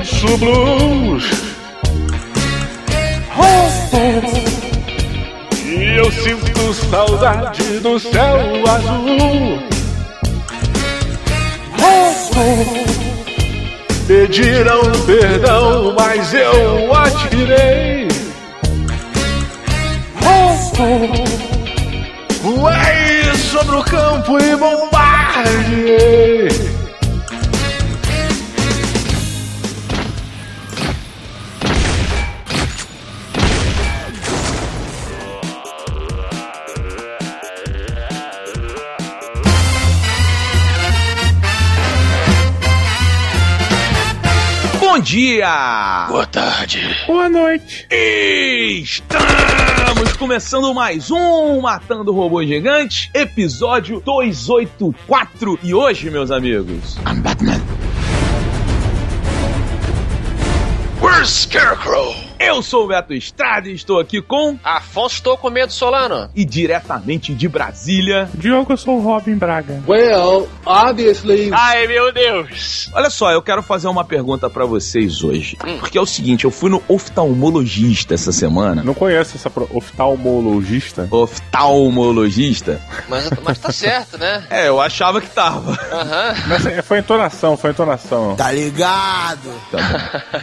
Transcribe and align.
danço 0.00 0.38
blues. 0.38 1.24
E 5.66 5.98
eu 5.98 6.10
sinto 6.10 6.74
saudade 6.90 7.80
do 7.80 7.98
céu 8.00 8.64
azul. 8.66 9.62
Pediram 14.06 14.80
perdão, 15.06 15.94
mas 15.96 16.32
eu 16.34 16.94
atirei. 16.94 18.08
Voei 22.42 23.34
sobre 23.36 23.76
o 23.76 23.84
campo 23.84 24.38
e 24.40 24.56
bombardeei. 24.56 25.90
Dia! 45.00 46.06
Boa 46.08 46.26
tarde. 46.26 46.96
Boa 47.06 47.28
noite. 47.28 47.86
Estamos 47.90 50.12
começando 50.18 50.72
mais 50.74 51.10
um 51.10 51.60
Matando 51.60 52.12
Robô 52.12 52.44
Gigante, 52.44 53.10
episódio 53.14 54.00
284. 54.00 55.58
E 55.62 55.74
hoje, 55.74 56.10
meus 56.10 56.30
amigos, 56.30 56.96
I'm 57.06 57.20
Batman. 57.20 57.60
Where's 61.00 61.30
Scarecrow? 61.30 62.29
Eu 62.40 62.62
sou 62.62 62.84
o 62.84 62.88
Beto 62.88 63.12
Estrada 63.12 63.68
e 63.68 63.74
estou 63.74 64.00
aqui 64.00 64.20
com. 64.22 64.58
Afonso, 64.64 65.16
estou 65.16 65.36
com 65.36 65.50
medo, 65.50 65.72
Solano. 65.72 66.30
E 66.34 66.44
diretamente 66.44 67.34
de 67.34 67.46
Brasília. 67.48 68.28
Diogo, 68.34 68.72
eu 68.72 68.76
sou 68.78 68.96
o 68.96 69.02
Robin 69.02 69.34
Braga. 69.36 69.82
Well, 69.86 70.48
obviously. 70.64 71.50
Ai, 71.52 71.86
meu 71.86 72.10
Deus. 72.12 72.88
Olha 72.94 73.10
só, 73.10 73.30
eu 73.30 73.42
quero 73.42 73.62
fazer 73.62 73.88
uma 73.88 74.04
pergunta 74.04 74.48
pra 74.48 74.64
vocês 74.64 75.22
hoje. 75.22 75.56
Porque 75.80 75.98
é 75.98 76.00
o 76.00 76.06
seguinte, 76.06 76.44
eu 76.46 76.50
fui 76.50 76.70
no 76.70 76.82
oftalmologista 76.88 78.14
essa 78.14 78.32
semana. 78.32 78.82
Não 78.82 78.94
conheço 78.94 79.36
essa 79.36 79.50
pro- 79.50 79.68
oftalmologista. 79.74 81.06
Oftalmologista? 81.10 82.80
Mas, 83.08 83.28
mas 83.42 83.58
tá 83.58 83.70
certo, 83.70 84.16
né? 84.18 84.44
É, 84.50 84.68
eu 84.68 84.80
achava 84.80 85.20
que 85.20 85.28
tava. 85.28 85.72
Aham. 85.92 86.34
Mas 86.48 86.66
é, 86.66 86.80
foi 86.82 86.98
entonação, 86.98 87.56
foi 87.56 87.70
entonação. 87.70 88.34
Tá 88.36 88.50
ligado? 88.50 89.50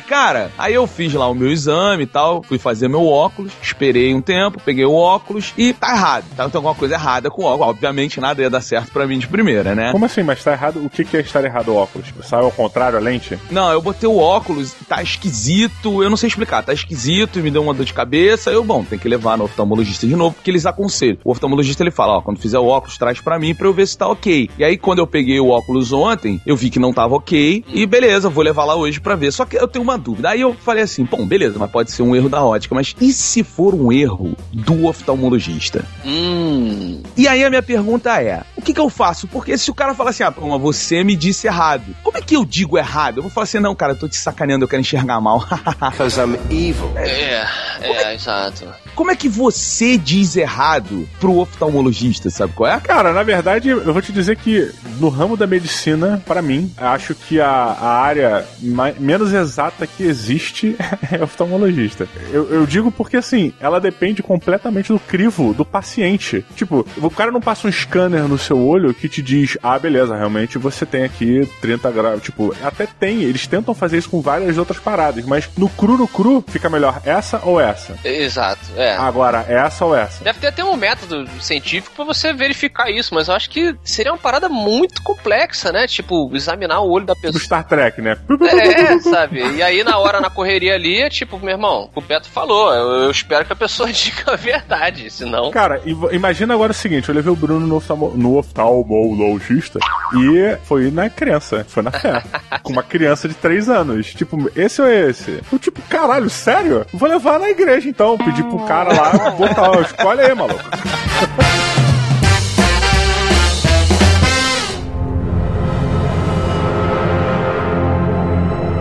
Cara, 0.08 0.52
aí 0.58 0.74
eu 0.74 0.86
fiz 0.88 1.14
lá 1.14 1.28
o 1.28 1.34
meu 1.34 1.52
exame 1.52 1.87
e 2.02 2.06
tal, 2.06 2.44
fui 2.44 2.58
fazer 2.58 2.88
meu 2.88 3.06
óculos, 3.08 3.52
esperei 3.62 4.14
um 4.14 4.22
tempo, 4.22 4.62
peguei 4.64 4.86
o 4.86 4.94
óculos 4.94 5.54
e 5.58 5.74
tá 5.74 5.92
errado. 5.94 6.26
Tá, 6.36 6.50
tem 6.50 6.58
alguma 6.58 6.76
coisa 6.76 6.96
errada 6.96 7.30
com 7.30 7.44
o 7.44 7.46
óculos. 7.46 7.70
Obviamente 7.70 8.20
nada 8.20 8.42
ia 8.42 8.50
dar 8.50 8.62
certo 8.62 8.92
pra 8.92 9.08
mim 9.08 9.20
de 9.20 9.28
primeira, 9.28 9.76
né? 9.76 9.92
Como 9.92 10.06
assim? 10.06 10.24
Mas 10.24 10.44
tá 10.44 10.52
errado? 10.52 10.84
O 10.84 10.90
que 10.90 11.04
que 11.04 11.18
é 11.18 11.22
estar 11.22 11.44
errado 11.44 11.70
o 11.70 11.76
óculos? 11.76 12.08
Saiu 12.24 12.46
ao 12.46 12.52
contrário 12.52 12.98
a 12.98 13.02
lente? 13.02 13.38
Não, 13.50 13.72
eu 13.72 13.82
botei 13.82 14.08
o 14.08 14.18
óculos, 14.18 14.74
tá 14.88 15.02
esquisito, 15.02 16.04
eu 16.04 16.10
não 16.10 16.18
sei 16.18 16.28
explicar, 16.28 16.64
tá 16.64 16.74
esquisito 16.74 17.40
e 17.40 17.42
me 17.42 17.52
deu 17.52 17.64
uma 17.64 17.74
dor 17.74 17.86
de 17.86 17.94
cabeça. 17.94 18.52
Eu, 18.52 18.64
bom, 18.64 18.84
tem 18.84 19.00
que 19.00 19.08
levar 19.08 19.38
no 19.38 19.46
oftalmologista 19.46 20.08
de 20.08 20.16
novo, 20.16 20.36
porque 20.36 20.52
eles 20.52 20.66
aconselham. 20.66 21.18
O 21.24 21.32
oftalmologista 21.32 21.84
ele 21.84 21.92
fala: 21.92 22.18
ó, 22.18 22.22
quando 22.22 22.40
fizer 22.40 22.60
o 22.60 22.66
óculos, 22.66 22.98
traz 22.98 23.22
pra 23.22 23.40
mim 23.40 23.56
pra 23.56 23.68
eu 23.68 23.74
ver 23.74 23.88
se 23.88 23.98
tá 23.98 24.08
ok. 24.08 24.50
E 24.58 24.64
aí, 24.64 24.78
quando 24.78 25.00
eu 25.00 25.08
peguei 25.08 25.40
o 25.40 25.50
óculos 25.50 25.92
ontem, 25.92 26.42
eu 26.46 26.56
vi 26.56 26.70
que 26.70 26.80
não 26.80 26.94
tava 26.94 27.16
ok 27.16 27.64
e 27.68 27.86
beleza, 27.86 28.30
vou 28.30 28.44
levar 28.44 28.66
lá 28.66 28.76
hoje 28.76 29.00
pra 29.00 29.16
ver. 29.16 29.32
Só 29.32 29.46
que 29.46 29.58
eu 29.58 29.68
tenho 29.68 29.84
uma 29.84 29.98
dúvida. 29.98 30.30
Aí 30.30 30.42
eu 30.42 30.54
falei 30.54 30.84
assim: 30.84 31.06
bom, 31.06 31.26
beleza, 31.26 31.58
mas 31.58 31.72
pode 31.78 31.92
ser 31.92 32.02
um 32.02 32.16
erro 32.16 32.28
da 32.28 32.44
ótica, 32.44 32.74
mas 32.74 32.96
e 33.00 33.14
se 33.14 33.44
for 33.44 33.76
um 33.76 33.92
erro 33.92 34.36
do 34.52 34.88
oftalmologista? 34.88 35.86
Hum. 36.04 37.04
E 37.16 37.28
aí 37.28 37.44
a 37.44 37.50
minha 37.52 37.62
pergunta 37.62 38.20
é: 38.20 38.42
o 38.56 38.64
que, 38.64 38.74
que 38.74 38.80
eu 38.80 38.90
faço? 38.90 39.28
Porque 39.28 39.56
se 39.60 39.70
o 39.70 39.76
cara 39.76 39.94
falar 39.94 40.10
assim, 40.10 40.24
ah, 40.24 40.32
pô, 40.32 40.48
mas 40.48 40.60
você 40.60 41.04
me 41.04 41.16
disse 41.16 41.46
errado, 41.46 41.96
como 42.04 42.18
é 42.18 42.22
que 42.22 42.36
eu 42.36 42.44
digo 42.44 42.80
errado? 42.80 43.18
Eu 43.18 43.22
vou 43.22 43.32
falar 43.32 43.44
assim, 43.44 43.60
não, 43.60 43.76
cara, 43.76 43.94
eu 43.94 44.00
tô 44.00 44.10
te 44.10 44.18
sacaneando, 44.18 44.66
eu 44.66 44.68
quero 44.68 44.82
enxergar 44.82 45.22
mal. 45.22 45.46
Because 45.92 46.20
I'm 46.20 46.36
evil. 46.50 46.92
É, 46.96 47.46
é, 47.82 48.16
exato. 48.16 48.66
Como 48.98 49.12
é 49.12 49.16
que 49.16 49.30
você 49.30 49.96
diz 49.98 50.36
errado 50.36 51.08
pro 51.20 51.38
oftalmologista, 51.38 52.30
sabe 52.32 52.52
qual 52.54 52.70
é? 52.70 52.80
Cara, 52.80 53.14
na 53.14 53.22
verdade, 53.24 53.70
eu 53.70 53.94
vou 53.94 54.02
te 54.02 54.12
dizer 54.12 54.36
que 54.38 54.72
no 55.00 55.08
ramo 55.10 55.38
da 55.38 55.46
medicina, 55.46 56.22
pra 56.26 56.42
mim, 56.42 56.74
acho 56.76 57.14
que 57.14 57.40
a, 57.40 57.48
a 57.48 58.00
área 58.02 58.44
ma- 58.62 58.92
menos 59.00 59.32
exata 59.32 59.86
que 59.86 60.04
existe 60.04 60.76
é 61.12 61.24
oftalmologista. 61.24 62.08
Eu, 62.32 62.50
eu 62.52 62.66
digo 62.66 62.92
porque, 62.92 63.18
assim, 63.18 63.54
ela 63.60 63.80
depende 63.80 64.24
completamente 64.24 64.92
do 64.92 65.00
crivo 65.00 65.54
do 65.54 65.64
paciente. 65.64 66.44
Tipo, 66.56 66.86
o 66.98 67.10
cara 67.12 67.32
não 67.32 67.40
passa 67.40 67.68
um 67.68 67.72
scanner 67.72 68.28
no 68.28 68.38
seu 68.38 68.58
olho 68.60 68.94
que 68.96 69.08
te 69.08 69.22
diz, 69.22 69.58
ah, 69.62 69.78
beleza, 69.78 70.16
realmente 70.18 70.58
você 70.58 70.86
tem 70.86 71.04
aqui 71.04 71.48
30 71.62 71.92
graus. 71.92 72.24
Tipo, 72.24 72.56
até 72.64 72.88
tem, 72.88 73.22
eles 73.22 73.46
tentam 73.46 73.76
fazer 73.76 74.00
isso 74.00 74.10
com 74.10 74.22
várias 74.22 74.58
outras 74.58 74.80
paradas, 74.80 75.24
mas 75.26 75.48
no 75.56 75.70
cru 75.70 75.98
no 75.98 76.08
cru 76.08 76.44
fica 76.48 76.68
melhor 76.70 77.00
essa 77.06 77.40
ou 77.44 77.60
essa. 77.62 77.96
Exato, 78.04 78.60
é. 78.76 78.87
Agora, 78.96 79.46
essa 79.48 79.86
ou 79.86 79.96
essa. 79.96 80.24
Deve 80.24 80.40
ter 80.40 80.48
até 80.48 80.64
um 80.64 80.76
método 80.76 81.28
científico 81.42 81.96
pra 81.96 82.06
você 82.06 82.34
verificar 82.34 82.90
isso, 82.90 83.14
mas 83.14 83.28
eu 83.28 83.36
acho 83.36 83.50
que 83.50 83.76
seria 83.84 84.12
uma 84.12 84.18
parada 84.18 84.48
muito 84.50 85.02
complexa, 85.04 85.72
né? 85.72 85.88
Tipo, 85.88 86.30
examinar 86.34 86.82
o 86.82 86.90
olho 86.90 87.06
da 87.06 87.14
Do 87.14 87.22
pessoa. 87.22 87.44
Star 87.44 87.64
Trek, 87.68 88.02
né? 88.02 88.18
É, 88.52 89.00
sabe? 89.00 89.40
E 89.56 89.64
aí, 89.64 89.84
na 89.84 89.98
hora, 89.98 90.20
na 90.22 90.30
correria 90.30 90.76
ali, 90.76 91.02
é 91.02 91.10
tipo, 91.10 91.40
meu 91.40 91.52
irmão, 91.52 91.90
o 91.94 92.02
Beto 92.02 92.30
falou, 92.30 92.74
eu, 92.74 93.04
eu 93.04 93.12
espero 93.12 93.46
que 93.46 93.54
a 93.54 93.56
pessoa 93.56 93.92
diga 93.92 94.34
a 94.34 94.36
verdade, 94.36 95.10
senão... 95.10 95.52
Cara, 95.52 95.82
imagina 96.12 96.54
agora 96.54 96.72
o 96.72 96.76
seguinte: 96.76 97.10
eu 97.10 97.16
levei 97.16 97.32
o 97.32 97.36
Bruno 97.36 97.66
no, 97.66 98.08
no 98.16 98.38
oftalmologista 98.38 99.80
e 100.16 100.58
foi 100.64 100.92
na 100.92 101.10
criança, 101.10 101.66
foi 101.68 101.84
na 101.84 101.92
fé. 101.92 102.24
com 102.64 102.74
uma 102.74 102.84
criança 102.84 103.28
de 103.28 103.34
3 103.34 103.70
anos. 103.70 104.14
Tipo, 104.14 104.52
esse 104.56 104.82
ou 104.82 104.88
esse? 104.88 105.42
Eu, 105.52 105.60
tipo, 105.60 105.82
caralho, 105.84 106.30
sério? 106.30 106.86
Vou 106.94 107.08
levar 107.08 107.40
na 107.40 107.50
igreja 107.50 107.90
então. 107.90 108.18
Pedir 108.18 108.44
pro 108.44 108.60
cara 108.66 108.77
lá, 108.84 109.32
botar, 109.32 109.82
escolhe 109.82 110.22
aí, 110.22 110.36
maluco. 110.36 110.64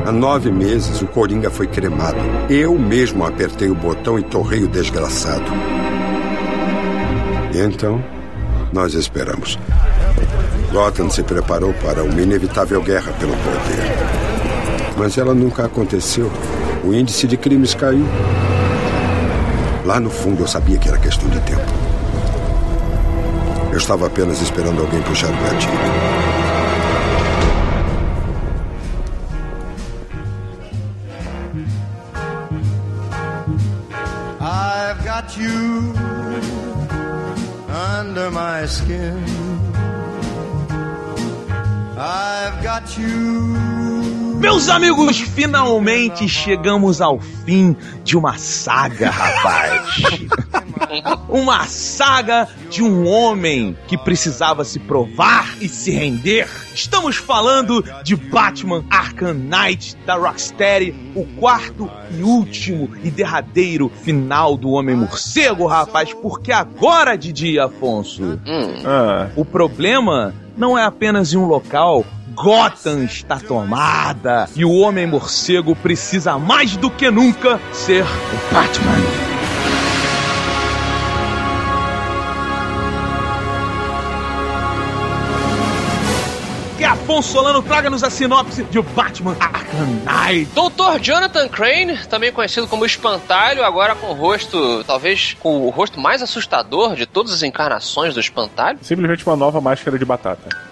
Há 0.07 0.13
nove 0.13 0.53
meses 0.53 1.03
o 1.03 1.07
Coringa 1.09 1.51
foi 1.51 1.67
cremado. 1.67 2.19
Eu 2.49 2.79
mesmo 2.79 3.27
apertei 3.27 3.69
o 3.69 3.75
botão 3.75 4.17
e 4.17 4.23
torrei 4.23 4.63
o 4.63 4.69
desgraçado. 4.69 5.45
E 7.53 7.59
então, 7.59 8.01
nós 8.73 8.95
esperamos. 8.95 9.59
Gotham 10.71 11.11
se 11.11 11.25
preparou 11.25 11.73
para 11.75 12.05
uma 12.05 12.21
inevitável 12.21 12.81
guerra 12.83 13.13
pelo 13.15 13.33
poder. 13.33 14.97
Mas 14.97 15.19
ela 15.19 15.35
nunca 15.35 15.65
aconteceu. 15.65 16.31
O 16.85 16.93
índice 16.93 17.27
de 17.27 17.37
crimes 17.37 17.75
caiu. 17.75 18.07
Lá 19.87 20.01
no 20.01 20.11
fundo 20.11 20.43
eu 20.43 20.49
sabia 20.49 20.77
que 20.79 20.89
era 20.89 20.99
questão 20.99 21.29
de 21.29 21.39
tempo. 21.43 21.63
Eu 23.71 23.79
estava 23.79 24.09
apenas 24.09 24.43
esperando 24.43 24.81
alguém 24.83 25.01
puxar 25.03 25.31
o 25.31 25.37
gatilho. 25.45 26.17
Got 35.05 35.39
you 35.39 35.95
under 37.69 38.31
my 38.31 38.65
skin. 38.67 39.25
I've 41.97 42.63
got 42.63 42.99
you. 42.99 43.76
Meus 44.47 44.69
amigos, 44.69 45.19
finalmente 45.19 46.29
chegamos 46.29 47.01
ao 47.01 47.19
fim 47.19 47.77
de 48.05 48.17
uma 48.17 48.39
saga, 48.39 49.11
rapaz. 49.11 49.83
uma 51.29 51.65
saga 51.65 52.47
de 52.71 52.81
um 52.81 53.09
homem 53.09 53.77
que 53.89 53.99
precisava 53.99 54.65
se 54.65 54.79
provar 54.79 55.57
e 55.61 55.69
se 55.69 55.91
render. 55.91 56.49
Estamos 56.73 57.17
falando 57.17 57.85
de 58.05 58.15
Batman 58.15 58.85
Arkham 58.89 59.35
Knight 59.35 59.97
da 60.07 60.15
Rocksteady, 60.15 60.95
o 61.17 61.25
quarto 61.25 61.91
e 62.17 62.23
último 62.23 62.89
e 63.03 63.11
derradeiro 63.11 63.91
final 64.05 64.57
do 64.57 64.71
Homem 64.71 64.95
Morcego, 64.95 65.67
rapaz, 65.67 66.15
porque 66.15 66.53
agora, 66.53 67.19
Didi 67.19 67.59
Afonso, 67.59 68.41
Ah, 68.85 69.29
o 69.35 69.45
problema 69.45 70.33
não 70.57 70.79
é 70.79 70.85
apenas 70.85 71.33
em 71.33 71.37
um 71.37 71.47
local. 71.47 72.05
Gotham 72.37 73.05
está 73.05 73.41
tomada 73.41 74.47
e 74.55 74.63
o 74.63 74.71
Homem 74.71 75.07
Morcego 75.07 75.75
precisa 75.75 76.39
mais 76.39 76.77
do 76.77 76.91
que 76.91 77.11
nunca 77.11 77.59
ser 77.73 78.05
o 78.05 78.55
Batman. 78.55 79.27
Que 86.77 86.85
Afonso 86.85 87.07
Afonso 87.17 87.33
Solano, 87.33 87.63
traga-nos 87.63 88.05
a 88.05 88.11
sinopse 88.11 88.65
de 88.65 88.83
Batman 88.83 89.35
Arkham 89.41 89.87
Knight. 90.05 90.51
Doutor 90.55 91.01
Jonathan 91.01 91.49
Crane, 91.49 91.97
também 92.07 92.31
conhecido 92.31 92.67
como 92.67 92.85
Espantalho, 92.85 93.65
agora 93.65 93.95
com 93.95 94.09
o 94.09 94.13
rosto, 94.13 94.85
talvez 94.85 95.35
com 95.41 95.63
o 95.63 95.71
rosto 95.71 95.99
mais 95.99 96.21
assustador 96.21 96.95
de 96.95 97.07
todas 97.07 97.33
as 97.33 97.43
encarnações 97.43 98.13
do 98.13 98.21
Espantalho. 98.21 98.79
Simplesmente 98.83 99.27
uma 99.27 99.37
nova 99.37 99.59
máscara 99.59 99.99
de 99.99 100.05
batata. 100.05 100.66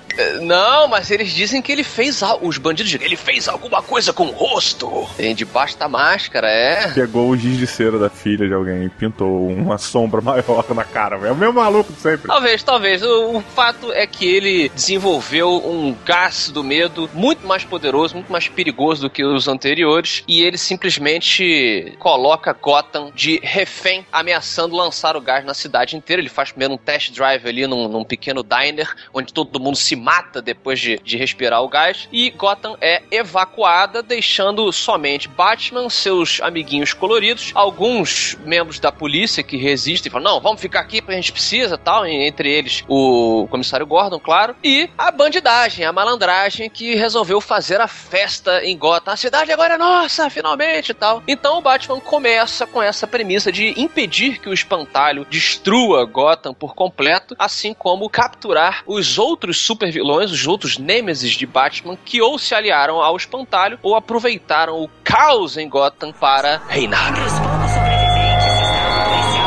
Não, 0.44 0.88
mas 0.88 1.11
eles 1.11 1.32
dizem 1.32 1.62
que 1.62 1.73
ele 1.73 1.85
fez 1.85 2.23
algo. 2.23 2.46
Os 2.46 2.58
bandidos 2.58 2.91
dizem, 2.91 3.06
ele 3.06 3.17
fez 3.17 3.49
alguma 3.49 3.82
coisa 3.82 4.12
com 4.12 4.26
o 4.26 4.31
rosto. 4.31 5.08
Tem 5.17 5.35
debaixo 5.35 5.79
da 5.79 5.88
máscara, 5.88 6.49
é. 6.49 6.93
Pegou 6.93 7.31
o 7.31 7.37
giz 7.37 7.56
de 7.56 7.67
cera 7.67 7.99
da 7.99 8.11
filha 8.11 8.46
de 8.46 8.55
alguém 8.55 8.85
e 8.85 8.88
pintou 8.88 9.49
uma 9.49 9.79
sombra 9.79 10.20
maior 10.23 10.64
na 10.75 10.85
cara. 10.85 11.17
velho. 11.17 11.31
É 11.31 11.32
o 11.32 11.37
mesmo 11.37 11.55
maluco 11.55 11.93
de 11.93 12.00
sempre. 12.00 12.29
Talvez, 12.29 12.62
talvez. 12.62 13.02
O, 13.02 13.38
o 13.38 13.41
fato 13.41 13.93
é 13.93 14.06
que 14.06 14.26
ele 14.26 14.69
desenvolveu 14.70 15.56
um 15.67 15.94
gás 16.05 16.50
do 16.50 16.62
medo 16.62 17.08
muito 17.14 17.47
mais 17.47 17.64
poderoso, 17.64 18.14
muito 18.14 18.31
mais 18.31 18.49
perigoso 18.49 19.02
do 19.02 19.11
que 19.11 19.25
os 19.25 19.49
anteriores. 19.49 20.23
E 20.29 20.43
ele 20.43 20.58
simplesmente 20.58 21.94
coloca 21.99 22.52
Gotham 22.52 23.11
de 23.14 23.40
refém, 23.43 24.06
ameaçando 24.12 24.76
lançar 24.76 25.17
o 25.17 25.20
gás 25.20 25.44
na 25.44 25.55
cidade 25.55 25.97
inteira. 25.97 26.20
Ele 26.20 26.29
faz 26.29 26.50
primeiro 26.50 26.75
um 26.75 26.79
test 26.79 27.12
drive 27.12 27.49
ali 27.49 27.67
num, 27.67 27.88
num 27.88 28.05
pequeno 28.05 28.43
diner, 28.43 28.93
onde 29.12 29.32
todo 29.32 29.61
mundo 29.61 29.76
se 29.76 29.97
mata 29.97 30.34
depois 30.41 30.81
de, 30.81 30.99
de 30.99 31.17
respirar 31.17 31.63
o 31.63 31.69
gás. 31.69 32.09
E 32.13 32.31
Gotham 32.31 32.77
é 32.81 33.03
evacuada, 33.11 34.03
deixando 34.03 34.71
somente 34.73 35.29
Batman, 35.29 35.89
seus 35.89 36.41
amiguinhos 36.41 36.93
coloridos, 36.93 37.53
alguns 37.55 38.37
membros 38.45 38.79
da 38.79 38.93
polícia 38.93 39.43
que 39.43 39.57
resistem 39.57 40.09
e 40.09 40.13
falam: 40.13 40.35
não, 40.35 40.41
vamos 40.41 40.61
ficar 40.61 40.81
aqui 40.81 41.01
porque 41.01 41.13
a 41.13 41.21
gente 41.21 41.33
precisa 41.33 41.79
tal. 41.79 42.07
Entre 42.07 42.51
eles 42.51 42.85
o 42.89 43.47
comissário 43.51 43.87
Gordon, 43.87 44.19
claro. 44.19 44.55
E 44.63 44.89
a 44.97 45.11
bandidagem, 45.11 45.85
a 45.85 45.93
malandragem 45.93 46.69
que 46.69 46.95
resolveu 46.95 47.41
fazer 47.41 47.81
a 47.81 47.89
festa 47.89 48.65
em 48.65 48.77
Gotham. 48.77 49.13
A 49.13 49.17
cidade 49.17 49.53
agora 49.53 49.75
é 49.75 49.79
nossa, 49.79 50.29
finalmente 50.31 50.91
e 50.91 50.95
tal. 50.95 51.23
Então 51.27 51.59
o 51.59 51.63
Batman 51.63 52.01
começa 52.01 52.67
com 52.67 52.83
essa 52.83 53.07
premissa 53.07 53.51
de 53.51 53.81
impedir 53.81 54.39
que 54.39 54.49
o 54.49 54.55
espantalho 54.55 55.27
destrua 55.31 56.05
Gotham 56.05 56.55
por 56.55 56.75
completo, 56.75 57.35
assim 57.39 57.75
como 57.75 58.09
capturar 58.09 58.83
os 58.87 59.19
outros 59.19 59.59
supervilões, 59.59 60.24
os 60.31 60.47
outros 60.47 60.79
nêmesis 60.79 61.32
de 61.32 61.47
Batman 61.47 61.97
que 62.05 62.21
ou 62.21 62.38
se 62.38 62.55
aliaram 62.55 63.00
ao 63.00 63.17
espantalho 63.17 63.79
ou 63.82 63.94
aproveitaram 63.94 64.82
o 64.82 64.88
caos 65.03 65.56
em 65.56 65.69
Gotham 65.69 66.12
para 66.12 66.61
reinar. 66.69 67.15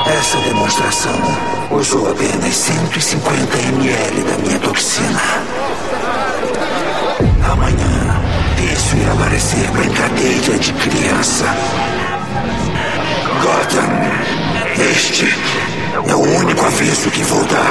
Essa 0.08 0.38
demonstração 0.40 1.20
usou 1.72 2.10
apenas 2.10 2.56
150 2.56 3.58
ml 3.58 4.24
da 4.24 4.38
minha 4.38 4.60
toxina. 4.60 5.22
Amanhã, 7.52 8.22
isso 8.74 8.96
irá 8.98 9.16
parecer 9.16 9.70
brincadeira 9.72 10.58
de 10.60 10.74
criança. 10.74 11.46
Gotham, 13.42 13.88
este 14.92 15.26
é 16.10 16.16
o 16.16 16.22
único 16.40 16.66
aviso 16.66 17.12
que 17.12 17.24
vou 17.24 17.44
dar. 17.46 17.67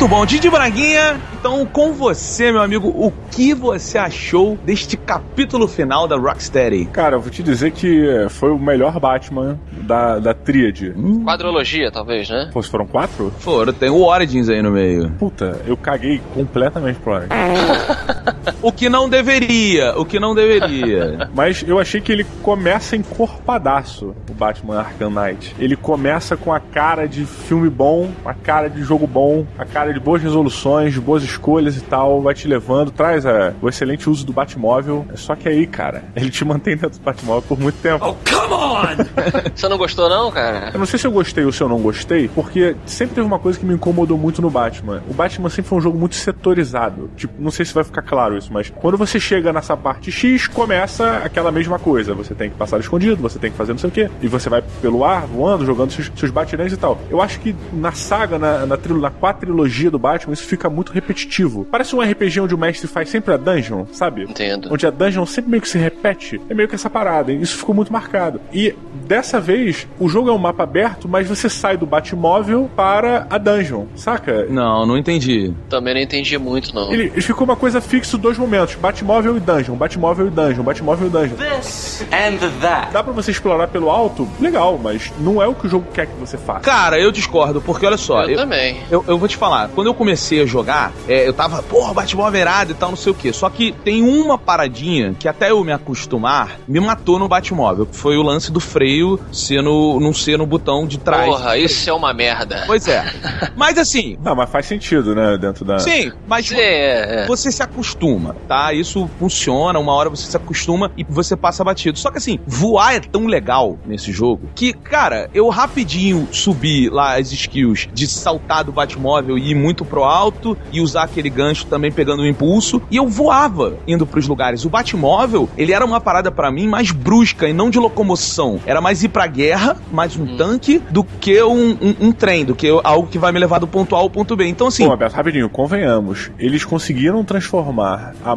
Muito 0.00 0.16
bom, 0.16 0.24
Didi 0.24 0.48
Braguinha. 0.48 1.20
Então, 1.34 1.66
com 1.66 1.92
você, 1.92 2.50
meu 2.50 2.62
amigo, 2.62 2.88
o 2.88 3.12
que 3.30 3.54
você 3.54 3.96
achou 3.98 4.58
deste 4.64 4.96
capítulo 4.96 5.66
final 5.68 6.06
da 6.08 6.16
Rocksteady? 6.16 6.86
Cara, 6.86 7.16
eu 7.16 7.20
vou 7.20 7.30
te 7.30 7.42
dizer 7.42 7.70
que 7.72 8.08
eh, 8.08 8.28
foi 8.28 8.50
o 8.50 8.58
melhor 8.58 8.98
Batman 8.98 9.58
da, 9.72 10.18
da 10.18 10.34
tríade. 10.34 10.92
Quadrologia, 11.24 11.90
talvez, 11.90 12.28
né? 12.28 12.50
Pô, 12.52 12.62
foram 12.62 12.86
quatro? 12.86 13.32
Foram, 13.38 13.72
tem 13.72 13.88
o 13.90 14.02
Origins 14.02 14.48
aí 14.48 14.60
no 14.62 14.70
meio. 14.70 15.10
Puta, 15.12 15.60
eu 15.66 15.76
caguei 15.76 16.20
completamente 16.34 16.98
pro 16.98 17.12
Origins. 17.14 17.30
O 18.62 18.70
que 18.72 18.88
não 18.90 19.08
deveria, 19.08 19.98
o 19.98 20.04
que 20.04 20.18
não 20.20 20.34
deveria. 20.34 21.28
Mas 21.34 21.64
eu 21.66 21.78
achei 21.78 22.00
que 22.00 22.12
ele 22.12 22.24
começa 22.42 22.94
encorpadaço, 22.94 24.14
o 24.28 24.34
Batman 24.34 24.78
Arkham 24.80 25.10
Knight. 25.10 25.54
Ele 25.58 25.76
começa 25.76 26.36
com 26.36 26.52
a 26.52 26.60
cara 26.60 27.06
de 27.06 27.24
filme 27.24 27.70
bom, 27.70 28.10
a 28.24 28.34
cara 28.34 28.68
de 28.68 28.82
jogo 28.82 29.06
bom, 29.06 29.46
a 29.58 29.64
cara 29.64 29.92
de 29.94 30.00
boas 30.00 30.22
resoluções, 30.22 30.92
de 30.92 31.00
boas 31.00 31.22
escolhas 31.22 31.76
e 31.76 31.80
tal, 31.80 32.20
vai 32.20 32.34
te 32.34 32.46
levando, 32.46 32.90
traz 32.90 33.24
a- 33.24 33.29
o 33.60 33.68
excelente 33.68 34.08
uso 34.08 34.24
do 34.24 34.32
Batmóvel. 34.32 35.06
Só 35.14 35.34
que 35.34 35.48
aí, 35.48 35.66
cara, 35.66 36.04
ele 36.14 36.30
te 36.30 36.44
mantém 36.44 36.76
dentro 36.76 36.98
do 36.98 37.02
Batmóvel 37.02 37.42
por 37.42 37.58
muito 37.58 37.76
tempo. 37.80 38.16
Come 38.28 38.54
on! 38.54 38.96
Você 39.54 39.68
não 39.68 39.78
gostou, 39.78 40.08
não, 40.08 40.30
cara? 40.30 40.70
Eu 40.72 40.78
não 40.78 40.86
sei 40.86 40.98
se 40.98 41.06
eu 41.06 41.12
gostei 41.12 41.44
ou 41.44 41.52
se 41.52 41.62
eu 41.62 41.68
não 41.68 41.80
gostei, 41.80 42.28
porque 42.28 42.76
sempre 42.86 43.14
teve 43.14 43.26
uma 43.26 43.38
coisa 43.38 43.58
que 43.58 43.64
me 43.64 43.74
incomodou 43.74 44.16
muito 44.16 44.40
no 44.40 44.50
Batman. 44.50 45.02
O 45.08 45.14
Batman 45.14 45.48
sempre 45.48 45.68
foi 45.68 45.78
um 45.78 45.80
jogo 45.80 45.98
muito 45.98 46.14
setorizado. 46.14 47.10
Tipo, 47.16 47.34
não 47.38 47.50
sei 47.50 47.64
se 47.64 47.74
vai 47.74 47.84
ficar 47.84 48.02
claro 48.02 48.36
isso, 48.36 48.52
mas 48.52 48.70
quando 48.70 48.96
você 48.96 49.20
chega 49.20 49.52
nessa 49.52 49.76
parte 49.76 50.10
X, 50.10 50.46
começa 50.46 51.18
aquela 51.18 51.52
mesma 51.52 51.78
coisa. 51.78 52.14
Você 52.14 52.34
tem 52.34 52.50
que 52.50 52.56
passar 52.56 52.80
escondido, 52.80 53.16
você 53.16 53.38
tem 53.38 53.50
que 53.50 53.56
fazer 53.56 53.72
não 53.72 53.78
sei 53.78 53.90
o 53.90 53.92
quê, 53.92 54.10
e 54.22 54.28
você 54.28 54.48
vai 54.48 54.62
pelo 54.80 55.04
ar, 55.04 55.26
voando, 55.26 55.64
jogando 55.64 55.92
seus, 55.92 56.10
seus 56.16 56.30
batirãs 56.30 56.72
e 56.72 56.76
tal. 56.76 56.98
Eu 57.10 57.20
acho 57.20 57.40
que 57.40 57.54
na 57.72 57.92
saga, 57.92 58.38
na, 58.38 58.66
na, 58.66 58.76
na 58.76 59.10
quadrilogia 59.10 59.90
do 59.90 59.98
Batman, 59.98 60.32
isso 60.32 60.44
fica 60.44 60.70
muito 60.70 60.92
repetitivo. 60.92 61.66
Parece 61.70 61.94
um 61.94 62.00
RPG 62.00 62.40
onde 62.40 62.54
o 62.54 62.58
mestre 62.58 62.88
faz 62.88 63.09
sempre 63.10 63.34
a 63.34 63.36
dungeon, 63.36 63.84
sabe? 63.92 64.22
Entendo. 64.22 64.68
Onde 64.72 64.86
a 64.86 64.90
dungeon 64.90 65.26
sempre 65.26 65.50
meio 65.50 65.62
que 65.62 65.68
se 65.68 65.78
repete. 65.78 66.40
É 66.48 66.54
meio 66.54 66.68
que 66.68 66.74
essa 66.74 66.88
parada. 66.88 67.32
Isso 67.32 67.56
ficou 67.58 67.74
muito 67.74 67.92
marcado. 67.92 68.40
E 68.52 68.74
dessa 69.06 69.40
vez, 69.40 69.86
o 69.98 70.08
jogo 70.08 70.30
é 70.30 70.32
um 70.32 70.38
mapa 70.38 70.62
aberto, 70.62 71.08
mas 71.08 71.28
você 71.28 71.48
sai 71.48 71.76
do 71.76 71.86
Batmóvel 71.86 72.70
para 72.76 73.26
a 73.28 73.38
dungeon, 73.38 73.86
saca? 73.96 74.46
Não, 74.46 74.86
não 74.86 74.96
entendi. 74.96 75.52
Também 75.68 75.94
não 75.94 76.00
entendi 76.00 76.38
muito, 76.38 76.74
não. 76.74 76.92
Ele, 76.92 77.04
ele 77.04 77.20
ficou 77.22 77.44
uma 77.44 77.56
coisa 77.56 77.80
fixa 77.80 78.16
dois 78.16 78.38
momentos: 78.38 78.74
Batmóvel 78.76 79.36
e 79.36 79.40
dungeon, 79.40 79.74
Batmóvel 79.74 80.26
e 80.28 80.30
dungeon, 80.30 80.62
Batmóvel 80.62 81.06
e 81.08 81.10
dungeon. 81.10 81.36
This 81.36 82.06
and 82.12 82.38
that. 82.60 82.92
Dá 82.92 83.02
pra 83.02 83.12
você 83.12 83.30
explorar 83.30 83.68
pelo 83.68 83.90
alto? 83.90 84.28
Legal, 84.40 84.78
mas 84.82 85.12
não 85.18 85.42
é 85.42 85.46
o 85.46 85.54
que 85.54 85.66
o 85.66 85.70
jogo 85.70 85.86
quer 85.92 86.06
que 86.06 86.14
você 86.18 86.38
faça. 86.38 86.60
Cara, 86.60 86.98
eu 86.98 87.10
discordo, 87.10 87.60
porque 87.60 87.84
olha 87.84 87.96
só. 87.96 88.24
Eu 88.24 88.36
também. 88.36 88.80
Eu, 88.90 89.04
eu 89.06 89.18
vou 89.18 89.28
te 89.28 89.36
falar, 89.36 89.68
quando 89.74 89.88
eu 89.88 89.94
comecei 89.94 90.42
a 90.42 90.46
jogar, 90.46 90.92
é, 91.08 91.26
eu 91.26 91.32
tava, 91.32 91.62
porra, 91.62 91.94
Batmóvel 91.94 92.40
irado 92.40 92.72
e 92.72 92.74
tal, 92.74 92.90
não 92.90 92.96
sei 93.00 93.12
o 93.12 93.14
quê. 93.14 93.32
Só 93.32 93.48
que 93.50 93.72
tem 93.72 94.02
uma 94.02 94.38
paradinha 94.38 95.14
que 95.18 95.26
até 95.26 95.50
eu 95.50 95.62
me 95.64 95.72
acostumar, 95.72 96.58
me 96.68 96.78
matou 96.80 97.18
no 97.18 97.28
Batmóvel, 97.28 97.86
que 97.86 97.96
foi 97.96 98.16
o 98.16 98.22
lance 98.22 98.52
do 98.52 98.60
freio 98.60 99.18
ser 99.32 99.62
no, 99.62 99.98
não 99.98 100.12
ser 100.12 100.38
no 100.38 100.46
botão 100.46 100.86
de 100.86 100.98
trás. 100.98 101.26
Porra, 101.26 101.56
isso 101.56 101.88
é 101.88 101.92
uma 101.92 102.12
merda. 102.12 102.64
Pois 102.66 102.86
é. 102.86 103.04
Mas 103.56 103.78
assim, 103.78 104.16
Não, 104.22 104.34
mas 104.34 104.50
faz 104.50 104.66
sentido, 104.66 105.14
né? 105.14 105.36
Dentro 105.38 105.64
da. 105.64 105.78
sim, 105.78 106.12
mas 106.26 106.46
Sim, 106.46 106.56
é, 106.56 107.22
é. 107.22 107.26
você 107.26 107.50
se 107.50 107.62
acostuma, 107.62 108.36
tá? 108.46 108.72
Isso 108.72 109.08
funciona, 109.18 109.78
uma 109.78 109.92
hora 109.92 110.10
você 110.10 110.30
se 110.30 110.36
acostuma 110.36 110.90
e 110.96 111.04
você 111.04 111.36
passa 111.36 111.64
batido. 111.64 111.98
Só 111.98 112.10
que 112.10 112.18
assim, 112.18 112.38
voar 112.46 112.94
é 112.94 113.00
tão 113.00 113.26
legal 113.26 113.78
nesse 113.86 114.12
jogo 114.12 114.48
que, 114.54 114.72
cara, 114.72 115.28
eu 115.34 115.48
rapidinho 115.48 116.28
subi 116.32 116.88
lá 116.88 117.18
as 117.18 117.32
skills 117.32 117.88
de 117.92 118.06
saltar 118.06 118.64
do 118.64 118.72
Batmóvel 118.72 119.38
e 119.38 119.50
ir 119.50 119.54
muito 119.54 119.84
pro 119.84 120.04
alto 120.04 120.56
e 120.72 120.80
usar 120.80 121.04
aquele 121.04 121.30
gancho 121.30 121.66
também 121.66 121.90
pegando 121.92 122.22
o 122.22 122.26
impulso 122.26 122.82
e 122.90 122.96
eu 122.96 123.06
voava 123.08 123.74
indo 123.86 124.06
pros 124.06 124.26
lugares. 124.26 124.64
O 124.64 124.70
Batmóvel, 124.70 125.48
ele 125.56 125.72
era 125.72 125.84
uma 125.84 126.00
parada 126.00 126.30
pra 126.30 126.50
mim 126.50 126.66
mais 126.68 126.90
brusca 126.90 127.48
e 127.48 127.52
não 127.52 127.70
de 127.70 127.78
locomoção. 127.78 128.60
Era 128.66 128.80
mais 128.80 129.02
ir 129.02 129.08
pra 129.08 129.26
guerra, 129.26 129.76
mais 129.92 130.16
um 130.16 130.36
tanque, 130.36 130.82
do 130.90 131.04
que 131.04 131.42
um, 131.42 131.70
um- 131.80 131.94
um 132.00 132.12
trem, 132.12 132.44
do 132.44 132.54
que 132.54 132.68
algo 132.84 133.08
que 133.08 133.18
vai 133.18 133.32
me 133.32 133.38
levar 133.38 133.58
do 133.58 133.66
ponto 133.66 133.94
A 133.94 133.98
ao 133.98 134.10
ponto 134.10 134.34
B. 134.36 134.46
Então 134.46 134.66
assim, 134.66 134.84
Pô, 134.84 134.90
Roberto, 134.90 135.14
rapidinho, 135.14 135.48
convenhamos. 135.48 136.30
Eles 136.38 136.64
conseguiram 136.64 137.22
transformar 137.24 138.14
a 138.24 138.34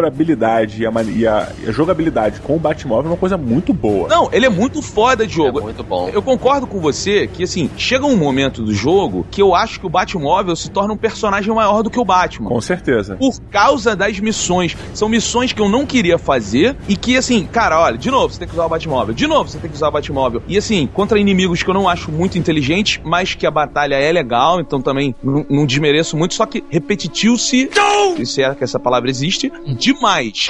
manobrabilidade 0.00 0.82
e 0.82 0.86
a, 0.86 0.90
man- 0.90 1.02
e 1.04 1.26
a- 1.26 1.48
e 1.64 1.68
a 1.68 1.72
jogabilidade 1.72 2.40
com 2.40 2.56
o 2.56 2.58
Batmóvel 2.58 3.10
numa 3.10 3.16
coisa 3.16 3.36
muito 3.36 3.72
boa. 3.72 4.08
Não, 4.08 4.28
ele 4.32 4.46
é 4.46 4.48
muito 4.50 4.82
foda 4.82 5.26
de 5.26 5.32
É 5.32 5.36
jogo. 5.36 5.62
muito 5.62 5.82
bom. 5.82 6.08
Eu 6.12 6.22
concordo 6.22 6.66
com 6.66 6.78
você 6.80 7.26
que, 7.26 7.42
assim, 7.42 7.70
chega 7.76 8.06
um 8.06 8.16
momento 8.16 8.62
do 8.62 8.74
jogo 8.74 9.26
que 9.30 9.40
eu 9.42 9.54
acho 9.54 9.80
que 9.80 9.86
o 9.86 9.90
Batmóvel 9.90 10.54
se 10.54 10.70
torna 10.70 10.92
um 10.92 10.96
personagem 10.96 11.52
maior 11.54 11.82
do 11.82 11.90
que 11.90 11.98
o 11.98 12.04
Batman. 12.04 12.48
Com 12.48 12.60
certeza. 12.60 13.16
Por 13.16 13.40
causa 13.50 13.95
das 13.96 14.20
missões. 14.20 14.76
São 14.94 15.08
missões 15.08 15.52
que 15.52 15.60
eu 15.60 15.68
não 15.68 15.86
queria 15.86 16.18
fazer 16.18 16.76
e 16.88 16.96
que, 16.96 17.16
assim, 17.16 17.46
cara, 17.46 17.80
olha, 17.80 17.98
de 17.98 18.10
novo 18.10 18.32
você 18.32 18.38
tem 18.38 18.48
que 18.48 18.54
usar 18.54 18.66
o 18.66 18.68
Batmóvel, 18.68 19.14
de 19.14 19.26
novo 19.26 19.50
você 19.50 19.58
tem 19.58 19.70
que 19.70 19.76
usar 19.76 19.88
o 19.88 19.92
Batmóvel. 19.92 20.42
E, 20.46 20.56
assim, 20.56 20.86
contra 20.86 21.18
inimigos 21.18 21.62
que 21.62 21.70
eu 21.70 21.74
não 21.74 21.88
acho 21.88 22.10
muito 22.12 22.38
inteligentes, 22.38 23.00
mas 23.04 23.34
que 23.34 23.46
a 23.46 23.50
batalha 23.50 23.96
é 23.96 24.12
legal, 24.12 24.60
então 24.60 24.80
também 24.80 25.14
não, 25.22 25.46
não 25.48 25.66
desmereço 25.66 26.16
muito, 26.16 26.34
só 26.34 26.46
que 26.46 26.62
repetitiu-se, 26.70 27.70
se 28.24 28.42
é 28.42 28.54
que 28.54 28.64
essa 28.64 28.78
palavra 28.78 29.10
existe, 29.10 29.52
demais. 29.66 30.48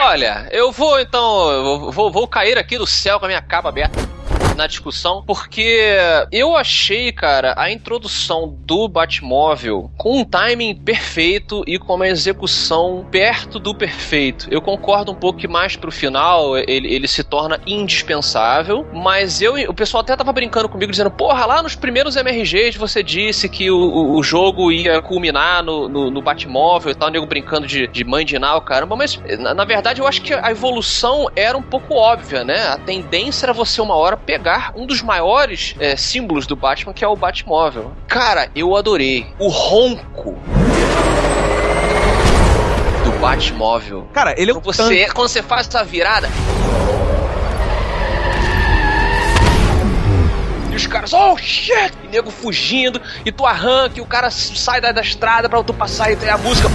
Olha, 0.00 0.48
eu 0.50 0.72
vou 0.72 0.98
então. 0.98 1.50
eu 1.50 1.90
Vou, 1.90 2.10
vou 2.10 2.26
cair 2.26 2.56
aqui 2.56 2.78
do 2.78 2.86
céu 2.86 3.18
com 3.18 3.26
a 3.26 3.28
minha 3.28 3.42
capa 3.42 3.68
aberta. 3.68 4.19
Na 4.60 4.66
discussão, 4.66 5.22
porque 5.26 5.96
eu 6.30 6.54
achei, 6.54 7.10
cara, 7.12 7.54
a 7.56 7.70
introdução 7.70 8.54
do 8.66 8.86
Batmóvel 8.88 9.90
com 9.96 10.20
um 10.20 10.24
timing 10.24 10.74
perfeito 10.74 11.64
e 11.66 11.78
com 11.78 11.94
uma 11.94 12.06
execução 12.06 13.06
perto 13.10 13.58
do 13.58 13.74
perfeito. 13.74 14.48
Eu 14.50 14.60
concordo 14.60 15.12
um 15.12 15.14
pouco 15.14 15.38
que 15.38 15.48
mais 15.48 15.76
pro 15.76 15.90
final 15.90 16.58
ele, 16.58 16.92
ele 16.92 17.08
se 17.08 17.24
torna 17.24 17.58
indispensável, 17.66 18.86
mas 18.92 19.40
eu, 19.40 19.54
o 19.70 19.74
pessoal 19.74 20.02
até 20.02 20.14
tava 20.14 20.32
brincando 20.32 20.68
comigo 20.68 20.90
dizendo, 20.90 21.10
porra, 21.10 21.46
lá 21.46 21.62
nos 21.62 21.74
primeiros 21.74 22.16
MRGs 22.16 22.76
você 22.76 23.02
disse 23.02 23.48
que 23.48 23.70
o, 23.70 23.78
o, 23.78 24.18
o 24.18 24.22
jogo 24.22 24.70
ia 24.70 25.00
culminar 25.00 25.62
no, 25.62 25.88
no, 25.88 26.10
no 26.10 26.20
Batmóvel 26.20 26.92
e 26.92 26.94
tal, 26.94 27.10
nego 27.10 27.24
brincando 27.24 27.66
de, 27.66 27.86
de 27.86 28.04
mãe 28.04 28.26
de 28.26 28.38
Nau, 28.38 28.60
caramba, 28.60 28.94
mas 28.94 29.18
na, 29.38 29.54
na 29.54 29.64
verdade 29.64 30.02
eu 30.02 30.06
acho 30.06 30.20
que 30.20 30.34
a 30.34 30.50
evolução 30.50 31.28
era 31.34 31.56
um 31.56 31.62
pouco 31.62 31.94
óbvia, 31.94 32.44
né? 32.44 32.60
A 32.68 32.76
tendência 32.76 33.46
era 33.46 33.54
você 33.54 33.80
uma 33.80 33.94
hora 33.94 34.18
pegar 34.18 34.49
um 34.76 34.86
dos 34.86 35.02
maiores 35.02 35.74
é, 35.78 35.96
símbolos 35.96 36.46
do 36.46 36.54
Batman, 36.56 36.92
que 36.92 37.04
é 37.04 37.08
o 37.08 37.16
Batmóvel. 37.16 37.92
Cara, 38.08 38.48
eu 38.54 38.76
adorei. 38.76 39.26
O 39.38 39.48
ronco 39.48 40.36
do 43.04 43.10
Batmóvel. 43.20 44.08
Cara, 44.12 44.34
ele 44.36 44.50
é 44.50 44.54
um 44.54 44.60
Você, 44.60 44.82
tanque. 44.82 45.14
quando 45.14 45.28
você 45.28 45.42
faz 45.42 45.66
essa 45.66 45.82
virada. 45.84 46.28
E 50.70 50.76
os 50.76 50.86
caras, 50.86 51.12
oh 51.12 51.36
shit! 51.36 51.92
E 52.04 52.08
nego 52.08 52.30
fugindo, 52.30 53.00
e 53.24 53.32
tu 53.32 53.44
arranca, 53.44 53.98
e 53.98 54.00
o 54.00 54.06
cara 54.06 54.30
sai 54.30 54.80
da, 54.80 54.92
da 54.92 55.00
estrada 55.00 55.48
pra 55.48 55.62
tu 55.62 55.74
passar 55.74 56.12
e 56.12 56.16
tem 56.16 56.28
a 56.28 56.38
música. 56.38 56.68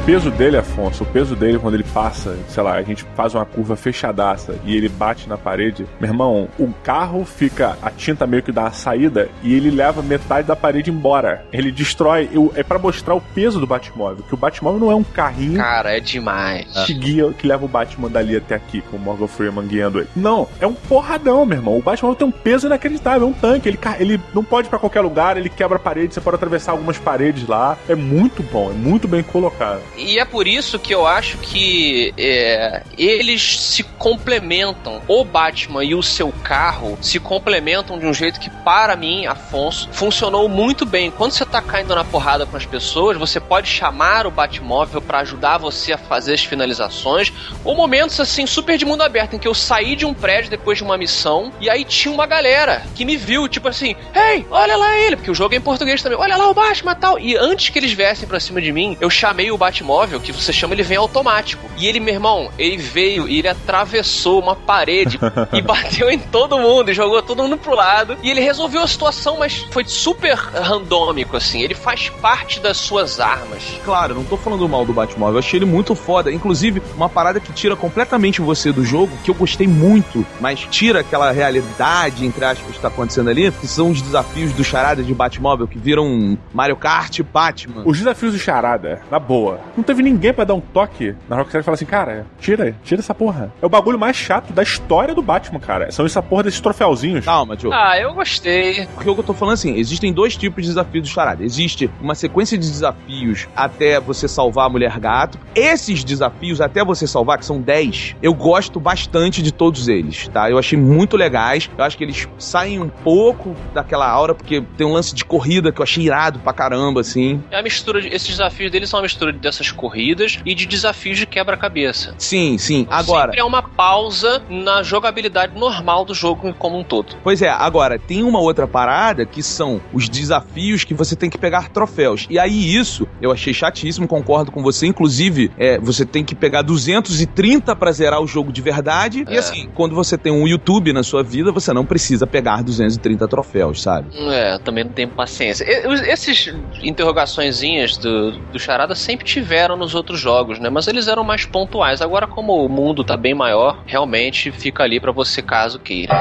O 0.00 0.12
peso 0.12 0.30
dele, 0.30 0.56
Afonso, 0.56 1.04
o 1.04 1.06
peso 1.06 1.36
dele 1.36 1.58
quando 1.58 1.74
ele 1.74 1.84
passa, 1.84 2.36
sei 2.48 2.62
lá, 2.64 2.72
a 2.74 2.82
gente 2.82 3.04
faz 3.14 3.32
uma 3.34 3.44
curva 3.44 3.76
fechadaça 3.76 4.56
e 4.64 4.74
ele 4.76 4.88
bate 4.88 5.28
na 5.28 5.36
parede, 5.38 5.86
meu 6.00 6.10
irmão, 6.10 6.48
o 6.58 6.72
carro 6.82 7.24
fica, 7.24 7.76
a 7.80 7.90
tinta 7.90 8.26
meio 8.26 8.42
que 8.42 8.50
dá 8.50 8.62
uma 8.62 8.72
saída 8.72 9.28
e 9.42 9.54
ele 9.54 9.70
leva 9.70 10.02
metade 10.02 10.48
da 10.48 10.56
parede 10.56 10.90
embora. 10.90 11.44
Ele 11.52 11.70
destrói, 11.70 12.28
eu- 12.32 12.52
é 12.56 12.62
pra 12.64 12.76
mostrar 12.78 13.14
o 13.14 13.20
peso 13.20 13.60
do 13.60 13.66
Batmóvel, 13.68 14.24
que 14.26 14.34
o 14.34 14.36
Batmóvel 14.36 14.80
não 14.80 14.90
é 14.90 14.94
um 14.96 15.04
carrinho 15.04 15.58
Cara, 15.58 15.96
é 15.96 16.00
demais. 16.00 16.66
que 16.86 16.94
guia, 16.94 17.30
que 17.32 17.46
leva 17.46 17.64
o 17.64 17.68
Batman 17.68 18.08
dali 18.08 18.36
até 18.36 18.56
aqui, 18.56 18.80
com 18.90 18.96
o 18.96 19.00
Morgan 19.00 19.28
Freeman 19.28 19.66
guiando 19.68 19.98
ele. 20.00 20.08
Não, 20.16 20.48
é 20.60 20.66
um 20.66 20.74
porradão, 20.74 21.46
meu 21.46 21.58
irmão. 21.58 21.78
O 21.78 21.82
Batman 21.82 22.14
tem 22.14 22.26
um 22.26 22.32
peso 22.32 22.66
inacreditável, 22.66 23.28
é 23.28 23.30
um 23.30 23.34
tanque. 23.34 23.68
Ele, 23.68 23.78
ele 24.00 24.20
não 24.34 24.42
pode 24.42 24.66
ir 24.66 24.70
pra 24.70 24.78
qualquer 24.78 25.02
lugar, 25.02 25.36
ele 25.36 25.48
quebra 25.48 25.76
a 25.76 25.80
parede, 25.80 26.14
você 26.14 26.20
pode 26.20 26.34
atravessar 26.36 26.72
algumas 26.72 26.98
paredes 26.98 27.46
lá. 27.46 27.76
É 27.88 27.94
muito 27.94 28.42
bom, 28.42 28.70
é 28.70 28.74
muito 28.74 29.06
bem 29.06 29.22
colocado. 29.22 29.80
E 30.00 30.18
é 30.18 30.24
por 30.24 30.46
isso 30.46 30.78
que 30.78 30.94
eu 30.94 31.06
acho 31.06 31.38
que 31.38 32.12
é, 32.16 32.82
eles 32.96 33.58
se 33.58 33.82
complementam. 33.82 35.02
O 35.06 35.24
Batman 35.24 35.84
e 35.84 35.94
o 35.94 36.02
seu 36.02 36.32
carro 36.42 36.98
se 37.00 37.20
complementam 37.20 37.98
de 37.98 38.06
um 38.06 38.14
jeito 38.14 38.40
que, 38.40 38.50
para 38.50 38.96
mim, 38.96 39.26
Afonso, 39.26 39.88
funcionou 39.92 40.48
muito 40.48 40.86
bem. 40.86 41.10
Quando 41.10 41.32
você 41.32 41.44
tá 41.44 41.60
caindo 41.60 41.94
na 41.94 42.04
porrada 42.04 42.46
com 42.46 42.56
as 42.56 42.66
pessoas, 42.66 43.16
você 43.16 43.38
pode 43.38 43.68
chamar 43.68 44.26
o 44.26 44.30
Batmóvel 44.30 45.00
para 45.00 45.20
ajudar 45.20 45.58
você 45.58 45.92
a 45.92 45.98
fazer 45.98 46.34
as 46.34 46.44
finalizações. 46.44 47.32
Ou 47.64 47.74
momentos 47.74 48.18
assim, 48.18 48.46
super 48.46 48.78
de 48.78 48.84
mundo 48.84 49.02
aberto, 49.02 49.34
em 49.36 49.38
que 49.38 49.48
eu 49.48 49.54
saí 49.54 49.94
de 49.94 50.06
um 50.06 50.14
prédio 50.14 50.50
depois 50.50 50.78
de 50.78 50.84
uma 50.84 50.96
missão 50.96 51.52
e 51.60 51.68
aí 51.68 51.84
tinha 51.84 52.12
uma 52.12 52.26
galera 52.26 52.82
que 52.94 53.04
me 53.04 53.16
viu, 53.16 53.48
tipo 53.48 53.68
assim, 53.68 53.94
hey, 54.14 54.46
olha 54.50 54.76
lá 54.76 54.96
ele, 54.96 55.16
porque 55.16 55.30
o 55.30 55.34
jogo 55.34 55.54
é 55.54 55.58
em 55.58 55.60
português 55.60 56.02
também, 56.02 56.18
olha 56.18 56.36
lá 56.36 56.48
o 56.48 56.54
Batman 56.54 56.94
tal. 56.94 57.18
E 57.18 57.36
antes 57.36 57.68
que 57.68 57.78
eles 57.78 57.92
viessem 57.92 58.28
pra 58.28 58.40
cima 58.40 58.60
de 58.60 58.72
mim, 58.72 58.96
eu 59.00 59.10
chamei 59.10 59.50
o 59.50 59.58
Batmóvel, 59.90 60.20
que 60.20 60.32
você 60.32 60.52
chama, 60.52 60.74
ele 60.74 60.82
vem 60.84 60.96
automático. 60.96 61.68
E 61.76 61.86
ele, 61.86 61.98
meu 61.98 62.14
irmão, 62.14 62.50
ele 62.56 62.76
veio 62.76 63.28
e 63.28 63.38
ele 63.38 63.48
atravessou 63.48 64.40
uma 64.40 64.54
parede 64.54 65.18
e 65.52 65.60
bateu 65.60 66.08
em 66.10 66.18
todo 66.18 66.58
mundo 66.58 66.90
e 66.90 66.94
jogou 66.94 67.20
todo 67.22 67.42
mundo 67.42 67.56
pro 67.56 67.74
lado. 67.74 68.16
E 68.22 68.30
ele 68.30 68.40
resolveu 68.40 68.82
a 68.82 68.86
situação, 68.86 69.38
mas 69.38 69.66
foi 69.70 69.84
super 69.84 70.34
randômico, 70.34 71.36
assim. 71.36 71.60
Ele 71.60 71.74
faz 71.74 72.08
parte 72.08 72.60
das 72.60 72.76
suas 72.76 73.18
armas. 73.18 73.80
Claro, 73.84 74.14
não 74.14 74.24
tô 74.24 74.36
falando 74.36 74.68
mal 74.68 74.84
do 74.84 74.92
Batmóvel, 74.92 75.34
eu 75.34 75.38
achei 75.40 75.58
ele 75.58 75.66
muito 75.66 75.94
foda. 75.94 76.30
Inclusive, 76.30 76.80
uma 76.94 77.08
parada 77.08 77.40
que 77.40 77.52
tira 77.52 77.74
completamente 77.74 78.40
você 78.40 78.70
do 78.70 78.84
jogo, 78.84 79.10
que 79.24 79.30
eu 79.30 79.34
gostei 79.34 79.66
muito, 79.66 80.24
mas 80.40 80.60
tira 80.70 81.00
aquela 81.00 81.32
realidade, 81.32 82.24
entre 82.24 82.44
aspas, 82.44 82.76
que 82.76 82.80
tá 82.80 82.88
acontecendo 82.88 83.30
ali, 83.30 83.50
que 83.50 83.66
são 83.66 83.90
os 83.90 84.00
desafios 84.00 84.52
do 84.52 84.62
charada 84.62 85.02
de 85.02 85.12
Batmóvel, 85.12 85.66
que 85.66 85.78
viram 85.78 86.06
um 86.06 86.38
Mario 86.54 86.76
Kart 86.76 87.20
Batman. 87.22 87.82
Os 87.84 87.98
desafios 87.98 88.32
do 88.32 88.38
Charada, 88.38 89.02
na 89.10 89.18
boa, 89.18 89.60
não 89.80 89.84
teve 89.84 90.02
ninguém 90.02 90.32
pra 90.32 90.44
dar 90.44 90.54
um 90.54 90.60
toque 90.60 91.14
na 91.28 91.36
Rockstar 91.36 91.60
e 91.60 91.64
falar 91.64 91.74
assim, 91.74 91.86
cara, 91.86 92.26
tira, 92.38 92.76
tira 92.84 93.00
essa 93.00 93.14
porra. 93.14 93.52
É 93.60 93.66
o 93.66 93.68
bagulho 93.68 93.98
mais 93.98 94.16
chato 94.16 94.52
da 94.52 94.62
história 94.62 95.14
do 95.14 95.22
Batman, 95.22 95.58
cara. 95.58 95.90
São 95.90 96.04
essa 96.04 96.22
porra 96.22 96.44
desses 96.44 96.60
troféuzinhos. 96.60 97.24
Calma, 97.24 97.56
Diogo. 97.56 97.74
Ah, 97.74 97.98
eu 97.98 98.12
gostei. 98.14 98.86
Porque 98.94 99.08
o 99.08 99.14
que 99.14 99.20
eu 99.20 99.24
tô 99.24 99.34
falando 99.34 99.54
assim, 99.54 99.74
existem 99.76 100.12
dois 100.12 100.36
tipos 100.36 100.62
de 100.62 100.68
desafios 100.68 101.08
do 101.08 101.10
charada. 101.10 101.42
Existe 101.42 101.90
uma 102.00 102.14
sequência 102.14 102.58
de 102.58 102.68
desafios 102.68 103.48
até 103.56 103.98
você 103.98 104.28
salvar 104.28 104.66
a 104.66 104.68
mulher 104.68 104.98
gato. 105.00 105.38
Esses 105.54 106.04
desafios 106.04 106.60
até 106.60 106.84
você 106.84 107.06
salvar, 107.06 107.38
que 107.38 107.44
são 107.46 107.60
10, 107.60 108.16
eu 108.22 108.34
gosto 108.34 108.78
bastante 108.78 109.42
de 109.42 109.52
todos 109.52 109.88
eles, 109.88 110.28
tá? 110.28 110.50
Eu 110.50 110.58
achei 110.58 110.78
muito 110.78 111.16
legais. 111.16 111.70
Eu 111.76 111.84
acho 111.84 111.96
que 111.96 112.04
eles 112.04 112.28
saem 112.38 112.80
um 112.80 112.88
pouco 112.88 113.56
daquela 113.72 114.08
aura, 114.08 114.34
porque 114.34 114.62
tem 114.76 114.86
um 114.86 114.92
lance 114.92 115.14
de 115.14 115.24
corrida 115.24 115.72
que 115.72 115.80
eu 115.80 115.84
achei 115.84 116.04
irado 116.04 116.38
pra 116.40 116.52
caramba, 116.52 117.00
assim. 117.00 117.42
É 117.50 117.58
a 117.58 117.62
mistura 117.62 118.00
de, 118.00 118.08
esses 118.08 118.28
desafios 118.28 118.70
deles 118.70 118.90
são 118.90 118.98
uma 118.98 119.04
mistura 119.04 119.32
dessas 119.60 119.70
corridas 119.70 120.38
e 120.44 120.54
de 120.54 120.66
desafios 120.66 121.18
de 121.18 121.26
quebra-cabeça. 121.26 122.14
Sim, 122.18 122.56
sim. 122.58 122.86
Agora. 122.90 123.26
Sempre 123.26 123.40
é 123.40 123.44
uma 123.44 123.62
pausa 123.62 124.42
na 124.48 124.82
jogabilidade 124.82 125.58
normal 125.58 126.04
do 126.04 126.14
jogo 126.14 126.54
como 126.58 126.78
um 126.78 126.84
todo. 126.84 127.14
Pois 127.22 127.42
é, 127.42 127.50
agora, 127.50 127.98
tem 127.98 128.22
uma 128.22 128.40
outra 128.40 128.66
parada 128.66 129.26
que 129.26 129.42
são 129.42 129.80
os 129.92 130.08
desafios 130.08 130.82
que 130.84 130.94
você 130.94 131.14
tem 131.14 131.28
que 131.28 131.38
pegar 131.38 131.68
troféus. 131.68 132.26
E 132.30 132.38
aí 132.38 132.74
isso 132.74 133.06
eu 133.20 133.30
achei 133.30 133.52
chatíssimo, 133.52 134.08
concordo 134.08 134.50
com 134.50 134.62
você. 134.62 134.86
Inclusive, 134.86 135.50
é, 135.58 135.78
você 135.78 136.06
tem 136.06 136.24
que 136.24 136.34
pegar 136.34 136.62
230 136.62 137.76
pra 137.76 137.92
zerar 137.92 138.20
o 138.20 138.26
jogo 138.26 138.50
de 138.52 138.62
verdade. 138.62 139.24
E 139.28 139.34
É. 139.36 139.38
assim, 139.38 139.68
quando 139.74 139.94
você 139.94 140.16
tem 140.16 140.32
um 140.32 140.48
YouTube 140.48 140.92
na 140.92 141.02
sua 141.02 141.22
vida, 141.22 141.52
você 141.52 141.72
não 141.72 141.84
precisa 141.84 142.26
pegar 142.26 142.62
230 142.62 143.28
troféus, 143.28 143.82
sabe? 143.82 144.08
É, 144.32 144.58
também 144.58 144.84
não 144.84 144.92
tenho 144.92 145.08
paciência. 145.08 145.64
E- 145.64 145.90
Esses 146.10 146.52
interrogaçõezinhas 146.82 147.96
do, 147.96 148.32
do 148.52 148.58
Charada 148.58 148.94
sempre 148.94 149.24
tiveram 149.26 149.49
nos 149.76 149.94
outros 149.94 150.18
jogos, 150.18 150.58
né? 150.58 150.70
Mas 150.70 150.86
eles 150.88 151.08
eram 151.08 151.24
mais 151.24 151.44
pontuais. 151.44 152.00
Agora, 152.00 152.26
como 152.26 152.64
o 152.64 152.68
mundo 152.68 153.04
tá 153.04 153.16
bem 153.16 153.34
maior, 153.34 153.82
realmente 153.86 154.50
fica 154.50 154.82
ali 154.82 155.00
pra 155.00 155.12
você 155.12 155.42
caso 155.42 155.78
queira. 155.78 156.14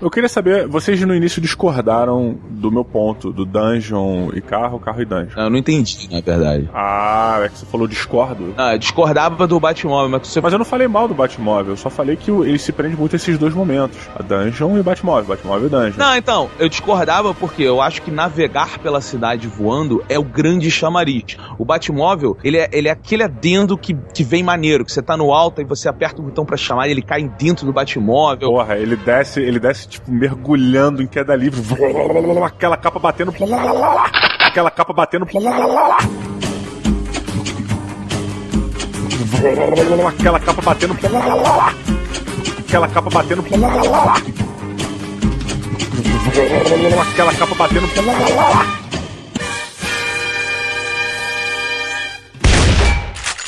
Eu 0.00 0.08
queria 0.08 0.30
saber, 0.30 0.66
vocês 0.66 0.98
no 1.02 1.14
início 1.14 1.42
discordaram 1.42 2.38
do 2.48 2.70
meu 2.70 2.82
ponto, 2.84 3.30
do 3.30 3.44
dungeon 3.44 4.30
e 4.32 4.40
carro, 4.40 4.78
carro 4.80 5.02
e 5.02 5.04
dungeon. 5.04 5.38
Eu 5.38 5.50
não 5.50 5.58
entendi, 5.58 6.08
na 6.10 6.22
verdade. 6.22 6.70
Ah, 6.72 7.40
é 7.42 7.48
que 7.50 7.58
você 7.58 7.66
falou 7.66 7.86
discordo. 7.86 8.54
Ah, 8.56 8.76
discordava 8.78 9.46
do 9.46 9.60
Batmóvel, 9.60 10.08
mas 10.08 10.26
você 10.26 10.40
Mas 10.40 10.54
eu 10.54 10.58
não 10.58 10.64
falei 10.64 10.88
mal 10.88 11.06
do 11.06 11.12
Batmóvel, 11.12 11.72
eu 11.72 11.76
só 11.76 11.90
falei 11.90 12.16
que 12.16 12.30
ele 12.30 12.58
se 12.58 12.72
prende 12.72 12.96
muito 12.96 13.14
a 13.14 13.16
esses 13.16 13.36
dois 13.36 13.52
momentos. 13.52 13.98
A 14.18 14.22
dungeon 14.22 14.78
e 14.78 14.80
o 14.80 14.82
Batmóvel, 14.82 15.36
Batmóvel 15.36 15.66
e 15.66 15.70
dungeon. 15.70 15.98
Não, 15.98 16.16
então, 16.16 16.50
eu 16.58 16.68
discordava 16.68 17.34
porque 17.34 17.62
eu 17.62 17.82
acho 17.82 18.00
que 18.00 18.10
navegar 18.10 18.78
pela 18.78 19.02
cidade 19.02 19.46
voando 19.48 20.02
é 20.08 20.18
o 20.18 20.24
grande 20.24 20.70
chamariz. 20.70 21.36
O 21.58 21.64
Batmóvel, 21.64 22.38
ele 22.42 22.56
é, 22.56 22.70
ele 22.72 22.88
é 22.88 22.92
aquele 22.92 23.22
adendo 23.22 23.76
que, 23.76 23.94
que 24.14 24.24
vem 24.24 24.42
maneiro, 24.42 24.82
que 24.82 24.92
você 24.92 25.02
tá 25.02 25.14
no 25.14 25.30
alto 25.30 25.60
e 25.60 25.64
você 25.64 25.90
aperta 25.90 26.22
o 26.22 26.24
botão 26.24 26.46
pra 26.46 26.56
chamar 26.56 26.88
e 26.88 26.92
ele 26.92 27.02
cai 27.02 27.28
dentro 27.38 27.66
do 27.66 27.72
Batmóvel. 27.72 28.48
Porra, 28.48 28.78
ele 28.78 28.96
desce, 28.96 29.40
ele 29.40 29.58
desce 29.58 29.89
tipo 29.90 30.10
mergulhando 30.10 31.02
em 31.02 31.06
queda 31.06 31.34
livre, 31.34 31.60
aquela 32.46 32.76
capa 32.76 33.00
batendo, 33.00 33.34
aquela 34.40 34.70
capa 34.70 34.92
batendo, 34.92 35.24
aquela 35.24 35.96
capa 40.40 40.62
batendo, 40.62 40.96
aquela 42.62 42.88
capa 42.88 43.10
batendo, 43.10 43.42
aquela 47.10 47.34
capa 47.34 47.54
batendo. 47.56 47.90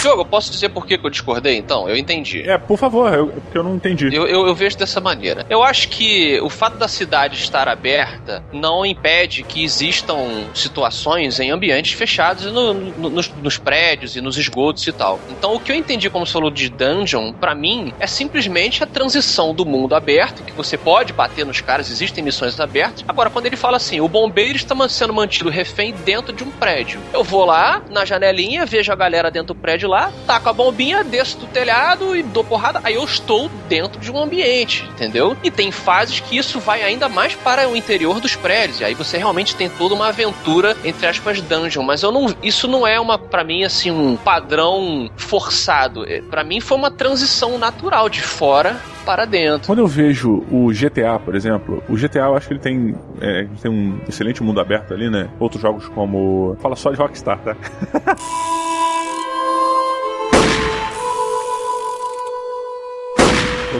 Diogo, 0.02 0.22
eu 0.22 0.26
posso 0.26 0.50
dizer 0.50 0.68
por 0.70 0.84
que 0.84 0.98
que 0.98 1.06
eu 1.06 1.10
discordei, 1.10 1.56
então? 1.56 1.88
Eu 1.88 1.96
entendi. 1.96 2.42
É, 2.48 2.58
por 2.58 2.76
favor, 2.76 3.12
eu, 3.14 3.28
porque 3.28 3.56
eu 3.56 3.62
não 3.62 3.76
entendi. 3.76 4.12
Eu, 4.12 4.26
eu, 4.26 4.46
eu 4.48 4.54
vejo 4.54 4.76
dessa 4.76 5.00
maneira. 5.00 5.46
Eu 5.48 5.62
acho 5.62 5.88
que 5.88 6.40
o 6.40 6.50
fato 6.50 6.76
da 6.76 6.88
cidade 6.88 7.36
estar 7.36 7.68
aberta 7.68 8.42
não 8.52 8.84
impede 8.84 9.44
que 9.44 9.62
existam 9.62 10.48
situações 10.54 11.38
em 11.38 11.50
ambientes 11.50 11.92
fechados 11.92 12.44
e 12.44 12.50
no- 12.50 12.74
no- 12.74 13.10
nos, 13.10 13.28
nos 13.34 13.58
prédios 13.58 14.16
e 14.16 14.20
nos 14.20 14.36
esgotos 14.36 14.86
e 14.86 14.92
tal. 14.92 15.20
Então, 15.30 15.54
o 15.54 15.60
que 15.60 15.70
eu 15.70 15.76
entendi 15.76 16.10
como 16.10 16.26
falou 16.26 16.50
de 16.50 16.68
dungeon, 16.68 17.32
pra 17.32 17.54
mim, 17.54 17.92
é 18.00 18.06
simplesmente 18.06 18.82
a 18.82 18.86
transição 18.86 19.54
do 19.54 19.64
mundo 19.64 19.94
aberto, 19.94 20.42
que 20.42 20.52
você 20.52 20.76
pode 20.76 21.12
bater 21.12 21.46
nos 21.46 21.60
caras, 21.60 21.90
existem 21.90 22.24
missões 22.24 22.58
abertas. 22.58 23.04
Agora, 23.06 23.30
quando 23.30 23.46
ele 23.46 23.56
fala 23.56 23.76
assim, 23.76 24.00
o 24.00 24.08
bombeiro 24.08 24.56
está 24.56 24.72
sendo 24.88 25.12
mantido 25.12 25.48
refém 25.48 25.92
dentro 26.04 26.32
de 26.32 26.42
um 26.42 26.50
prédio. 26.50 27.00
Eu 27.12 27.22
vou 27.22 27.44
lá, 27.44 27.82
na 27.90 28.04
janelinha, 28.04 28.66
vejo 28.66 28.90
a 28.92 28.96
galera 28.96 29.30
dentro 29.30 29.54
do 29.54 29.60
prédio 29.60 29.88
lá, 29.92 30.12
taco 30.26 30.48
a 30.48 30.52
bombinha, 30.52 31.04
desço 31.04 31.38
do 31.38 31.46
telhado 31.46 32.16
e 32.16 32.22
dou 32.22 32.42
porrada, 32.42 32.80
aí 32.82 32.94
eu 32.94 33.04
estou 33.04 33.50
dentro 33.68 34.00
de 34.00 34.10
um 34.10 34.18
ambiente, 34.18 34.88
entendeu? 34.90 35.36
E 35.42 35.50
tem 35.50 35.70
fases 35.70 36.20
que 36.20 36.36
isso 36.36 36.58
vai 36.58 36.82
ainda 36.82 37.08
mais 37.08 37.34
para 37.34 37.68
o 37.68 37.76
interior 37.76 38.20
dos 38.20 38.34
prédios, 38.34 38.80
e 38.80 38.84
aí 38.84 38.94
você 38.94 39.18
realmente 39.18 39.54
tem 39.54 39.68
toda 39.68 39.94
uma 39.94 40.08
aventura, 40.08 40.76
entre 40.84 41.06
aspas, 41.06 41.40
dungeon, 41.40 41.82
mas 41.82 42.02
eu 42.02 42.10
não, 42.10 42.34
isso 42.42 42.66
não 42.66 42.86
é 42.86 42.98
uma, 42.98 43.18
para 43.18 43.44
mim, 43.44 43.64
assim, 43.64 43.90
um 43.90 44.16
padrão 44.16 45.10
forçado. 45.16 46.08
É, 46.08 46.20
Para 46.22 46.42
mim 46.42 46.60
foi 46.60 46.76
uma 46.76 46.90
transição 46.90 47.58
natural 47.58 48.08
de 48.08 48.22
fora 48.22 48.80
para 49.04 49.24
dentro. 49.24 49.66
Quando 49.66 49.80
eu 49.80 49.86
vejo 49.86 50.44
o 50.50 50.68
GTA, 50.72 51.18
por 51.18 51.34
exemplo, 51.34 51.82
o 51.88 51.96
GTA 51.96 52.20
eu 52.20 52.36
acho 52.36 52.48
que 52.48 52.54
ele 52.54 52.60
tem, 52.60 52.94
é, 53.20 53.46
tem 53.60 53.70
um 53.70 54.00
excelente 54.08 54.42
mundo 54.42 54.60
aberto 54.60 54.94
ali, 54.94 55.10
né? 55.10 55.28
Outros 55.38 55.60
jogos 55.60 55.88
como. 55.88 56.56
Fala 56.60 56.76
só 56.76 56.90
de 56.90 56.96
Rockstar, 56.96 57.38
tá? 57.38 57.56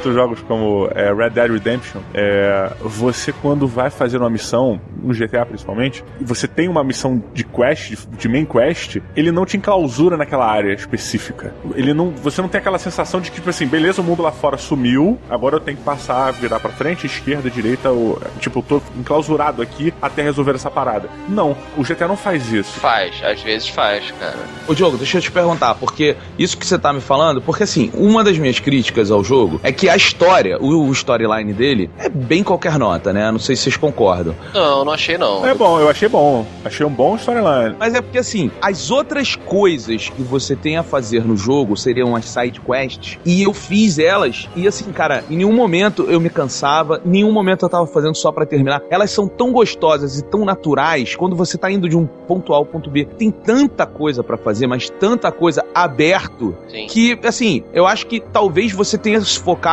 Outros 0.03 0.17
jogos 0.17 0.41
como 0.49 0.89
é, 0.97 1.15
Red 1.15 1.31
Dead 1.31 1.49
Redemption, 1.53 2.01
é, 2.13 2.73
você 2.81 3.33
quando 3.33 3.69
vai 3.69 3.89
fazer 3.89 4.19
uma 4.19 4.29
missão, 4.29 4.81
no 5.01 5.15
GTA 5.15 5.47
principalmente, 5.47 6.05
e 6.21 6.25
você 6.25 6.49
tem 6.49 6.69
uma 6.69 6.83
missão 6.83 7.23
de 7.33 7.45
quest, 7.45 7.95
de 8.19 8.29
main 8.29 8.45
quest, 8.45 8.97
ele 9.15 9.31
não 9.31 9.47
te 9.47 9.57
enclausura 9.57 10.17
naquela 10.17 10.45
área 10.45 10.73
específica. 10.75 11.55
Ele 11.77 11.95
não, 11.95 12.11
você 12.11 12.43
não 12.43 12.49
tem 12.49 12.59
aquela 12.59 12.81
sensação 12.81 13.21
de 13.21 13.31
que, 13.31 13.37
tipo 13.37 13.49
assim, 13.49 13.65
beleza, 13.65 14.01
o 14.01 14.05
mundo 14.05 14.25
lá 14.25 14.33
fora 14.33 14.59
sumiu, 14.59 15.21
agora 15.31 15.55
eu 15.55 15.61
tenho 15.61 15.77
que 15.77 15.85
passar, 15.85 16.33
virar 16.33 16.59
pra 16.59 16.71
frente, 16.71 17.07
esquerda, 17.07 17.49
direita, 17.49 17.91
ou, 17.91 18.21
tipo, 18.41 18.59
eu 18.59 18.63
tô 18.65 18.83
enclausurado 18.99 19.63
aqui 19.63 19.95
até 20.03 20.21
resolver 20.21 20.57
essa 20.57 20.69
parada. 20.69 21.09
Não, 21.29 21.57
o 21.77 21.85
GTA 21.85 22.09
não 22.09 22.17
faz 22.17 22.53
isso. 22.53 22.81
Faz, 22.81 23.23
às 23.23 23.41
vezes 23.41 23.69
faz, 23.69 24.11
cara. 24.19 24.39
Ô 24.67 24.75
Diogo, 24.75 24.97
deixa 24.97 25.19
eu 25.19 25.23
te 25.23 25.31
perguntar, 25.31 25.77
porque 25.77 26.17
isso 26.37 26.59
que 26.59 26.67
você 26.67 26.77
tá 26.77 26.93
me 26.93 27.01
falando, 27.01 27.41
porque 27.41 27.63
assim, 27.63 27.93
uma 27.95 28.25
das 28.25 28.37
minhas 28.37 28.59
críticas 28.59 29.09
ao 29.09 29.23
jogo 29.23 29.61
é 29.63 29.71
que 29.71 29.92
a 29.93 29.97
história, 29.97 30.59
o, 30.59 30.89
o 30.89 30.93
storyline 30.93 31.53
dele, 31.53 31.91
é 31.99 32.09
bem 32.09 32.43
qualquer 32.43 32.79
nota, 32.79 33.13
né? 33.13 33.31
Não 33.31 33.39
sei 33.39 33.55
se 33.55 33.65
vocês 33.65 33.77
concordam. 33.77 34.35
Não, 34.55 34.87
não 34.87 34.93
achei 34.93 35.19
não. 35.19 35.47
É 35.47 35.55
bom, 35.55 35.79
eu 35.79 35.89
achei 35.89 36.09
bom. 36.09 36.47
Achei 36.65 36.87
um 36.87 36.91
bom 36.91 37.15
storyline. 37.17 37.77
Mas 37.79 37.95
é 37.95 38.01
porque 38.01 38.17
assim, 38.17 38.51
as 38.63 38.91
outras 38.91 39.37
coisas 39.37 40.09
que 40.09 40.23
você 40.23 40.57
tem 40.57 40.79
a 40.79 40.83
fazer 40.83 41.27
no 41.27 41.37
jogo 41.37 41.77
seriam 41.77 42.17
as 42.17 42.25
side 42.25 42.59
quests, 42.61 43.19
e 43.23 43.43
eu 43.43 43.53
fiz 43.53 43.99
elas, 43.99 44.49
e 44.57 44.67
assim, 44.67 44.91
cara, 44.93 45.25
em 45.29 45.37
nenhum 45.37 45.53
momento 45.53 46.07
eu 46.09 46.19
me 46.19 46.31
cansava, 46.31 47.03
em 47.05 47.11
nenhum 47.11 47.33
momento 47.33 47.67
eu 47.67 47.69
tava 47.69 47.87
fazendo 47.87 48.15
só 48.15 48.33
pra 48.33 48.47
terminar. 48.47 48.83
Elas 48.89 49.11
são 49.11 49.29
tão 49.29 49.53
gostosas 49.53 50.19
e 50.19 50.25
tão 50.25 50.43
naturais, 50.47 51.15
quando 51.15 51.37
você 51.37 51.59
tá 51.59 51.71
indo 51.71 51.87
de 51.87 51.99
um 51.99 52.07
ponto 52.07 52.55
A 52.55 52.57
ao 52.57 52.65
ponto 52.65 52.89
B, 52.89 53.05
tem 53.05 53.31
tanta 53.31 53.85
coisa 53.85 54.23
pra 54.25 54.39
fazer, 54.39 54.67
mas 54.67 54.89
tanta 54.89 55.31
coisa 55.31 55.63
aberto, 55.75 56.57
Sim. 56.69 56.87
que, 56.87 57.19
assim, 57.25 57.63
eu 57.75 57.87
acho 57.87 58.07
que 58.07 58.21
talvez 58.21 58.73
você 58.73 58.97
tenha 58.97 59.21
se 59.21 59.27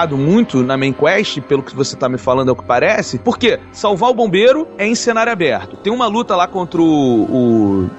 focado 0.10 0.18
muito 0.18 0.64
na 0.64 0.76
main 0.76 0.92
quest, 0.92 1.40
pelo 1.42 1.62
que 1.62 1.76
você 1.76 1.96
tá 1.96 2.10
me 2.10 2.18
falando 2.18 2.50
é 2.50 2.52
o 2.52 2.56
que 2.56 2.64
parece, 2.64 3.20
porque 3.20 3.60
salvar 3.72 4.10
o 4.10 4.14
bombeiro 4.14 4.68
é 4.78 4.88
em 4.88 4.96
cenário 4.96 5.32
aberto. 5.32 5.78
Tem 5.78 5.94
uma 5.94 6.08
luta 6.08 6.36
lá 6.36 6.48
contra 6.48 6.82
o, 6.82 7.86
o 7.86 7.90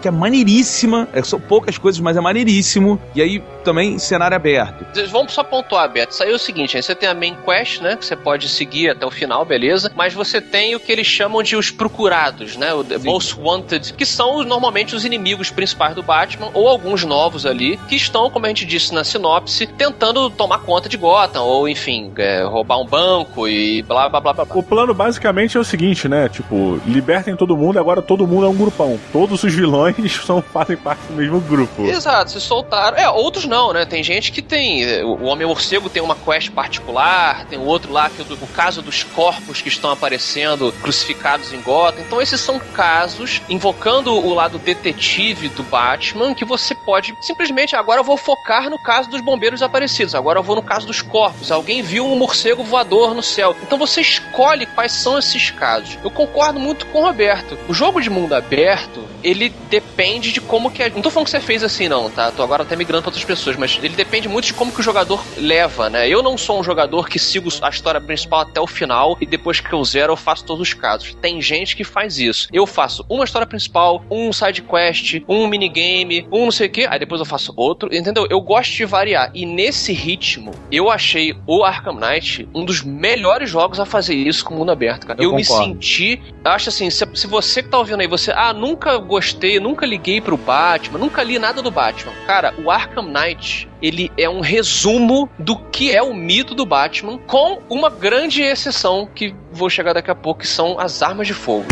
que 0.00 0.08
é 0.08 0.10
maneiríssima, 0.10 1.08
é, 1.12 1.22
são 1.22 1.40
poucas 1.40 1.78
coisas, 1.78 2.00
mas 2.00 2.16
é 2.16 2.20
maneiríssimo, 2.20 3.00
e 3.14 3.22
aí 3.22 3.42
também 3.60 3.98
cenário 3.98 4.36
aberto. 4.36 4.84
Vamos 5.10 5.32
só 5.32 5.42
pontuar, 5.42 5.90
Beto. 5.90 6.12
Isso 6.12 6.22
aí 6.22 6.32
é 6.32 6.34
o 6.34 6.38
seguinte: 6.38 6.76
aí 6.76 6.82
você 6.82 6.94
tem 6.94 7.08
a 7.08 7.14
main 7.14 7.36
quest, 7.44 7.80
né? 7.80 7.96
Que 7.96 8.04
você 8.04 8.16
pode 8.16 8.48
seguir 8.48 8.90
até 8.90 9.06
o 9.06 9.10
final, 9.10 9.44
beleza. 9.44 9.92
Mas 9.94 10.14
você 10.14 10.40
tem 10.40 10.74
o 10.74 10.80
que 10.80 10.90
eles 10.90 11.06
chamam 11.06 11.42
de 11.42 11.56
os 11.56 11.70
procurados, 11.70 12.56
né? 12.56 12.72
O 12.72 12.82
The 12.82 12.98
Most 12.98 13.38
Wanted, 13.38 13.92
que 13.94 14.06
são 14.06 14.42
normalmente 14.42 14.94
os 14.94 15.04
inimigos 15.04 15.50
principais 15.50 15.94
do 15.94 16.02
Batman, 16.02 16.50
ou 16.54 16.68
alguns 16.68 17.04
novos 17.04 17.46
ali, 17.46 17.76
que 17.88 17.96
estão, 17.96 18.30
como 18.30 18.46
a 18.46 18.48
gente 18.48 18.64
disse 18.64 18.94
na 18.94 19.04
sinopse, 19.04 19.66
tentando 19.66 20.30
tomar 20.30 20.60
conta 20.60 20.88
de 20.88 20.96
Gotham, 20.96 21.29
ou 21.36 21.68
enfim, 21.68 22.12
é, 22.18 22.42
roubar 22.44 22.78
um 22.80 22.86
banco 22.86 23.46
e 23.46 23.82
blá 23.82 24.08
blá 24.08 24.20
blá 24.20 24.32
blá. 24.32 24.44
blá. 24.44 24.56
O 24.56 24.62
plano 24.62 24.92
basicamente 24.94 25.56
é 25.56 25.60
o 25.60 25.64
seguinte, 25.64 26.08
né? 26.08 26.28
Tipo, 26.28 26.80
libertem 26.86 27.36
todo 27.36 27.56
mundo, 27.56 27.78
agora 27.78 28.00
todo 28.02 28.26
mundo 28.26 28.46
é 28.46 28.48
um 28.48 28.56
grupão. 28.56 28.98
Todos 29.12 29.42
os 29.42 29.54
vilões 29.54 29.96
são, 30.24 30.40
fazem 30.42 30.76
parte 30.76 31.00
do 31.08 31.14
mesmo 31.14 31.40
grupo. 31.40 31.84
Exato, 31.84 32.30
se 32.32 32.40
soltaram. 32.40 32.96
É, 32.96 33.08
outros 33.08 33.44
não, 33.46 33.72
né? 33.72 33.84
Tem 33.84 34.02
gente 34.02 34.32
que 34.32 34.42
tem. 34.42 34.84
é, 34.84 35.04
O 35.04 35.24
Homem-Morcego 35.24 35.88
tem 35.88 36.02
uma 36.02 36.14
quest 36.16 36.50
particular, 36.50 37.44
tem 37.46 37.58
o 37.58 37.64
outro 37.64 37.92
lá 37.92 38.08
que 38.08 38.22
é 38.22 38.24
do- 38.24 38.34
o 38.34 38.46
caso 38.48 38.80
dos 38.82 39.02
corpos 39.02 39.60
que 39.60 39.68
estão 39.68 39.90
aparecendo 39.90 40.72
crucificados 40.80 41.52
em 41.52 41.60
Gotham. 41.60 42.00
Então, 42.06 42.20
esses 42.22 42.40
são 42.40 42.58
casos 42.58 43.40
invocando 43.48 44.12
o 44.14 44.34
lado 44.34 44.58
detetive 44.58 45.48
do 45.50 45.62
Batman 45.62 46.34
que 46.34 46.44
você 46.44 46.74
pode 46.74 47.14
simplesmente. 47.20 47.76
Agora 47.76 48.00
eu 48.00 48.04
vou 48.04 48.16
focar 48.16 48.68
no 48.70 48.78
caso 48.78 49.10
dos 49.10 49.20
bombeiros 49.20 49.60
desaparecidos, 49.60 50.14
agora 50.14 50.38
eu 50.38 50.42
vou 50.42 50.56
no 50.56 50.62
caso 50.62 50.86
dos 50.86 51.02
corpos. 51.02 51.19
Alguém 51.50 51.82
viu 51.82 52.06
um 52.06 52.16
morcego 52.16 52.62
voador 52.64 53.14
no 53.14 53.22
céu. 53.22 53.56
Então 53.62 53.78
você 53.78 54.00
escolhe 54.00 54.66
quais 54.66 54.92
são 54.92 55.18
esses 55.18 55.50
casos. 55.50 55.98
Eu 56.02 56.10
concordo 56.10 56.58
muito 56.60 56.86
com 56.86 57.00
o 57.00 57.02
Roberto. 57.04 57.58
O 57.68 57.74
jogo 57.74 58.00
de 58.00 58.08
mundo 58.10 58.34
aberto, 58.34 59.04
ele 59.22 59.50
depende 59.68 60.32
de 60.32 60.40
como 60.40 60.70
que. 60.70 60.82
é- 60.82 60.90
Não 60.90 61.02
tô 61.02 61.10
falando 61.10 61.26
que 61.26 61.30
você 61.30 61.40
fez 61.40 61.62
assim, 61.62 61.88
não, 61.88 62.10
tá? 62.10 62.30
Tô 62.30 62.42
agora 62.42 62.62
até 62.62 62.76
migrando 62.76 63.02
pra 63.02 63.08
outras 63.10 63.24
pessoas, 63.24 63.56
mas 63.56 63.78
ele 63.82 63.94
depende 63.94 64.28
muito 64.28 64.46
de 64.46 64.54
como 64.54 64.72
que 64.72 64.80
o 64.80 64.82
jogador 64.82 65.22
leva, 65.36 65.88
né? 65.90 66.08
Eu 66.08 66.22
não 66.22 66.36
sou 66.38 66.58
um 66.60 66.64
jogador 66.64 67.08
que 67.08 67.18
sigo 67.18 67.48
a 67.62 67.68
história 67.68 68.00
principal 68.00 68.40
até 68.40 68.60
o 68.60 68.66
final 68.66 69.16
e 69.20 69.26
depois 69.26 69.60
que 69.60 69.72
eu 69.72 69.84
zero 69.84 70.12
eu 70.12 70.16
faço 70.16 70.44
todos 70.44 70.68
os 70.68 70.74
casos. 70.74 71.14
Tem 71.20 71.40
gente 71.42 71.74
que 71.76 71.84
faz 71.84 72.18
isso. 72.18 72.48
Eu 72.52 72.66
faço 72.66 73.04
uma 73.08 73.24
história 73.24 73.46
principal, 73.46 74.02
um 74.10 74.32
side 74.32 74.62
quest, 74.62 75.22
um 75.28 75.46
minigame, 75.46 76.26
um 76.30 76.44
não 76.44 76.50
sei 76.52 76.66
o 76.66 76.70
que, 76.70 76.84
aí 76.86 76.98
depois 76.98 77.20
eu 77.20 77.26
faço 77.26 77.52
outro, 77.56 77.94
entendeu? 77.94 78.26
Eu 78.30 78.40
gosto 78.40 78.72
de 78.72 78.84
variar. 78.84 79.30
E 79.34 79.44
nesse 79.44 79.92
ritmo, 79.92 80.52
eu 80.70 80.90
achei 80.90 81.09
o 81.46 81.64
Arkham 81.64 81.94
Knight 81.94 82.48
um 82.54 82.64
dos 82.64 82.82
melhores 82.82 83.48
jogos 83.48 83.80
a 83.80 83.86
fazer 83.86 84.14
isso 84.14 84.44
com 84.44 84.54
o 84.54 84.58
mundo 84.58 84.70
aberto, 84.72 85.06
cara. 85.06 85.22
Eu 85.22 85.30
Eu, 85.30 85.36
me 85.36 85.44
senti. 85.44 86.20
eu 86.44 86.50
Acho 86.50 86.68
assim, 86.68 86.90
se, 86.90 87.06
se 87.14 87.26
você 87.26 87.62
que 87.62 87.68
tá 87.68 87.78
ouvindo 87.78 88.00
aí, 88.00 88.06
você, 88.06 88.32
ah, 88.32 88.52
nunca 88.52 88.96
gostei, 88.98 89.60
nunca 89.60 89.86
liguei 89.86 90.20
pro 90.20 90.36
Batman, 90.36 90.98
nunca 90.98 91.22
li 91.22 91.38
nada 91.38 91.62
do 91.62 91.70
Batman. 91.70 92.12
Cara, 92.26 92.54
o 92.62 92.70
Arkham 92.70 93.04
Knight, 93.04 93.68
ele 93.82 94.10
é 94.16 94.28
um 94.28 94.40
resumo 94.40 95.28
do 95.38 95.56
que 95.56 95.94
é 95.94 96.02
o 96.02 96.14
mito 96.14 96.54
do 96.54 96.66
Batman, 96.66 97.18
com 97.26 97.60
uma 97.68 97.90
grande 97.90 98.42
exceção 98.42 99.08
que 99.14 99.34
vou 99.52 99.70
chegar 99.70 99.92
daqui 99.92 100.10
a 100.10 100.14
pouco, 100.14 100.40
que 100.40 100.46
são 100.46 100.78
as 100.78 101.02
armas 101.02 101.26
de 101.26 101.34
fogo. 101.34 101.66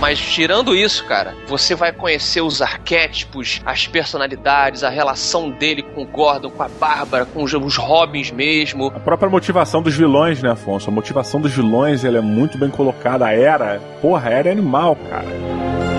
Mas 0.00 0.18
tirando 0.18 0.74
isso, 0.74 1.04
cara, 1.04 1.34
você 1.46 1.74
vai 1.74 1.92
conhecer 1.92 2.42
os 2.42 2.60
arquétipos, 2.60 3.62
as 3.64 3.86
personalidades, 3.86 4.82
a 4.82 4.90
relação 4.90 5.50
dele 5.50 5.82
com 5.82 6.02
o 6.02 6.06
Gordon, 6.06 6.50
com 6.50 6.62
a 6.62 6.68
Bárbara, 6.68 7.24
com 7.24 7.42
os, 7.42 7.76
Robins 7.76 8.30
mesmo. 8.30 8.88
A 8.88 9.00
própria 9.00 9.30
motivação 9.30 9.80
dos 9.80 9.94
vilões, 9.94 10.42
né, 10.42 10.50
Afonso? 10.50 10.90
A 10.90 10.92
motivação 10.92 11.40
dos 11.40 11.52
vilões, 11.52 12.04
ela 12.04 12.18
é 12.18 12.20
muito 12.20 12.58
bem 12.58 12.70
colocada. 12.70 13.26
A 13.26 13.32
Era, 13.32 13.80
porra, 14.02 14.28
a 14.28 14.32
Era 14.32 14.48
é 14.48 14.52
animal, 14.52 14.96
cara. 15.08 15.93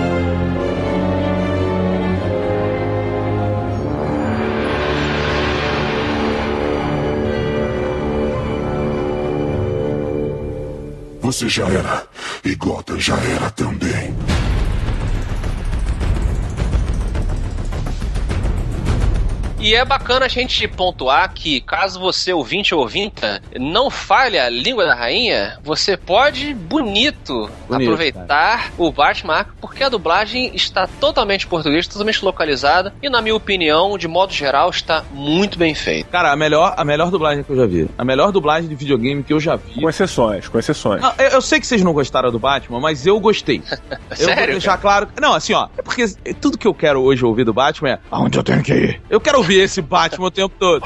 Você 11.26 11.48
já 11.48 11.66
era, 11.66 12.06
e 12.44 12.54
Gotham 12.54 13.00
já 13.00 13.16
era 13.16 13.50
também. 13.50 14.14
E 19.66 19.74
é 19.74 19.84
bacana 19.84 20.26
a 20.26 20.28
gente 20.28 20.68
pontuar 20.68 21.34
que, 21.34 21.60
caso 21.60 21.98
você, 21.98 22.32
ouvinte 22.32 22.72
ou 22.72 22.82
ouvinta, 22.82 23.42
não 23.58 23.90
fale 23.90 24.38
a 24.38 24.48
língua 24.48 24.84
da 24.86 24.94
rainha, 24.94 25.58
você 25.64 25.96
pode, 25.96 26.54
bonito, 26.54 27.50
Bonito, 27.68 27.82
aproveitar 27.82 28.70
o 28.78 28.92
Batman 28.92 29.44
porque 29.60 29.82
a 29.82 29.88
dublagem 29.88 30.54
está 30.54 30.86
totalmente 30.86 31.46
em 31.46 31.48
português, 31.48 31.88
totalmente 31.88 32.24
localizada, 32.24 32.94
e 33.02 33.10
na 33.10 33.20
minha 33.20 33.34
opinião, 33.34 33.98
de 33.98 34.06
modo 34.06 34.32
geral, 34.32 34.70
está 34.70 35.04
muito 35.10 35.58
bem 35.58 35.74
feita. 35.74 36.10
Cara, 36.12 36.30
a 36.30 36.36
melhor, 36.36 36.74
a 36.76 36.84
melhor 36.84 37.10
dublagem 37.10 37.42
que 37.42 37.50
eu 37.50 37.56
já 37.56 37.66
vi. 37.66 37.90
A 37.98 38.04
melhor 38.04 38.30
dublagem 38.30 38.68
de 38.68 38.74
videogame 38.76 39.24
que 39.24 39.32
eu 39.32 39.40
já 39.40 39.56
vi. 39.56 39.80
Com 39.80 39.90
exceções, 39.90 40.46
com 40.46 40.60
exceções. 40.60 41.02
Não, 41.02 41.12
eu, 41.18 41.30
eu 41.30 41.42
sei 41.42 41.58
que 41.58 41.66
vocês 41.66 41.82
não 41.82 41.92
gostaram 41.92 42.30
do 42.30 42.38
Batman, 42.38 42.78
mas 42.78 43.04
eu 43.04 43.18
gostei. 43.18 43.60
Eu 44.18 44.26
vou 44.26 44.34
Sério, 44.34 44.52
deixar 44.54 44.78
claro. 44.78 45.08
Não, 45.20 45.34
assim, 45.34 45.52
ó. 45.52 45.68
É 45.76 45.82
porque 45.82 46.06
tudo 46.40 46.56
que 46.56 46.66
eu 46.66 46.72
quero 46.72 47.00
hoje 47.02 47.24
ouvir 47.24 47.44
do 47.44 47.52
Batman 47.52 47.90
é. 47.90 47.98
Aonde 48.10 48.38
eu 48.38 48.42
tenho 48.42 48.62
que 48.62 48.72
ir? 48.72 49.02
Eu 49.10 49.20
quero 49.20 49.38
ouvir 49.38 49.55
esse 49.58 49.80
Batman 49.80 50.26
o 50.26 50.30
tempo 50.30 50.54
todo. 50.58 50.82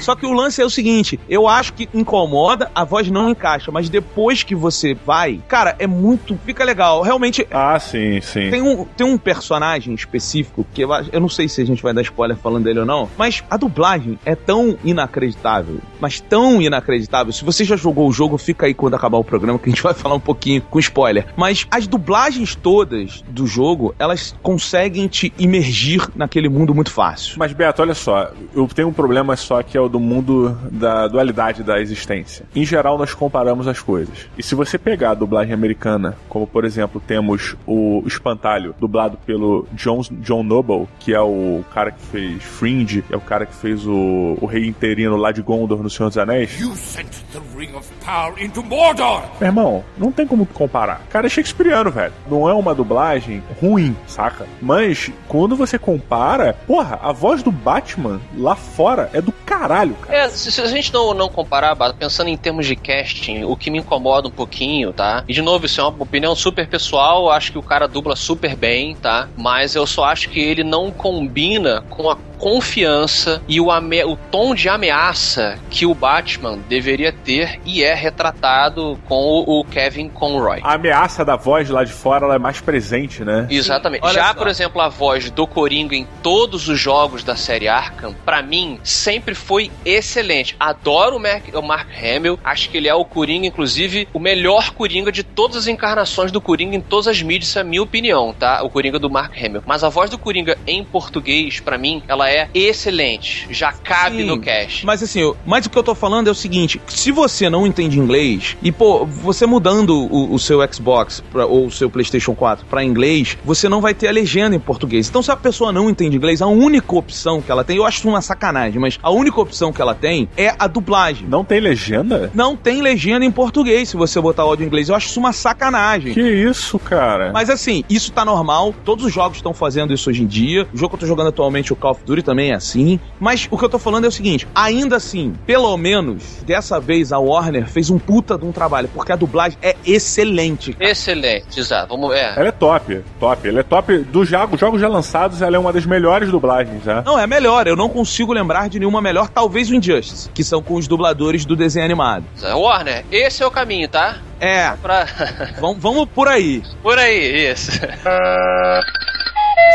Só 0.00 0.14
que 0.14 0.26
o 0.26 0.32
lance 0.32 0.60
é 0.60 0.64
o 0.64 0.70
seguinte: 0.70 1.18
eu 1.28 1.48
acho 1.48 1.72
que 1.72 1.88
incomoda, 1.94 2.70
a 2.74 2.84
voz 2.84 3.10
não 3.10 3.28
encaixa, 3.28 3.70
mas 3.70 3.88
depois 3.88 4.42
que 4.42 4.54
você 4.54 4.94
vai, 4.94 5.40
cara, 5.48 5.76
é 5.78 5.86
muito. 5.86 6.38
Fica 6.44 6.64
legal. 6.64 7.02
Realmente. 7.02 7.46
Ah, 7.50 7.78
sim, 7.78 8.20
sim. 8.20 8.50
Tem 8.50 8.62
um, 8.62 8.84
tem 8.84 9.06
um 9.06 9.18
personagem 9.18 9.94
específico 9.94 10.66
que 10.72 10.82
eu, 10.82 10.90
eu 11.12 11.20
não 11.20 11.28
sei 11.28 11.48
se 11.48 11.60
a 11.60 11.64
gente 11.64 11.82
vai 11.82 11.92
dar 11.92 12.02
spoiler 12.02 12.36
falando 12.36 12.64
dele 12.64 12.80
ou 12.80 12.86
não, 12.86 13.08
mas 13.16 13.42
a 13.50 13.56
dublagem 13.56 14.18
é 14.24 14.34
tão 14.34 14.76
inacreditável, 14.84 15.78
mas 16.00 16.20
tão 16.20 16.60
inacreditável. 16.60 17.32
Se 17.32 17.44
você 17.44 17.64
já 17.64 17.76
jogou 17.76 18.08
o 18.08 18.12
jogo, 18.12 18.38
fica 18.38 18.66
aí 18.66 18.74
quando 18.74 18.94
acabar 18.94 19.18
o 19.18 19.24
programa 19.24 19.58
que 19.58 19.68
a 19.68 19.72
gente 19.72 19.82
vai 19.82 19.94
falar 19.94 20.14
um 20.14 20.20
pouquinho 20.20 20.62
com 20.62 20.78
spoiler. 20.78 21.26
Mas 21.36 21.66
as 21.70 21.86
dublagens 21.86 22.54
todas 22.54 23.22
do 23.28 23.46
jogo, 23.46 23.94
elas 23.98 24.34
conseguem 24.42 25.06
te 25.08 25.32
imergir 25.38 26.08
naquele 26.14 26.48
mundo 26.48 26.74
muito 26.74 26.90
fácil. 26.90 27.01
Fácil. 27.02 27.34
Mas, 27.36 27.52
Beto, 27.52 27.82
olha 27.82 27.94
só, 27.94 28.30
eu 28.54 28.68
tenho 28.68 28.88
um 28.88 28.92
problema 28.92 29.34
só 29.34 29.60
que 29.62 29.76
é 29.76 29.80
o 29.80 29.88
do 29.88 29.98
mundo 29.98 30.56
da 30.70 31.08
dualidade 31.08 31.64
da 31.64 31.80
existência. 31.80 32.46
Em 32.54 32.64
geral, 32.64 32.96
nós 32.96 33.12
comparamos 33.12 33.66
as 33.66 33.80
coisas. 33.80 34.28
E 34.38 34.42
se 34.42 34.54
você 34.54 34.78
pegar 34.78 35.10
a 35.10 35.14
dublagem 35.14 35.52
americana, 35.52 36.16
como 36.28 36.46
por 36.46 36.64
exemplo, 36.64 37.02
temos 37.04 37.56
o 37.66 38.02
Espantalho, 38.06 38.74
dublado 38.78 39.18
pelo 39.26 39.66
John, 39.72 40.02
John 40.20 40.44
Noble, 40.44 40.86
que 41.00 41.12
é 41.12 41.20
o 41.20 41.64
cara 41.74 41.90
que 41.90 42.02
fez 42.02 42.42
Fringe, 42.42 43.04
é 43.10 43.16
o 43.16 43.20
cara 43.20 43.46
que 43.46 43.54
fez 43.54 43.84
o, 43.84 44.38
o 44.40 44.46
Rei 44.46 44.66
Interino 44.66 45.16
lá 45.16 45.32
de 45.32 45.42
Gondor 45.42 45.82
no 45.82 45.90
Senhor 45.90 46.08
dos 46.08 46.18
Anéis. 46.18 46.60
You 46.60 46.74
sent 46.76 47.10
the 47.32 47.40
Ring 47.56 47.74
of 47.74 47.88
Power 48.04 48.40
into 48.42 48.62
Mordor! 48.62 49.22
Meu 49.40 49.48
irmão, 49.48 49.84
não 49.98 50.12
tem 50.12 50.26
como 50.26 50.46
comparar. 50.46 51.00
Cara, 51.10 51.26
é 51.26 51.30
shakespeariano, 51.30 51.90
velho. 51.90 52.12
Não 52.30 52.48
é 52.48 52.54
uma 52.54 52.74
dublagem 52.74 53.42
ruim, 53.60 53.96
saca? 54.06 54.46
Mas 54.60 55.10
quando 55.26 55.56
você 55.56 55.78
compara, 55.78 56.54
porra, 56.66 56.91
a 57.00 57.12
voz 57.12 57.42
do 57.42 57.50
Batman 57.50 58.20
lá 58.36 58.54
fora 58.54 59.10
é 59.12 59.20
do 59.20 59.32
caralho, 59.32 59.94
cara. 59.94 60.18
É, 60.18 60.28
se, 60.28 60.50
se 60.50 60.60
a 60.60 60.66
gente 60.66 60.92
não, 60.92 61.14
não 61.14 61.28
comparar, 61.28 61.76
pensando 61.92 62.28
em 62.28 62.36
termos 62.36 62.66
de 62.66 62.76
casting, 62.76 63.44
o 63.44 63.56
que 63.56 63.70
me 63.70 63.78
incomoda 63.78 64.28
um 64.28 64.30
pouquinho, 64.30 64.92
tá? 64.92 65.24
E 65.28 65.32
de 65.32 65.42
novo, 65.42 65.66
isso 65.66 65.80
é 65.80 65.84
uma 65.84 66.02
opinião 66.02 66.34
super 66.34 66.66
pessoal, 66.66 67.30
acho 67.30 67.52
que 67.52 67.58
o 67.58 67.62
cara 67.62 67.86
dubla 67.86 68.16
super 68.16 68.56
bem, 68.56 68.94
tá? 68.96 69.28
Mas 69.36 69.74
eu 69.74 69.86
só 69.86 70.04
acho 70.04 70.28
que 70.28 70.40
ele 70.40 70.64
não 70.64 70.90
combina 70.90 71.82
com 71.90 72.10
a 72.10 72.16
confiança 72.42 73.40
e 73.46 73.60
o, 73.60 73.70
ame- 73.70 74.02
o 74.04 74.16
tom 74.16 74.52
de 74.52 74.68
ameaça 74.68 75.58
que 75.70 75.86
o 75.86 75.94
Batman 75.94 76.58
deveria 76.68 77.12
ter 77.12 77.60
e 77.64 77.84
é 77.84 77.94
retratado 77.94 78.98
com 79.06 79.14
o, 79.22 79.60
o 79.60 79.64
Kevin 79.64 80.08
Conroy. 80.08 80.58
A 80.64 80.74
ameaça 80.74 81.24
da 81.24 81.36
voz 81.36 81.70
lá 81.70 81.84
de 81.84 81.92
fora 81.92 82.24
ela 82.24 82.34
é 82.34 82.38
mais 82.40 82.60
presente, 82.60 83.22
né? 83.24 83.46
Exatamente. 83.48 84.12
Já, 84.12 84.28
só. 84.28 84.34
por 84.34 84.48
exemplo, 84.48 84.80
a 84.82 84.88
voz 84.88 85.30
do 85.30 85.46
Coringa 85.46 85.94
em 85.94 86.04
todos 86.20 86.68
os 86.68 86.80
jogos 86.80 87.22
da 87.22 87.36
série 87.36 87.68
Arkham, 87.68 88.12
pra 88.24 88.42
mim, 88.42 88.80
sempre 88.82 89.36
foi 89.36 89.70
excelente. 89.84 90.56
Adoro 90.58 91.18
o 91.18 91.20
Mark, 91.20 91.44
o 91.54 91.62
Mark 91.62 91.88
Hamill, 91.96 92.40
acho 92.42 92.68
que 92.70 92.76
ele 92.76 92.88
é 92.88 92.94
o 92.94 93.04
Coringa, 93.04 93.46
inclusive, 93.46 94.08
o 94.12 94.18
melhor 94.18 94.72
Coringa 94.72 95.12
de 95.12 95.22
todas 95.22 95.56
as 95.56 95.66
encarnações 95.68 96.32
do 96.32 96.40
Coringa 96.40 96.74
em 96.74 96.80
todas 96.80 97.06
as 97.06 97.22
mídias, 97.22 97.50
isso 97.50 97.58
é 97.58 97.62
a 97.62 97.64
minha 97.64 97.82
opinião, 97.82 98.34
tá? 98.36 98.62
O 98.64 98.68
Coringa 98.68 98.98
do 98.98 99.08
Mark 99.08 99.32
Hamill. 99.40 99.62
Mas 99.64 99.84
a 99.84 99.88
voz 99.88 100.10
do 100.10 100.18
Coringa 100.18 100.58
em 100.66 100.82
português, 100.82 101.60
pra 101.60 101.78
mim, 101.78 102.02
ela 102.08 102.28
é 102.28 102.31
excelente. 102.54 103.46
Já 103.50 103.72
cabe 103.72 104.18
Sim, 104.18 104.24
no 104.24 104.40
cast. 104.40 104.84
Mas 104.86 105.02
assim, 105.02 105.20
eu- 105.20 105.36
mas 105.46 105.66
o 105.66 105.70
que 105.70 105.78
eu 105.78 105.82
tô 105.82 105.94
falando 105.94 106.28
é 106.28 106.30
o 106.30 106.34
seguinte: 106.34 106.80
se 106.86 107.10
você 107.12 107.48
não 107.50 107.66
entende 107.66 107.98
inglês, 107.98 108.56
e 108.62 108.70
pô, 108.72 109.04
você 109.06 109.46
mudando 109.46 109.90
o, 109.96 110.32
o 110.34 110.38
seu 110.38 110.60
Xbox 110.72 111.22
pra- 111.32 111.46
ou 111.46 111.66
o 111.66 111.70
seu 111.70 111.88
PlayStation 111.90 112.34
4 112.34 112.64
pra 112.66 112.82
inglês, 112.84 113.36
você 113.44 113.68
não 113.68 113.80
vai 113.80 113.94
ter 113.94 114.08
a 114.08 114.12
legenda 114.12 114.54
em 114.56 114.60
português. 114.60 115.08
Então, 115.08 115.22
se 115.22 115.30
a 115.30 115.36
pessoa 115.36 115.72
não 115.72 115.88
entende 115.90 116.16
inglês, 116.16 116.40
a 116.42 116.46
única 116.46 116.94
opção 116.94 117.40
que 117.42 117.50
ela 117.50 117.64
tem, 117.64 117.76
eu 117.76 117.84
acho 117.86 118.06
uma 118.08 118.20
sacanagem, 118.20 118.80
mas 118.80 118.98
a 119.02 119.10
única 119.10 119.40
opção 119.40 119.72
que 119.72 119.80
ela 119.82 119.94
tem 119.94 120.28
é 120.36 120.54
a 120.58 120.66
dublagem. 120.66 121.26
Não 121.28 121.44
tem 121.44 121.60
legenda? 121.60 122.30
Não 122.34 122.56
tem 122.56 122.80
legenda 122.82 123.24
em 123.24 123.30
português 123.30 123.88
se 123.88 123.96
você 123.96 124.20
botar 124.20 124.42
áudio 124.42 124.64
em 124.64 124.66
inglês. 124.66 124.88
Eu 124.88 124.94
acho 124.94 125.08
isso 125.08 125.20
uma 125.20 125.32
sacanagem. 125.32 126.14
Que 126.14 126.20
isso, 126.20 126.78
cara? 126.78 127.30
Mas 127.32 127.48
assim, 127.50 127.84
isso 127.88 128.12
tá 128.12 128.24
normal. 128.24 128.74
Todos 128.84 129.04
os 129.04 129.12
jogos 129.12 129.38
estão 129.38 129.52
fazendo 129.54 129.92
isso 129.92 130.08
hoje 130.10 130.22
em 130.22 130.26
dia. 130.26 130.66
O 130.72 130.76
jogo 130.76 130.90
que 130.90 130.94
eu 130.96 131.00
tô 131.00 131.06
jogando 131.06 131.28
atualmente, 131.28 131.72
o 131.72 131.76
Call 131.76 131.92
of 131.92 132.00
Duty, 132.04 132.21
também 132.22 132.50
é 132.52 132.54
assim. 132.54 132.98
Mas 133.20 133.46
o 133.50 133.58
que 133.58 133.64
eu 133.64 133.68
tô 133.68 133.78
falando 133.78 134.04
é 134.04 134.08
o 134.08 134.12
seguinte: 134.12 134.46
ainda 134.54 134.96
assim, 134.96 135.34
pelo 135.46 135.76
menos 135.76 136.42
dessa 136.46 136.78
vez 136.80 137.12
a 137.12 137.18
Warner 137.18 137.66
fez 137.68 137.90
um 137.90 137.98
puta 137.98 138.36
de 138.38 138.44
um 138.44 138.52
trabalho, 138.52 138.88
porque 138.94 139.12
a 139.12 139.16
dublagem 139.16 139.58
é 139.62 139.76
excelente. 139.84 140.72
cara. 140.72 140.90
Excelente, 140.90 141.58
exato. 141.60 141.88
Vamos, 141.88 142.14
é. 142.14 142.34
Ela 142.36 142.48
é 142.48 142.52
top, 142.52 143.00
top. 143.18 143.48
Ela 143.48 143.60
é 143.60 143.62
top 143.62 143.98
dos 143.98 144.28
jogos, 144.28 144.58
jogos 144.60 144.80
já 144.80 144.88
lançados, 144.88 145.42
ela 145.42 145.56
é 145.56 145.58
uma 145.58 145.72
das 145.72 145.84
melhores 145.86 146.30
dublagens, 146.30 146.84
né? 146.84 147.02
Não, 147.04 147.18
é 147.18 147.26
melhor. 147.26 147.66
Eu 147.66 147.76
não 147.76 147.88
consigo 147.88 148.32
lembrar 148.32 148.68
de 148.68 148.78
nenhuma 148.78 149.00
melhor, 149.00 149.28
talvez 149.28 149.70
o 149.70 149.74
Injustice, 149.74 150.28
que 150.30 150.44
são 150.44 150.62
com 150.62 150.74
os 150.74 150.86
dubladores 150.86 151.44
do 151.44 151.56
desenho 151.56 151.84
animado. 151.84 152.24
Warner, 152.42 153.04
esse 153.10 153.42
é 153.42 153.46
o 153.46 153.50
caminho, 153.50 153.88
tá? 153.88 154.16
É, 154.40 154.70
Pra... 154.82 155.06
vamos, 155.60 155.78
vamos 155.82 156.08
por 156.14 156.28
aí. 156.28 156.62
Por 156.82 156.98
aí, 156.98 157.50
isso. 157.52 157.70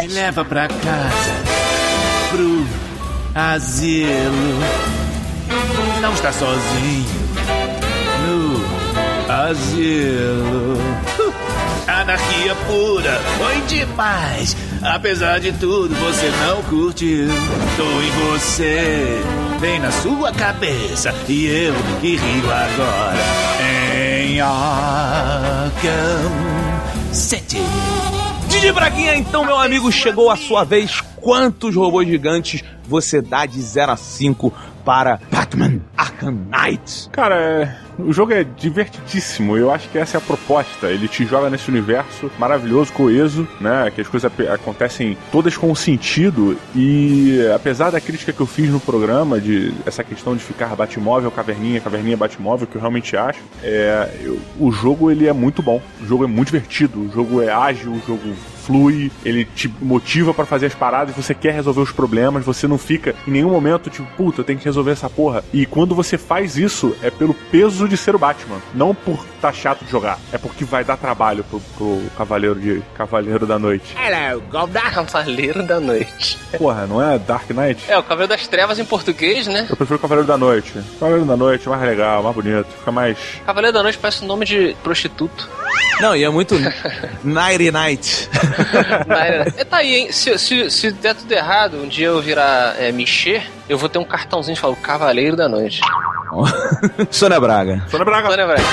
Me 0.01 0.07
leva 0.07 0.45
pra 0.45 0.67
casa, 0.67 1.31
pro 2.29 2.67
asilo. 3.33 4.59
Não 6.01 6.13
está 6.13 6.31
sozinho 6.31 7.05
no 8.25 8.61
asilo. 9.31 10.77
Anarquia 11.87 12.55
pura, 12.67 13.21
foi 13.37 13.61
demais. 13.61 14.55
Apesar 14.83 15.39
de 15.39 15.51
tudo, 15.53 15.95
você 15.95 16.31
não 16.45 16.61
curtiu. 16.63 17.29
Tô 17.75 17.83
em 17.83 18.11
você, 18.31 19.21
vem 19.59 19.79
na 19.79 19.91
sua 19.91 20.31
cabeça. 20.31 21.13
E 21.27 21.47
eu 21.47 21.73
que 22.01 22.15
rio 22.17 22.51
agora 22.51 23.17
em 23.61 24.39
Arkham 24.41 25.71
City. 27.13 27.61
Didi 28.47 28.71
Braguinha, 28.71 29.15
então, 29.15 29.45
meu 29.45 29.57
amigo, 29.57 29.91
chegou 29.91 30.31
a 30.31 30.37
sua 30.37 30.63
vez. 30.63 31.01
Quantos 31.17 31.75
robôs 31.75 32.07
gigantes 32.07 32.63
você 32.87 33.21
dá 33.21 33.45
de 33.45 33.61
0 33.61 33.91
a 33.91 33.97
5 33.97 34.53
para 34.87 35.19
Batman 35.29 35.81
Arkham 35.97 36.31
Knight? 36.49 37.09
Cara, 37.11 37.35
é- 37.35 37.75
o 37.99 38.13
jogo 38.13 38.31
é 38.31 38.45
divertidíssimo. 38.45 39.57
Eu 39.57 39.69
acho 39.69 39.89
que 39.89 39.97
essa 39.97 40.15
é 40.15 40.19
a 40.19 40.21
proposta. 40.21 40.87
Ele 40.87 41.09
te 41.09 41.25
joga 41.25 41.49
nesse 41.49 41.69
universo 41.69 42.31
maravilhoso, 42.39 42.93
coeso, 42.93 43.45
né? 43.59 43.91
Que 43.93 43.99
as 43.99 44.07
coisas 44.07 44.31
acontecem 44.49 45.17
todas 45.29 45.57
com 45.57 45.75
sentido. 45.75 46.57
E 46.73 47.37
apesar 47.53 47.89
da 47.89 47.99
crítica 47.99 48.31
que 48.31 48.39
eu 48.39 48.45
fiz 48.45 48.69
no 48.69 48.79
programa 48.79 49.41
de 49.41 49.73
essa 49.85 50.05
questão 50.05 50.37
de 50.37 50.41
ficar 50.41 50.73
Batmóvel, 50.73 51.31
caverninha, 51.31 51.81
caverninha, 51.81 52.15
Batmóvel, 52.15 52.65
que 52.65 52.77
eu 52.77 52.79
realmente 52.79 53.17
acho, 53.17 53.39
é, 53.61 54.09
eu- 54.21 54.39
o 54.57 54.71
jogo 54.71 55.11
ele 55.11 55.27
é 55.27 55.33
muito 55.33 55.61
bom. 55.61 55.81
O 56.01 56.05
jogo 56.05 56.23
é 56.23 56.27
muito 56.27 56.47
divertido. 56.47 57.01
O 57.01 57.11
jogo 57.11 57.41
é 57.41 57.51
ágil, 57.51 57.91
o 57.91 58.01
jogo 58.07 58.33
flui, 58.67 59.09
ele 59.23 59.45
te 59.45 59.73
motiva 59.81 60.33
pra 60.33 60.45
fazer 60.45 60.65
as 60.65 60.75
paradas, 60.75 61.15
você 61.15 61.33
quer 61.33 61.53
resolver 61.53 61.79
os 61.79 61.91
problemas, 61.91 62.45
você 62.45 62.67
não 62.67 62.77
fica 62.77 63.15
em 63.25 63.31
nenhum 63.31 63.49
momento 63.49 63.89
tipo, 63.89 64.05
puta, 64.17 64.41
eu 64.41 64.45
tenho 64.45 64.59
que 64.59 64.65
resolver 64.65 64.91
essa 64.91 65.09
porra. 65.09 65.41
E 65.53 65.65
quando 65.65 65.95
você 65.95 66.17
faz 66.17 66.57
isso, 66.57 66.93
é 67.01 67.09
pelo 67.09 67.33
peso 67.33 67.87
de 67.87 67.95
ser 67.95 68.13
o 68.13 68.19
Batman, 68.19 68.57
não 68.73 68.93
por 68.93 69.25
tá 69.41 69.53
chato 69.53 69.85
de 69.85 69.91
jogar, 69.91 70.19
é 70.33 70.37
porque 70.37 70.65
vai 70.65 70.83
dar 70.83 70.97
trabalho 70.97 71.43
pro, 71.45 71.61
pro 71.77 72.01
Cavaleiro 72.17 72.59
de 72.59 72.81
Cavaleiro 72.95 73.45
da 73.45 73.57
Noite. 73.57 73.95
Hello, 73.97 74.41
Goldar. 74.51 74.93
Cavaleiro 74.93 75.63
da 75.63 75.79
Noite. 75.79 76.37
Porra, 76.57 76.85
não 76.85 77.01
é 77.01 77.17
Dark 77.17 77.49
Knight? 77.51 77.83
É, 77.87 77.97
o 77.97 78.03
Cavaleiro 78.03 78.29
das 78.29 78.47
Trevas 78.47 78.79
em 78.79 78.85
português, 78.85 79.47
né? 79.47 79.67
Eu 79.69 79.77
prefiro 79.77 79.99
Cavaleiro 79.99 80.27
da 80.27 80.37
Noite. 80.37 80.73
Cavaleiro 80.99 81.25
da 81.25 81.37
Noite 81.37 81.67
é 81.67 81.69
mais 81.69 81.81
legal, 81.83 82.23
mais 82.23 82.35
bonito, 82.35 82.67
fica 82.79 82.91
mais. 82.91 83.17
Cavaleiro 83.45 83.77
da 83.77 83.83
Noite 83.83 83.97
parece 83.97 84.23
um 84.23 84.27
nome 84.27 84.45
de 84.45 84.75
prostituto. 84.83 85.47
Não, 85.99 86.15
e 86.15 86.23
é 86.23 86.29
muito 86.29 86.55
Nighty 87.23 87.71
Night. 87.71 88.29
é, 89.57 89.63
tá 89.63 89.77
aí, 89.77 89.95
hein? 89.95 90.11
Se, 90.11 90.37
se, 90.37 90.69
se 90.69 90.91
der 90.91 91.15
tudo 91.15 91.31
errado, 91.31 91.77
um 91.77 91.87
dia 91.87 92.07
eu 92.07 92.21
virar 92.21 92.75
é, 92.79 92.91
Michê, 92.91 93.41
eu 93.69 93.77
vou 93.77 93.89
ter 93.89 93.99
um 93.99 94.03
cartãozinho 94.03 94.55
que 94.55 94.61
fala 94.61 94.75
Cavaleiro 94.75 95.35
da 95.35 95.47
Noite. 95.47 95.81
Sônia 97.11 97.39
Braga. 97.39 97.83
Sônia 97.89 98.05
Braga. 98.05 98.29
Sônia 98.29 98.47
Braga. 98.47 98.63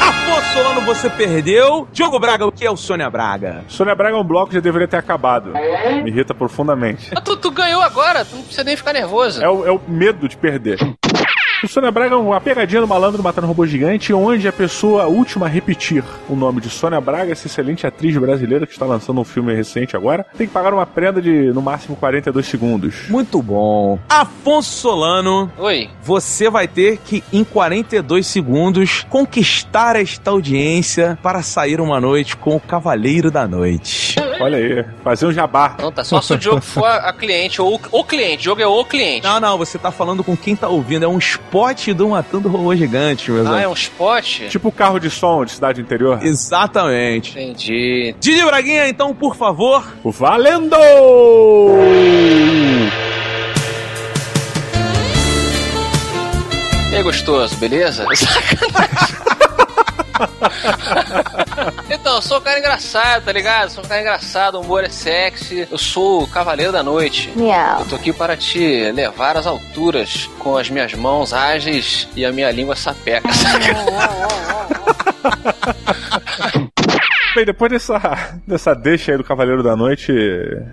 Afonso 0.00 0.52
Solano, 0.52 0.80
você 0.82 1.10
perdeu. 1.10 1.86
Diogo 1.92 2.18
Braga, 2.18 2.46
o 2.46 2.52
que 2.52 2.64
é 2.64 2.70
o 2.70 2.76
Sônia 2.76 3.08
Braga? 3.08 3.64
Sônia 3.68 3.94
Braga 3.94 4.16
é 4.16 4.20
um 4.20 4.24
bloco 4.24 4.48
que 4.48 4.54
já 4.54 4.60
deveria 4.60 4.88
ter 4.88 4.96
acabado. 4.96 5.52
Me 6.02 6.10
irrita 6.10 6.34
profundamente. 6.34 7.10
Ah, 7.14 7.20
tu, 7.20 7.36
tu 7.36 7.50
ganhou 7.50 7.80
agora, 7.80 8.24
tu 8.24 8.36
não 8.36 8.42
precisa 8.42 8.64
nem 8.64 8.76
ficar 8.76 8.92
nervoso. 8.92 9.42
É 9.42 9.48
o, 9.48 9.66
é 9.66 9.70
o 9.70 9.80
medo 9.86 10.28
de 10.28 10.36
perder. 10.36 10.78
O 11.62 11.68
Sônia 11.68 11.92
Braga 11.92 12.16
é 12.16 12.18
uma 12.18 12.40
pegadinha 12.40 12.80
do 12.80 12.88
malandro 12.88 13.22
matando 13.22 13.46
um 13.46 13.48
robô 13.48 13.64
gigante, 13.64 14.12
onde 14.12 14.48
a 14.48 14.52
pessoa 14.52 15.06
última 15.06 15.46
a 15.46 15.48
repetir 15.48 16.02
o 16.28 16.34
nome 16.34 16.60
de 16.60 16.68
Sônia 16.68 17.00
Braga, 17.00 17.30
essa 17.30 17.46
excelente 17.46 17.86
atriz 17.86 18.16
brasileira 18.16 18.66
que 18.66 18.72
está 18.72 18.84
lançando 18.84 19.20
um 19.20 19.24
filme 19.24 19.54
recente 19.54 19.94
agora, 19.94 20.26
tem 20.36 20.48
que 20.48 20.52
pagar 20.52 20.74
uma 20.74 20.84
prenda 20.84 21.22
de 21.22 21.52
no 21.52 21.62
máximo 21.62 21.94
42 21.94 22.44
segundos. 22.46 23.08
Muito 23.08 23.40
bom. 23.40 23.96
Afonso 24.08 24.72
Solano. 24.72 25.52
Oi. 25.56 25.88
Você 26.02 26.50
vai 26.50 26.66
ter 26.66 26.98
que, 26.98 27.22
em 27.32 27.44
42 27.44 28.26
segundos, 28.26 29.06
conquistar 29.08 29.94
esta 29.94 30.32
audiência 30.32 31.16
para 31.22 31.42
sair 31.42 31.80
uma 31.80 32.00
noite 32.00 32.36
com 32.36 32.56
o 32.56 32.60
Cavaleiro 32.60 33.30
da 33.30 33.46
Noite. 33.46 34.16
Olha 34.40 34.58
aí, 34.58 34.84
fazer 35.04 35.26
um 35.26 35.32
jabá. 35.32 35.76
Não, 35.78 35.92
tá 35.92 36.02
só 36.02 36.20
se 36.20 36.32
o 36.32 36.36
Diogo 36.38 36.60
for 36.60 36.84
a, 36.86 37.12
cliente, 37.12 37.62
ou 37.62 37.80
o 37.92 38.02
cliente. 38.02 38.40
O 38.40 38.44
jogo 38.46 38.60
é 38.60 38.66
o 38.66 38.84
cliente. 38.84 39.24
Não, 39.24 39.38
não, 39.38 39.56
você 39.56 39.78
tá 39.78 39.92
falando 39.92 40.24
com 40.24 40.36
quem 40.36 40.56
tá 40.56 40.68
ouvindo. 40.68 41.04
É 41.04 41.08
um 41.08 41.18
spot 41.52 41.88
do 41.92 42.08
Matando 42.08 42.48
Robô 42.48 42.74
Gigante, 42.74 43.30
meus 43.30 43.46
Ah, 43.46 43.60
é 43.60 43.68
um 43.68 43.74
spot? 43.74 44.48
Tipo 44.48 44.72
carro 44.72 44.98
de 44.98 45.10
som 45.10 45.44
de 45.44 45.52
cidade 45.52 45.82
interior. 45.82 46.24
Exatamente. 46.24 47.32
Entendi. 47.38 48.14
Didi 48.18 48.42
Braguinha, 48.42 48.88
então, 48.88 49.14
por 49.14 49.36
favor. 49.36 49.84
Valendo! 50.02 50.76
E 56.90 56.96
aí, 56.96 57.02
gostoso, 57.02 57.54
beleza? 57.56 58.06
Sacanagem. 58.16 59.21
Então, 61.90 62.16
eu 62.16 62.22
sou 62.22 62.38
um 62.38 62.40
cara 62.40 62.58
engraçado, 62.58 63.24
tá 63.24 63.32
ligado? 63.32 63.68
Sou 63.70 63.84
um 63.84 63.86
cara 63.86 64.00
engraçado, 64.00 64.56
o 64.56 64.60
humor 64.62 64.82
é 64.82 64.88
sexy. 64.88 65.68
Eu 65.70 65.76
sou 65.78 66.22
o 66.22 66.26
cavaleiro 66.26 66.72
da 66.72 66.82
noite. 66.82 67.30
Miau. 67.36 67.80
Eu 67.80 67.86
tô 67.86 67.96
aqui 67.96 68.12
para 68.12 68.36
te 68.36 68.90
levar 68.92 69.36
às 69.36 69.46
alturas 69.46 70.28
com 70.38 70.56
as 70.56 70.70
minhas 70.70 70.94
mãos 70.94 71.32
ágeis 71.32 72.08
e 72.16 72.24
a 72.24 72.32
minha 72.32 72.50
língua 72.50 72.74
sapeca. 72.74 73.28
Bem, 77.42 77.46
depois 77.46 77.72
dessa, 77.72 78.38
dessa 78.46 78.72
deixa 78.72 79.10
aí 79.10 79.18
do 79.18 79.24
Cavaleiro 79.24 79.64
da 79.64 79.74
Noite, 79.74 80.12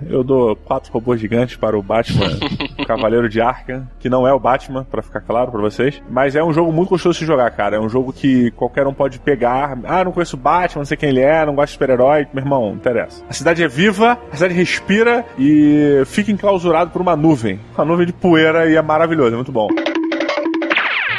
eu 0.08 0.24
dou 0.24 0.56
quatro 0.56 0.94
robôs 0.94 1.20
gigantes 1.20 1.56
para 1.56 1.76
o 1.76 1.82
Batman, 1.82 2.38
o 2.78 2.86
Cavaleiro 2.86 3.28
de 3.28 3.42
Arkham, 3.42 3.88
que 4.00 4.08
não 4.08 4.28
é 4.28 4.32
o 4.32 4.40
Batman, 4.40 4.84
pra 4.84 5.02
ficar 5.02 5.22
claro 5.22 5.50
pra 5.50 5.60
vocês, 5.60 6.00
mas 6.08 6.36
é 6.36 6.44
um 6.44 6.54
jogo 6.54 6.72
muito 6.72 6.90
gostoso 6.90 7.18
de 7.18 7.26
jogar, 7.26 7.50
cara. 7.50 7.78
É 7.78 7.80
um 7.80 7.90
jogo 7.90 8.14
que 8.14 8.52
qualquer 8.52 8.86
um 8.86 8.94
pode 8.94 9.18
pegar. 9.18 9.80
Ah, 9.84 10.04
não 10.04 10.12
conheço 10.12 10.36
o 10.36 10.40
Batman, 10.40 10.82
não 10.82 10.86
sei 10.86 10.96
quem 10.96 11.10
ele 11.10 11.22
é, 11.22 11.44
não 11.44 11.56
gosto 11.56 11.70
de 11.70 11.74
super-herói. 11.74 12.28
Meu 12.32 12.44
irmão, 12.44 12.68
não 12.68 12.76
interessa. 12.76 13.24
A 13.28 13.34
cidade 13.34 13.64
é 13.64 13.68
viva, 13.68 14.20
a 14.32 14.36
cidade 14.36 14.54
respira 14.54 15.26
e 15.40 16.04
fica 16.06 16.32
enclausurado 16.32 16.92
por 16.92 17.02
uma 17.02 17.16
nuvem. 17.16 17.60
Uma 17.76 17.86
nuvem 17.86 18.06
de 18.06 18.14
poeira 18.14 18.70
e 18.70 18.76
é 18.76 18.82
maravilhoso, 18.84 19.34
é 19.34 19.38
muito 19.38 19.52
bom. 19.52 19.70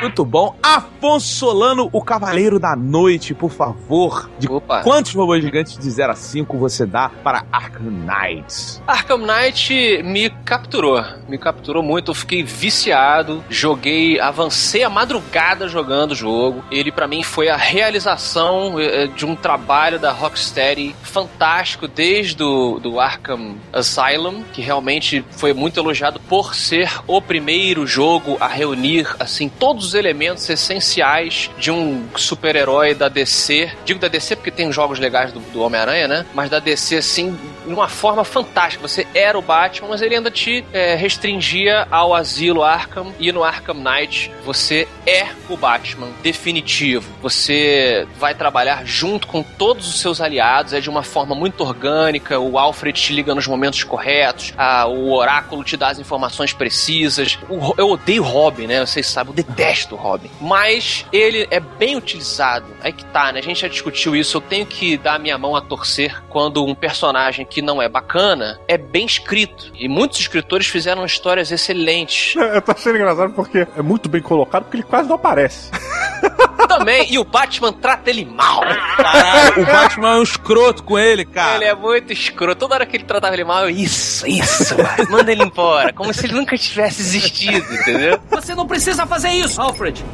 Muito 0.01 0.25
bom. 0.25 0.57
Afonso 0.63 1.27
Solano, 1.27 1.89
o 1.93 2.03
Cavaleiro 2.03 2.59
da 2.59 2.75
Noite, 2.75 3.35
por 3.35 3.51
favor. 3.51 4.31
De 4.39 4.51
Opa. 4.51 4.83
quantos 4.83 5.13
robôs 5.15 5.43
gigantes 5.43 5.77
de 5.79 5.91
0 5.91 6.13
a 6.13 6.15
5 6.15 6.57
você 6.59 6.87
dá 6.87 7.11
para 7.23 7.45
Arkham 7.53 7.91
Knights? 7.91 8.83
Arkham 8.87 9.19
Knight 9.19 10.03
me 10.03 10.31
capturou. 10.45 11.03
Me 11.29 11.39
capturou 11.39 11.83
muito. 11.83 12.11
Eu 12.11 12.15
fiquei 12.15 12.43
viciado. 12.43 13.45
Joguei, 13.49 14.19
avancei 14.21 14.83
a 14.83 14.91
madrugada 14.91 15.69
jogando 15.69 16.13
o 16.13 16.15
jogo. 16.15 16.65
Ele, 16.71 16.91
pra 16.91 17.07
mim, 17.07 17.23
foi 17.23 17.49
a 17.49 17.57
realização 17.57 18.79
eh, 18.79 19.07
de 19.09 19.27
um 19.27 19.37
trabalho 19.37 19.99
da 19.99 20.13
Rocksteady 20.13 20.95
fantástico 21.03 21.87
desde 21.87 22.43
o 22.43 22.79
do 22.79 22.99
Arkham 23.01 23.57
Asylum, 23.73 24.43
que 24.53 24.63
realmente 24.63 25.25
foi 25.31 25.53
muito 25.53 25.79
elogiado 25.79 26.21
por 26.21 26.55
ser 26.55 26.91
o 27.07 27.21
primeiro 27.21 27.87
jogo 27.87 28.37
a 28.41 28.47
reunir, 28.47 29.07
assim, 29.19 29.49
todos 29.49 29.90
os 29.91 29.95
elementos 29.95 30.49
essenciais 30.49 31.51
de 31.59 31.71
um 31.71 32.07
super-herói 32.17 32.95
da 32.95 33.09
DC. 33.09 33.71
Digo 33.85 33.99
da 34.01 34.09
DC 34.09 34.37
porque 34.37 34.51
tem 34.51 34.73
jogos 34.73 34.99
legais 34.99 35.33
do, 35.33 35.41
do 35.41 35.63
Homem-Aranha, 35.63 36.07
né? 36.09 36.27
Mas 36.35 36.49
da 36.51 36.59
DC, 36.59 36.97
assim, 36.97 37.37
de 37.67 37.73
uma 37.73 37.89
forma 37.89 38.25
fantástica. 38.25 38.87
Você 38.87 39.07
era 39.15 39.39
o 39.39 39.43
Batman, 39.43 39.89
mas 39.89 40.01
ele 40.03 40.15
ainda 40.15 40.31
te 40.31 40.65
eh, 40.73 40.95
restringia 40.95 41.87
ao 41.91 42.15
asilo 42.15 42.63
Arkham. 42.63 43.13
E 43.19 43.33
no 43.33 43.43
Arkham 43.45 43.75
Knight, 43.75 44.31
você 44.45 44.87
é 45.07 45.27
o 45.49 45.57
Batman 45.57 46.09
definitivo. 46.23 47.11
Você 47.21 48.07
vai 48.19 48.35
trabalhar 48.35 48.85
junto 48.87 49.27
com 49.27 49.43
todos 49.43 49.89
os 49.89 50.01
seus 50.01 50.21
aliados, 50.21 50.73
é 50.73 50.81
de 50.81 50.89
uma 50.89 51.03
forma 51.03 51.35
muito 51.35 51.63
orgânica. 51.63 52.39
O 52.39 52.59
Alfred 52.59 52.99
te 53.01 53.13
liga 53.13 53.35
nos 53.35 53.47
momentos 53.47 53.83
corretos, 53.85 54.53
a- 54.57 54.87
o 54.87 55.13
Oráculo 55.13 55.65
te 55.65 55.77
dá 55.77 55.89
as 55.89 55.99
informações 55.99 56.53
precisas. 56.53 57.39
O 57.49 57.75
eu 57.77 57.91
odeio 57.91 58.23
Robin, 58.23 58.67
né? 58.67 58.81
Vocês 58.85 59.07
sabem, 59.07 59.33
eu 59.37 59.37
detesto 59.45 59.80
o 59.89 59.97
Robin. 59.97 60.31
Mas 60.41 61.07
ele 61.13 61.47
é 61.51 61.61
bem 61.61 61.97
utilizado. 61.97 62.67
Aí 62.81 62.93
que 62.93 63.05
tá, 63.07 63.33
né? 63.33 63.41
A 63.41 63.43
gente 63.43 63.61
já 63.61 63.69
discutiu 63.69 64.15
isso. 64.15 64.37
Eu 64.37 64.41
tenho 64.41 64.67
que 64.67 64.97
dar 64.97 65.19
minha 65.19 65.39
mão 65.39 65.57
a 65.57 65.61
torcer 65.61 66.23
quando 66.29 66.65
um 66.65 66.75
personagem 66.75 67.45
que 67.45 67.63
não 67.63 67.81
é 67.81 67.89
bacana 67.89 68.61
é 68.67 68.77
bem 68.79 69.07
escrito. 69.07 69.73
E 69.75 69.89
muitos 69.89 70.21
escritores 70.21 70.67
fizeram 70.67 71.05
histórias 71.05 71.51
excelentes. 71.51 72.35
Eu 72.37 72.63
tô 72.63 72.73
achando 72.73 72.97
engraçado 72.97 73.33
porque 73.33 73.67
é 73.77 73.83
muito 73.83 74.09
bem 74.09 74.23
colocado, 74.23 74.65
porque 74.65 74.77
ele 74.77 74.85
quase 74.85 75.09
não 75.09 75.17
aparece. 75.17 75.71
Também, 76.79 77.13
e 77.13 77.19
o 77.19 77.25
Batman 77.25 77.73
trata 77.73 78.11
ele 78.11 78.25
mal. 78.25 78.61
Caralho, 78.97 79.63
o 79.63 79.67
Batman 79.67 80.13
é 80.13 80.19
um 80.19 80.23
escroto 80.23 80.83
com 80.83 80.99
ele, 80.99 81.25
cara. 81.25 81.57
Ele 81.57 81.65
é 81.65 81.75
muito 81.75 82.13
escroto. 82.13 82.59
Toda 82.59 82.75
hora 82.77 82.87
que 82.87 82.97
ele 82.97 83.05
tratava 83.05 83.35
ele 83.35 83.45
mal, 83.45 83.65
eu, 83.65 83.71
isso, 83.71 84.27
isso, 84.27 84.77
vai, 84.77 85.05
manda 85.11 85.33
ele 85.33 85.43
embora. 85.43 85.93
Como 85.93 86.13
se 86.15 86.27
ele 86.27 86.35
nunca 86.35 86.57
tivesse 86.57 87.01
existido, 87.03 87.75
entendeu? 87.75 88.21
Você 88.31 88.55
não 88.55 88.67
precisa 88.67 89.07
fazer 89.07 89.31
isso, 89.31 89.61
Alfred! 89.61 90.05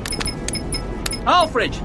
Alfred! 1.25 1.83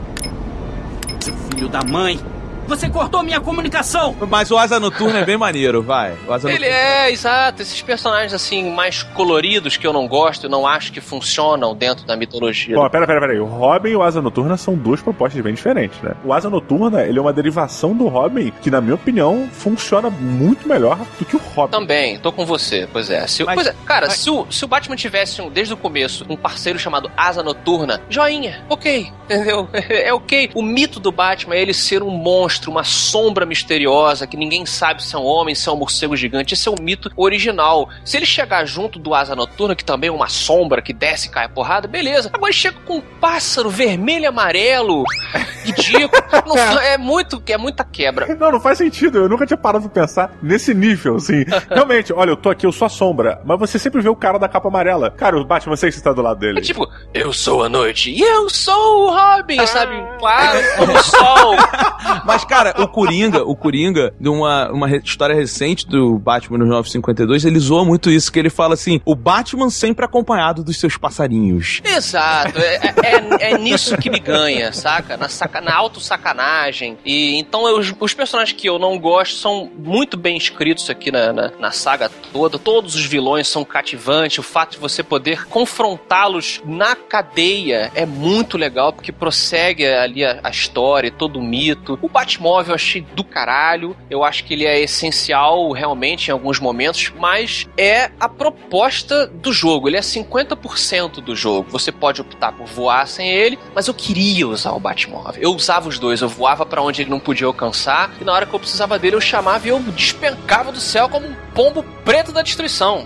Seu 1.20 1.34
filho 1.50 1.68
da 1.68 1.84
mãe! 1.84 2.20
Você 2.67 2.89
cortou 2.89 3.21
minha 3.24 3.39
comunicação! 3.41 4.15
Mas 4.30 4.50
o 4.50 4.58
Asa 4.58 4.80
Noturna 4.80 5.19
é 5.19 5.26
bem 5.26 5.38
maneiro, 5.38 5.82
vai. 5.82 6.15
O 6.28 6.32
Asa 6.34 6.50
Ele 6.52 6.65
é, 6.65 7.12
exato. 7.12 7.62
Esses 7.62 7.82
personagens, 7.82 8.34
assim, 8.34 8.71
mais 8.74 9.04
coloridos 9.04 9.76
que 9.78 9.86
eu 9.86 9.91
não 9.91 10.08
gosto, 10.08 10.45
eu 10.45 10.50
não 10.50 10.65
acho 10.65 10.91
que 10.91 11.02
funcionam 11.02 11.76
dentro 11.76 12.06
da 12.06 12.15
mitologia. 12.15 12.76
Bom, 12.76 12.89
pera, 12.89 13.06
pera, 13.06 13.19
pera 13.19 13.34
aí. 13.34 13.39
O 13.39 13.45
Robin 13.45 13.89
e 13.89 13.95
o 13.95 14.02
Asa 14.04 14.21
Noturna 14.21 14.56
são 14.58 14.76
duas 14.76 15.02
propostas 15.02 15.41
bem 15.41 15.54
diferentes, 15.54 16.00
né? 16.02 16.13
O 16.24 16.32
Asa 16.34 16.50
Noturna, 16.50 17.04
ele 17.04 17.19
é 17.19 17.21
uma 17.21 17.34
derivação 17.34 17.93
do 17.95 18.08
Robin 18.08 18.52
que, 18.62 18.69
na 18.71 18.80
minha 18.80 18.95
opinião, 18.95 19.50
funciona 19.52 20.10
muito 20.10 20.67
melhor 20.67 20.97
do 21.19 21.26
que 21.26 21.36
o 21.36 21.39
Robin. 21.39 21.71
Também, 21.71 22.19
tô 22.19 22.32
com 22.32 22.45
você, 22.45 22.88
pois 22.91 23.10
é. 23.10 23.26
Se, 23.28 23.43
Mas- 23.43 23.56
pois 23.56 23.67
é, 23.67 23.76
cara, 23.86 24.08
mas- 24.08 24.17
se, 24.19 24.30
o, 24.30 24.45
se 24.50 24.63
o 24.63 24.67
Batman 24.67 24.95
tivesse, 24.95 25.41
um, 25.41 25.50
desde 25.50 25.74
o 25.74 25.78
começo, 25.78 26.26
um 26.30 26.38
parceiro 26.38 26.78
chamado 26.80 27.12
Asa 27.17 27.43
Noturna, 27.43 28.02
joinha, 28.10 28.63
ok, 28.69 29.12
entendeu? 29.26 29.67
É 29.74 30.13
ok. 30.13 30.52
O 30.54 30.62
mito 30.62 31.00
do 31.00 31.12
Batman 31.12 31.56
é 31.56 31.62
ele 31.62 31.74
ser 31.74 32.04
um 32.04 32.10
monstro, 32.12 32.61
uma 32.69 32.84
sombra 32.84 33.45
misteriosa, 33.45 34.26
que 34.28 34.38
ninguém 34.38 34.65
sabe 34.65 35.04
se 35.04 35.15
é 35.15 35.17
um 35.19 35.24
homem, 35.26 35.56
se 35.56 35.67
é 35.67 35.71
um 35.71 35.76
morcego 35.78 36.15
gigante. 36.15 36.54
Esse 36.54 36.67
é 36.67 36.71
o 36.71 36.82
mito 36.82 37.12
original. 37.15 37.89
Se 38.06 38.17
ele 38.17 38.26
chegar 38.26 38.65
junto 38.65 39.00
do 39.00 39.13
Asa 39.13 39.36
Noturna, 39.36 39.76
que 39.76 39.84
também 39.86 40.10
é 40.10 40.13
uma 40.13 40.28
sombra 40.30 40.82
que 40.82 40.93
desce 40.93 41.28
e 41.28 41.32
cai 41.32 41.45
a 41.45 41.50
porrada, 41.50 41.88
beleza. 41.88 42.30
Agora 42.34 42.52
chega 42.52 42.78
com 42.86 42.97
um 42.97 43.02
pássaro 43.02 43.69
vermelho 43.69 44.24
e 44.24 44.28
amarelo, 44.28 45.04
ridículo. 45.63 46.24
Não 46.47 46.56
fa- 46.58 46.84
é, 46.84 46.97
muito, 46.97 47.41
é 47.47 47.58
muita 47.58 47.84
quebra. 47.84 48.36
Não, 48.36 48.52
não 48.52 48.60
faz 48.60 48.78
sentido. 48.78 49.19
Eu 49.19 49.30
nunca 49.30 49.45
tinha 49.45 49.58
parado 49.58 49.89
pra 49.89 50.02
pensar 50.02 50.34
nesse 50.41 50.74
nível, 50.74 51.15
assim. 51.15 51.43
Realmente, 51.69 52.13
olha, 52.13 52.32
eu 52.32 52.38
tô 52.38 52.50
aqui, 52.50 52.65
eu 52.65 52.71
sou 52.71 52.86
a 52.86 52.89
sombra, 52.89 53.41
mas 53.45 53.60
você 53.60 53.78
sempre 53.80 54.02
vê 54.02 54.10
o 54.10 54.15
cara 54.15 54.38
da 54.39 54.47
capa 54.47 54.67
amarela. 54.67 55.12
Cara, 55.12 55.38
o 55.38 55.45
Batman, 55.45 55.76
você 55.76 55.89
que 55.89 55.95
está 55.95 56.12
do 56.13 56.21
lado 56.21 56.39
dele. 56.39 56.60
É 56.60 56.62
tipo, 56.62 56.88
eu 57.13 57.32
sou 57.34 57.63
a 57.63 57.69
noite 57.69 58.12
e 58.12 58.21
eu 58.21 58.50
sou 58.50 59.08
o 59.08 59.10
Robin, 59.15 59.65
sabe? 59.67 59.95
Claro, 60.19 60.60
como 60.78 60.93
o 60.93 61.04
sol. 61.04 61.56
Mas, 62.26 62.40
cara, 62.45 62.73
o 62.82 62.88
Coringa, 62.88 63.43
o 63.43 63.56
Coringa, 63.56 64.13
de 64.19 64.30
uma, 64.30 64.69
uma 64.71 64.89
história 64.97 65.36
recente 65.36 65.88
do 65.88 66.17
Batman 66.19 66.58
no 66.60 66.65
952, 66.65 67.45
ele 67.45 67.60
zoa 67.60 67.86
muito 67.86 68.10
isso, 68.10 68.32
que 68.32 68.39
ele 68.39 68.49
fala 68.49 68.73
assim, 68.73 68.99
o 69.06 69.15
Batman 69.15 69.69
sempre 69.69 70.06
acompanhado 70.06 70.63
dos 70.63 70.80
seus 70.80 70.97
passarinhos. 70.97 71.82
Exato, 71.84 72.60
é, 72.60 72.75
é, 73.04 73.51
é 73.51 73.58
nisso 73.58 73.97
que 73.97 74.10
me 74.10 74.19
ganha, 74.19 74.71
saca? 74.73 75.17
Na, 75.17 75.30
saca, 75.30 75.62
na 75.62 75.73
auto-sacanagem. 75.75 76.97
E 77.06 77.38
então 77.38 77.67
eu- 77.67 77.82
os, 77.99 78.13
personagens 78.13 78.58
que 78.58 78.67
eu 78.67 78.77
não 78.77 78.97
gosto 78.99 79.36
são 79.36 79.69
muito 79.77 80.17
bem 80.17 80.38
escritos 80.38 80.89
aqui 80.89 81.12
na, 81.12 81.34
na, 81.34 81.51
na 81.60 81.71
saga 81.71 82.10
toda. 82.32 82.60
Todos 82.60 82.95
os 82.95 83.06
vilões 83.06 83.47
são 83.47 83.63
cativantes. 83.63 84.38
O 84.39 84.43
fato 84.43 84.71
de 84.71 84.77
você 84.77 85.04
poder 85.04 85.45
confrontá-los 85.47 86.62
na 86.65 86.95
cadeia 86.95 87.91
é 87.95 88.06
muito 88.06 88.58
legal, 88.58 88.93
porque 88.93 89.12
prossegue 89.12 89.86
ali 89.86 90.23
a, 90.23 90.39
a 90.43 90.49
história, 90.49 91.12
todo 91.12 91.39
o 91.39 91.43
mito. 91.43 91.97
O 92.01 92.10
Batmóvel 92.32 92.72
eu 92.72 92.76
achei 92.76 93.02
do 93.02 93.24
caralho. 93.24 93.96
Eu 94.10 94.24
acho 94.24 94.44
que 94.46 94.54
ele 94.54 94.65
é 94.65 94.80
essencial 94.80 95.72
realmente 95.72 96.28
em 96.28 96.32
alguns 96.32 96.60
momentos, 96.60 97.12
mas 97.17 97.67
é 97.78 98.12
a 98.20 98.30
proposta 98.30 99.28
do 99.28 99.52
jogo. 99.52 99.89
Ele 99.89 99.98
é 99.98 100.02
50% 100.02 101.22
do 101.22 101.36
jogo. 101.36 101.70
Você 101.72 101.91
pode 101.91 102.22
optar 102.22 102.54
por 102.54 102.67
voar 102.67 103.08
sem 103.08 103.30
ele, 103.30 103.60
mas 103.76 103.88
eu 103.88 103.94
queria 103.94 104.48
usar 104.48 104.72
o 104.72 104.80
Batmóvel. 104.80 105.41
Eu 105.41 105.54
usava 105.54 105.89
os 105.89 106.00
dois. 106.00 106.22
Eu 106.22 106.30
voava 106.30 106.65
pra 106.65 106.82
onde 106.82 107.02
ele 107.02 107.10
não 107.10 107.20
podia 107.20 107.48
alcançar, 107.48 108.12
e 108.20 108.24
na 108.24 108.34
hora 108.34 108.46
que 108.46 108.54
eu 108.54 108.60
precisava 108.60 108.98
dele, 108.98 109.15
eu 109.15 109.22
chamava 109.22 109.67
e 109.67 109.70
eu 109.70 109.80
despencava 109.80 110.72
do 110.72 110.80
céu 110.80 111.10
como 111.10 111.28
um 111.28 111.36
pombo 111.54 111.84
preto 112.06 112.32
da 112.32 112.41
destruição. 112.41 113.06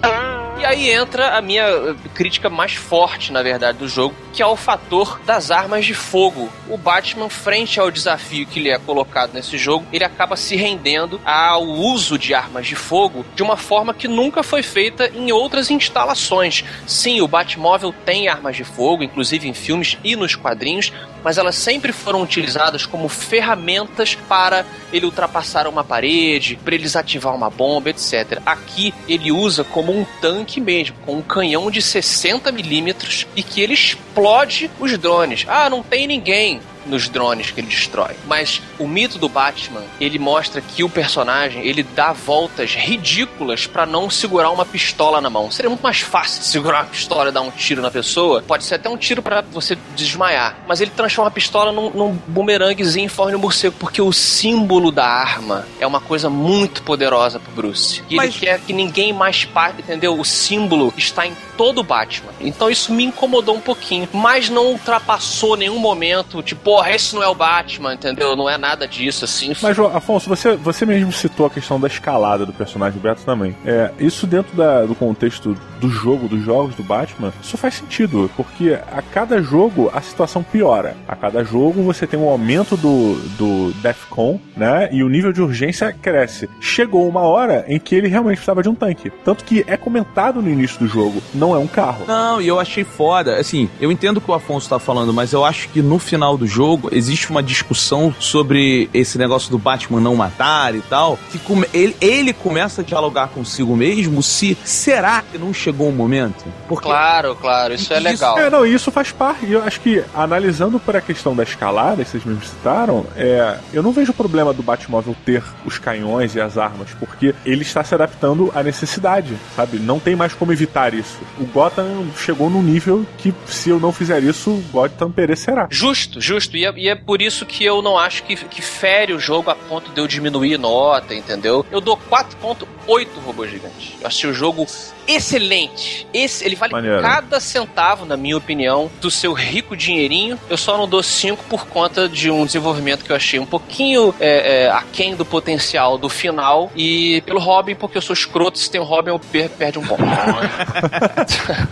E 0.58 0.66
aí 0.66 0.90
entra 0.90 1.38
a 1.38 1.42
minha 1.42 1.64
eh, 1.64 1.96
crítica 2.14 2.50
mais 2.50 2.74
forte, 2.74 3.32
na 3.32 3.44
verdade, 3.44 3.78
do 3.78 3.90
jogo, 3.90 4.16
que 4.32 4.42
é 4.42 4.46
o 4.46 4.56
fator 4.56 5.20
das 5.26 5.52
armas 5.52 5.86
de 5.86 5.94
fogo. 5.94 6.50
O 6.70 6.78
Batman, 6.78 7.30
frente 7.30 7.80
ao 7.80 7.92
desafio 7.92 8.48
que 8.48 8.60
lhe 8.60 8.70
é 8.70 8.80
colocado 8.80 9.15
nesse 9.34 9.58
jogo, 9.58 9.86
ele 9.94 10.04
acaba 10.04 10.36
se 10.36 10.56
rendendo 10.56 11.20
ao 11.24 11.64
uso 11.64 12.20
de 12.20 12.34
armas 12.34 12.68
de 12.68 12.76
fogo 12.76 13.26
de 13.36 13.42
uma 13.42 13.56
forma 13.56 13.94
que 13.94 14.08
nunca 14.08 14.44
foi 14.44 14.62
feita 14.62 15.10
em 15.16 15.32
outras 15.32 15.72
instalações. 15.72 16.64
Sim, 16.86 17.22
o 17.22 17.28
Batmóvel 17.28 17.94
tem 18.06 18.28
armas 18.28 18.56
de 18.56 18.64
fogo, 18.64 19.04
inclusive 19.04 19.48
em 19.48 19.54
filmes 19.54 19.98
e 20.04 20.16
nos 20.16 20.36
quadrinhos, 20.36 20.92
mas 21.24 21.38
elas 21.38 21.56
sempre 21.56 21.92
foram 21.92 22.22
utilizadas 22.22 22.86
como 22.86 23.08
ferramentas 23.08 24.16
para 24.28 24.66
ele 24.92 25.06
ultrapassar 25.06 25.68
uma 25.68 25.84
parede, 25.84 26.58
para 26.64 26.76
ele 26.76 26.84
desativar 26.84 27.34
uma 27.34 27.50
bomba, 27.50 27.90
etc. 27.90 28.42
Aqui 28.46 28.94
ele 29.08 29.32
usa 29.32 29.64
como 29.64 29.98
um 29.98 30.06
tanque 30.22 30.60
mesmo, 30.60 30.96
com 31.06 31.16
um 31.16 31.22
canhão 31.22 31.72
de 31.72 31.82
60 31.82 32.52
milímetros 32.52 33.26
e 33.36 33.42
que 33.42 33.62
ele 33.62 33.74
explode 33.74 34.70
os 34.80 34.98
drones. 34.98 35.46
Ah, 35.48 35.70
não 35.70 35.82
tem 35.82 36.06
ninguém. 36.06 36.60
Nos 36.86 37.10
drones 37.10 37.52
que 37.52 37.60
ele 37.60 37.68
destrói. 37.68 38.16
Mas 38.28 38.62
o 38.80 38.88
mito 38.88 39.18
do 39.18 39.28
Batman, 39.30 39.84
ele 40.00 40.20
mostra 40.20 40.62
que 40.62 40.84
o 40.84 40.90
personagem, 40.90 41.66
ele 41.66 41.84
dá 41.84 42.12
voltas 42.14 42.74
ridículas 42.76 43.68
para 43.68 43.86
não 43.86 44.10
segurar 44.10 44.52
uma 44.52 44.66
pistola 44.66 45.22
na 45.22 45.30
mão. 45.30 45.50
Seria 45.52 45.70
muito 45.70 45.82
mais 45.82 46.00
fácil 46.00 46.44
segurar 46.44 46.80
uma 46.84 46.90
pistola 46.90 47.30
e 47.30 47.32
dar 47.32 47.42
um 47.42 47.52
tiro 47.52 47.82
na 47.82 47.92
pessoa. 47.92 48.42
Pode 48.42 48.64
ser 48.64 48.76
até 48.76 48.90
um 48.90 48.98
tiro 48.98 49.22
para 49.22 49.42
você 49.42 49.78
desmaiar. 49.96 50.58
Mas 50.68 50.82
ele 50.82 50.92
transforma 50.92 51.30
a 51.30 51.32
pistola 51.32 51.72
num, 51.72 51.90
num 51.92 52.12
bumeranguezinho 52.28 53.06
em 53.06 53.10
forma 53.10 53.32
de 53.32 53.38
morcego, 53.38 53.76
porque 53.80 54.02
o 54.02 54.12
símbolo 54.12 54.92
da 54.92 55.06
arma 55.06 55.66
é 55.80 55.88
uma 55.88 56.00
coisa 56.02 56.30
muito 56.30 56.82
poderosa 56.84 57.40
pro 57.40 57.52
Bruce. 57.54 58.04
E 58.10 58.16
Mas- 58.16 58.36
ele 58.36 58.46
quer 58.46 58.60
que 58.60 58.74
ninguém 58.74 59.14
mais 59.14 59.46
pare, 59.46 59.76
entendeu? 59.80 60.20
O 60.20 60.26
símbolo 60.26 60.94
está 60.98 61.26
em 61.26 61.36
todo 61.58 61.80
o 61.80 61.84
Batman. 61.84 62.32
Então 62.40 62.70
isso 62.70 62.92
me 62.94 63.04
incomodou 63.06 63.56
um 63.56 63.62
pouquinho. 63.62 64.08
Mas 64.14 64.50
não 64.50 64.68
ultrapassou 64.68 65.56
nenhum 65.56 65.80
momento, 65.80 66.42
tipo, 66.44 66.75
porra, 66.76 66.92
esse 66.92 67.16
não 67.16 67.24
é 67.24 67.28
o 67.30 67.34
Batman, 67.36 67.94
entendeu? 67.94 68.36
Não 68.36 68.50
é 68.50 68.58
nada 68.58 68.86
disso, 68.86 69.24
assim. 69.24 69.54
Mas, 69.62 69.76
João, 69.78 69.96
Afonso, 69.96 70.28
você, 70.28 70.56
você 70.58 70.86
mesmo 70.86 71.10
citou 71.12 71.46
a 71.46 71.50
questão 71.50 71.80
da 71.80 71.88
escalada 71.88 72.46
do 72.46 72.52
personagem 72.52 73.00
do 73.00 73.02
Beto 73.02 73.22
também. 73.24 73.56
É, 73.66 73.92
isso 73.98 74.28
dentro 74.28 74.56
da- 74.58 74.84
do 74.86 74.94
contexto 74.94 75.56
do 75.80 75.90
jogo, 75.90 76.28
dos 76.28 76.44
jogos 76.44 76.76
do 76.76 76.84
Batman, 76.84 77.32
isso 77.42 77.58
faz 77.58 77.76
sentido, 77.76 78.30
porque 78.36 78.78
a 78.92 79.02
cada 79.02 79.42
jogo 79.42 79.90
a 79.94 80.02
situação 80.02 80.44
piora. 80.44 80.98
A 81.08 81.16
cada 81.16 81.44
jogo 81.46 81.82
você 81.82 82.06
tem 82.06 82.20
um 82.20 82.28
aumento 82.28 82.76
do, 82.76 83.16
do 83.38 83.72
DEFCON, 83.82 84.38
né? 84.58 84.90
E 84.92 85.02
o 85.02 85.08
nível 85.08 85.32
de 85.32 85.42
urgência 85.42 85.94
cresce. 85.94 86.50
Chegou 86.60 87.08
uma 87.08 87.22
hora 87.22 87.64
em 87.70 87.80
que 87.80 87.96
ele 87.96 88.10
realmente 88.10 88.36
precisava 88.38 88.62
de 88.62 88.68
um 88.68 88.76
tanque. 88.76 89.10
Tanto 89.24 89.46
que 89.46 89.64
é 89.68 89.78
comentado 89.78 90.42
no 90.42 90.50
início 90.50 90.78
do 90.80 90.88
jogo, 90.88 91.22
não 91.34 91.56
é 91.56 91.58
um 91.58 91.68
carro. 91.68 92.04
Não, 92.06 92.42
e 92.42 92.48
eu 92.50 92.60
achei 92.60 92.84
foda. 92.84 93.38
Assim, 93.38 93.70
eu 93.80 93.92
entendo 93.92 94.18
o 94.18 94.22
que 94.22 94.30
o 94.30 94.34
Afonso 94.34 94.68
tá 94.68 94.78
falando, 94.80 95.14
mas 95.14 95.32
eu 95.32 95.46
acho 95.46 95.70
que 95.70 95.82
no 95.82 96.00
final 96.00 96.38
do 96.38 96.46
jogo 96.46 96.65
existe 96.92 97.30
uma 97.30 97.42
discussão 97.44 98.14
sobre 98.20 98.90
esse 98.94 99.18
negócio 99.18 99.50
do 99.52 99.58
Batman 99.58 100.00
não 100.02 100.16
matar 100.16 100.76
e 100.76 100.82
tal. 100.82 101.18
Que 101.32 101.38
come- 101.40 101.68
ele, 101.74 101.96
ele 102.02 102.34
começa 102.34 102.82
a 102.82 102.84
dialogar 102.84 103.28
consigo 103.30 103.76
mesmo 103.76 104.22
se 104.24 104.58
será 104.64 105.22
que 105.32 105.38
não 105.38 105.54
chegou 105.54 105.90
o 105.90 105.92
momento? 105.94 106.46
Porque 106.68 106.86
Claro, 106.88 107.36
claro, 107.36 107.74
isso 107.74 107.94
é 107.94 108.00
legal. 108.00 108.38
É, 108.40 108.50
não, 108.50 108.66
e 108.66 108.74
isso 108.74 108.92
faz 108.92 109.12
parte. 109.12 109.46
E 109.46 109.54
eu 109.54 109.64
acho 109.64 109.80
que, 109.82 110.04
analisando 110.14 110.80
por 110.80 110.96
a 110.96 111.02
questão 111.02 111.36
da 111.36 111.44
escalada, 111.44 112.04
que 112.04 112.10
vocês 112.10 112.24
mesmo 112.24 112.44
citaram, 112.44 113.06
é, 113.16 113.58
eu 113.74 113.82
não 113.84 113.92
vejo 113.92 114.14
problema 114.14 114.54
do 114.54 114.64
Batmóvel 114.64 115.16
ter 115.26 115.44
os 115.66 115.78
canhões 115.78 116.36
e 116.36 116.42
as 116.42 116.58
armas, 116.58 116.90
porque 117.00 117.34
ele 117.46 117.62
está 117.62 117.84
se 117.84 117.94
adaptando 117.94 118.52
à 118.56 118.64
necessidade, 118.64 119.34
sabe? 119.56 119.78
Não 119.80 120.00
tem 120.00 120.16
mais 120.16 120.34
como 120.34 120.52
evitar 120.52 120.94
isso. 120.94 121.18
O 121.40 121.46
Gotham 121.46 122.06
chegou 122.18 122.50
num 122.50 122.62
nível 122.64 123.06
que, 123.18 123.34
se 123.48 123.70
eu 123.70 123.80
não 123.80 123.92
fizer 123.92 124.24
isso, 124.24 124.50
o 124.52 124.64
Gotham 124.72 125.12
perecerá. 125.12 125.68
Justo, 125.70 126.20
justo. 126.22 126.55
E 126.56 126.66
é, 126.66 126.74
e 126.76 126.90
é 126.90 126.96
por 126.96 127.22
isso 127.22 127.46
que 127.46 127.64
eu 127.64 127.82
não 127.82 127.98
acho 127.98 128.24
que, 128.24 128.36
que 128.36 128.62
fere 128.62 129.14
o 129.14 129.20
jogo 129.20 129.50
a 129.50 129.56
ponto 129.56 129.92
de 129.92 130.00
eu 130.00 130.08
diminuir 130.08 130.58
nota, 130.58 131.14
entendeu? 131.14 131.66
Eu 131.72 131.82
dou 131.82 131.98
4.8 131.98 133.08
robôs 133.26 133.50
gigantes. 133.50 133.94
Eu 134.00 134.08
achei 134.08 134.30
o 134.30 134.34
jogo 134.34 134.66
excelente. 135.08 136.08
Esse, 136.14 136.46
ele 136.46 136.56
vale 136.56 136.74
Maneiro. 136.74 137.02
cada 137.02 137.40
centavo, 137.40 138.06
na 138.06 138.18
minha 138.18 138.38
opinião, 138.38 138.90
do 139.02 139.12
seu 139.12 139.34
rico 139.34 139.76
dinheirinho. 139.76 140.40
Eu 140.50 140.58
só 140.58 140.78
não 140.78 140.88
dou 140.88 141.04
5 141.04 141.44
por 141.46 141.68
conta 141.68 142.10
de 142.10 142.30
um 142.32 142.46
desenvolvimento 142.46 143.04
que 143.04 143.12
eu 143.12 143.16
achei 143.16 143.40
um 143.40 143.46
pouquinho 143.46 144.14
é, 144.20 144.64
é, 144.64 144.72
aquém 144.72 145.16
do 145.16 145.26
potencial 145.26 145.98
do 145.98 146.10
final. 146.10 146.72
E 146.76 147.22
pelo 147.26 147.40
Robin, 147.40 147.76
porque 147.76 147.98
eu 147.98 148.02
sou 148.02 148.14
escroto, 148.14 148.58
se 148.58 148.70
tem 148.70 148.82
o 148.82 148.84
Robin, 148.84 149.10
eu 149.10 149.20
per 149.20 149.50
perde 149.50 149.80
um 149.80 149.86
ponto. 149.86 150.04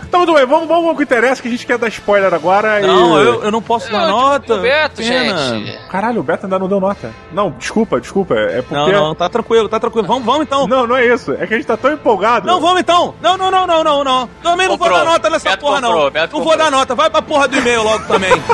Então, 0.06 0.20
muito 0.20 0.34
bem, 0.34 0.46
vamos, 0.46 0.68
vamos 0.68 0.88
ao 0.88 0.96
que 0.96 1.02
interessa, 1.02 1.42
que 1.42 1.48
a 1.48 1.50
gente 1.50 1.66
quer 1.66 1.76
dar 1.76 1.88
spoiler 1.88 2.32
agora. 2.32 2.80
Não, 2.80 3.20
e... 3.20 3.24
eu, 3.24 3.44
eu 3.44 3.50
não 3.50 3.60
posso 3.60 3.90
dar 3.90 4.06
nota. 4.06 4.54
o 4.54 4.63
Beto, 4.64 4.96
Pena. 4.96 5.38
gente. 5.38 5.78
Caralho, 5.88 6.20
o 6.20 6.22
Beto 6.22 6.46
ainda 6.46 6.58
não 6.58 6.68
deu 6.68 6.80
nota. 6.80 7.12
Não, 7.32 7.50
desculpa, 7.52 8.00
desculpa. 8.00 8.34
É 8.34 8.62
porque. 8.62 8.92
Não, 8.92 9.08
não, 9.08 9.14
tá 9.14 9.28
tranquilo, 9.28 9.68
tá 9.68 9.78
tranquilo. 9.78 10.06
Vamos, 10.06 10.24
vamos 10.24 10.42
então. 10.42 10.66
Não, 10.66 10.86
não 10.86 10.96
é 10.96 11.06
isso. 11.06 11.32
É 11.32 11.46
que 11.46 11.54
a 11.54 11.56
gente 11.56 11.66
tá 11.66 11.76
tão 11.76 11.92
empolgado. 11.92 12.46
Não, 12.46 12.60
vamos 12.60 12.80
então. 12.80 13.14
Não, 13.20 13.36
não, 13.36 13.50
não, 13.50 13.66
não, 13.66 13.84
não, 13.84 14.04
não. 14.04 14.28
Também 14.42 14.66
não 14.68 14.76
vou 14.76 14.86
Comprou. 14.86 14.98
dar 15.04 15.12
nota 15.12 15.30
nessa 15.30 15.50
Beto 15.50 15.60
porra, 15.60 15.80
comprou, 15.80 16.04
não. 16.04 16.10
Beto 16.10 16.32
não 16.36 16.42
vou 16.42 16.52
comprou. 16.52 16.70
dar 16.70 16.76
nota. 16.76 16.94
Vai 16.94 17.10
pra 17.10 17.22
porra 17.22 17.48
do 17.48 17.56
e-mail 17.56 17.82
logo 17.82 18.04
também. 18.06 18.32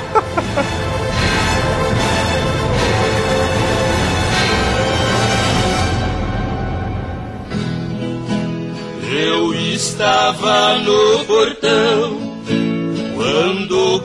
Eu 9.12 9.52
estava 9.54 10.78
no 10.78 11.24
portão 11.24 12.29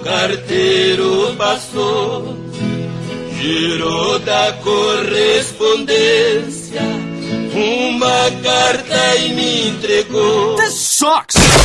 carteiro 0.05 1.35
passou, 1.35 2.37
girou 3.41 4.19
da 4.19 4.53
correspondência 4.63 6.81
uma 7.55 8.29
carta 8.43 9.15
e 9.15 9.33
me 9.33 9.69
entregou. 9.69 10.57
This 10.57 10.75
sucks! 10.75 11.64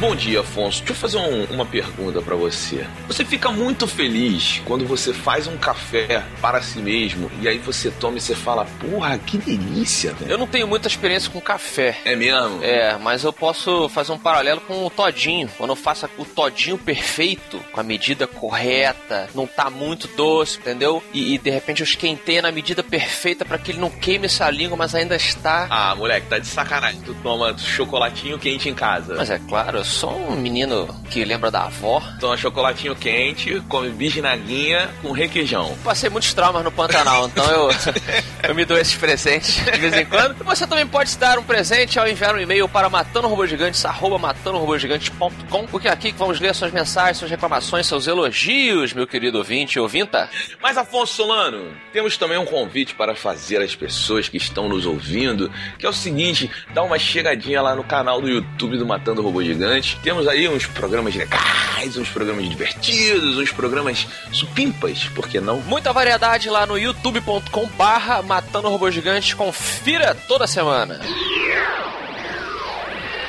Bom 0.00 0.16
dia, 0.16 0.40
Afonso. 0.40 0.78
Deixa 0.78 0.92
eu 0.92 0.96
fazer 0.96 1.18
um- 1.18 1.44
uma 1.54 1.66
pergunta 1.66 2.22
pra 2.22 2.34
você. 2.34 2.86
Você 3.06 3.22
fica 3.22 3.50
muito 3.52 3.86
feliz 3.86 4.62
quando 4.64 4.86
você 4.86 5.12
faz 5.12 5.46
um 5.46 5.58
café 5.58 6.24
para 6.40 6.62
si 6.62 6.78
mesmo 6.78 7.30
e 7.42 7.46
aí 7.46 7.58
você 7.58 7.90
toma 7.90 8.16
e 8.16 8.20
você 8.20 8.34
fala, 8.34 8.64
porra, 8.64 9.18
que 9.18 9.36
delícia, 9.36 10.14
velho. 10.14 10.30
Eu 10.32 10.38
não 10.38 10.46
tenho 10.46 10.66
muita 10.66 10.88
experiência 10.88 11.30
com 11.30 11.38
café. 11.38 11.98
É 12.06 12.16
mesmo? 12.16 12.64
É, 12.64 12.96
mas 12.96 13.24
eu 13.24 13.32
posso 13.32 13.90
fazer 13.90 14.12
um 14.12 14.18
paralelo 14.18 14.62
com 14.62 14.86
o 14.86 14.88
todinho. 14.88 15.50
Quando 15.58 15.70
eu 15.70 15.76
faço 15.76 16.08
o 16.16 16.24
todinho 16.24 16.78
perfeito, 16.78 17.60
com 17.70 17.80
a 17.80 17.82
medida 17.84 18.26
correta, 18.26 19.28
não 19.34 19.46
tá 19.46 19.68
muito 19.68 20.08
doce, 20.16 20.56
entendeu? 20.60 21.04
E, 21.12 21.34
e, 21.34 21.38
de 21.38 21.50
repente 21.50 21.82
eu 21.82 21.84
esquentei 21.84 22.40
na 22.40 22.50
medida 22.50 22.82
perfeita 22.82 23.44
para 23.44 23.58
que 23.58 23.72
ele 23.72 23.80
não 23.80 23.90
queime 23.90 24.24
essa 24.24 24.48
língua, 24.48 24.78
mas 24.78 24.94
ainda 24.94 25.14
está. 25.14 25.66
Ah, 25.68 25.94
moleque, 25.94 26.26
tá 26.26 26.38
de 26.38 26.46
sacanagem. 26.46 27.02
Tu 27.02 27.12
toma 27.22 27.54
chocolatinho 27.58 28.38
quente 28.38 28.66
em 28.66 28.74
casa. 28.74 29.14
Mas 29.16 29.28
é 29.28 29.38
claro, 29.38 29.76
eu 29.76 29.89
sou 29.90 30.16
um 30.16 30.36
menino 30.36 30.88
que 31.10 31.24
lembra 31.24 31.50
da 31.50 31.64
avó. 31.64 32.00
Toma 32.20 32.36
chocolatinho 32.36 32.94
quente, 32.94 33.60
come 33.68 33.90
bisnaguinha 33.90 34.88
com 35.02 35.10
requeijão. 35.10 35.76
Passei 35.82 36.08
muitos 36.08 36.32
traumas 36.32 36.62
no 36.62 36.70
Pantanal, 36.70 37.26
então 37.26 37.44
eu, 37.50 37.70
eu 38.48 38.54
me 38.54 38.64
dou 38.64 38.78
esses 38.78 38.94
presentes 38.94 39.56
de 39.56 39.78
vez 39.78 39.92
em 39.94 40.06
quando. 40.06 40.44
Você 40.44 40.66
também 40.66 40.86
pode 40.86 41.10
se 41.10 41.18
dar 41.18 41.38
um 41.38 41.42
presente 41.42 41.98
ao 41.98 42.08
enviar 42.08 42.34
um 42.34 42.40
e-mail 42.40 42.68
para 42.68 42.88
matanorobogigantes, 42.88 43.84
arroba 43.84 44.16
matanorobogigantes.com, 44.18 45.66
porque 45.66 45.88
é 45.88 45.90
aqui 45.90 46.12
que 46.12 46.18
vamos 46.18 46.38
ler 46.40 46.54
suas 46.54 46.72
mensagens, 46.72 47.18
suas 47.18 47.30
reclamações, 47.30 47.86
seus 47.86 48.06
elogios, 48.06 48.92
meu 48.92 49.06
querido 49.06 49.38
ouvinte 49.38 49.74
e 49.74 49.80
ouvinta. 49.80 50.30
Mas, 50.62 50.78
Afonso 50.78 51.14
Solano, 51.14 51.72
temos 51.92 52.16
também 52.16 52.38
um 52.38 52.44
convite 52.44 52.94
para 52.94 53.14
fazer 53.14 53.60
às 53.60 53.74
pessoas 53.74 54.28
que 54.28 54.36
estão 54.36 54.68
nos 54.68 54.86
ouvindo, 54.86 55.50
que 55.78 55.84
é 55.84 55.88
o 55.88 55.92
seguinte, 55.92 56.48
dá 56.72 56.82
uma 56.82 56.98
chegadinha 56.98 57.60
lá 57.60 57.74
no 57.74 57.82
canal 57.82 58.20
do 58.20 58.28
YouTube 58.28 58.78
do 58.78 58.86
Matando 58.86 59.20
Robô 59.20 59.42
Gigante. 59.42 59.79
Temos 60.02 60.26
aí 60.28 60.48
uns 60.48 60.66
programas 60.66 61.14
legais, 61.14 61.96
uns 61.96 62.08
programas 62.08 62.48
divertidos, 62.48 63.38
uns 63.38 63.52
programas 63.52 64.06
supimpas, 64.32 65.04
por 65.14 65.28
que 65.28 65.40
não? 65.40 65.60
Muita 65.62 65.92
variedade 65.92 66.48
lá 66.48 66.66
no 66.66 66.78
youtube.com 66.78 67.66
barra 67.76 68.22
Matando 68.22 68.68
Robô 68.68 68.90
Gigante. 68.90 69.34
Confira 69.34 70.14
toda 70.14 70.46
semana. 70.46 71.00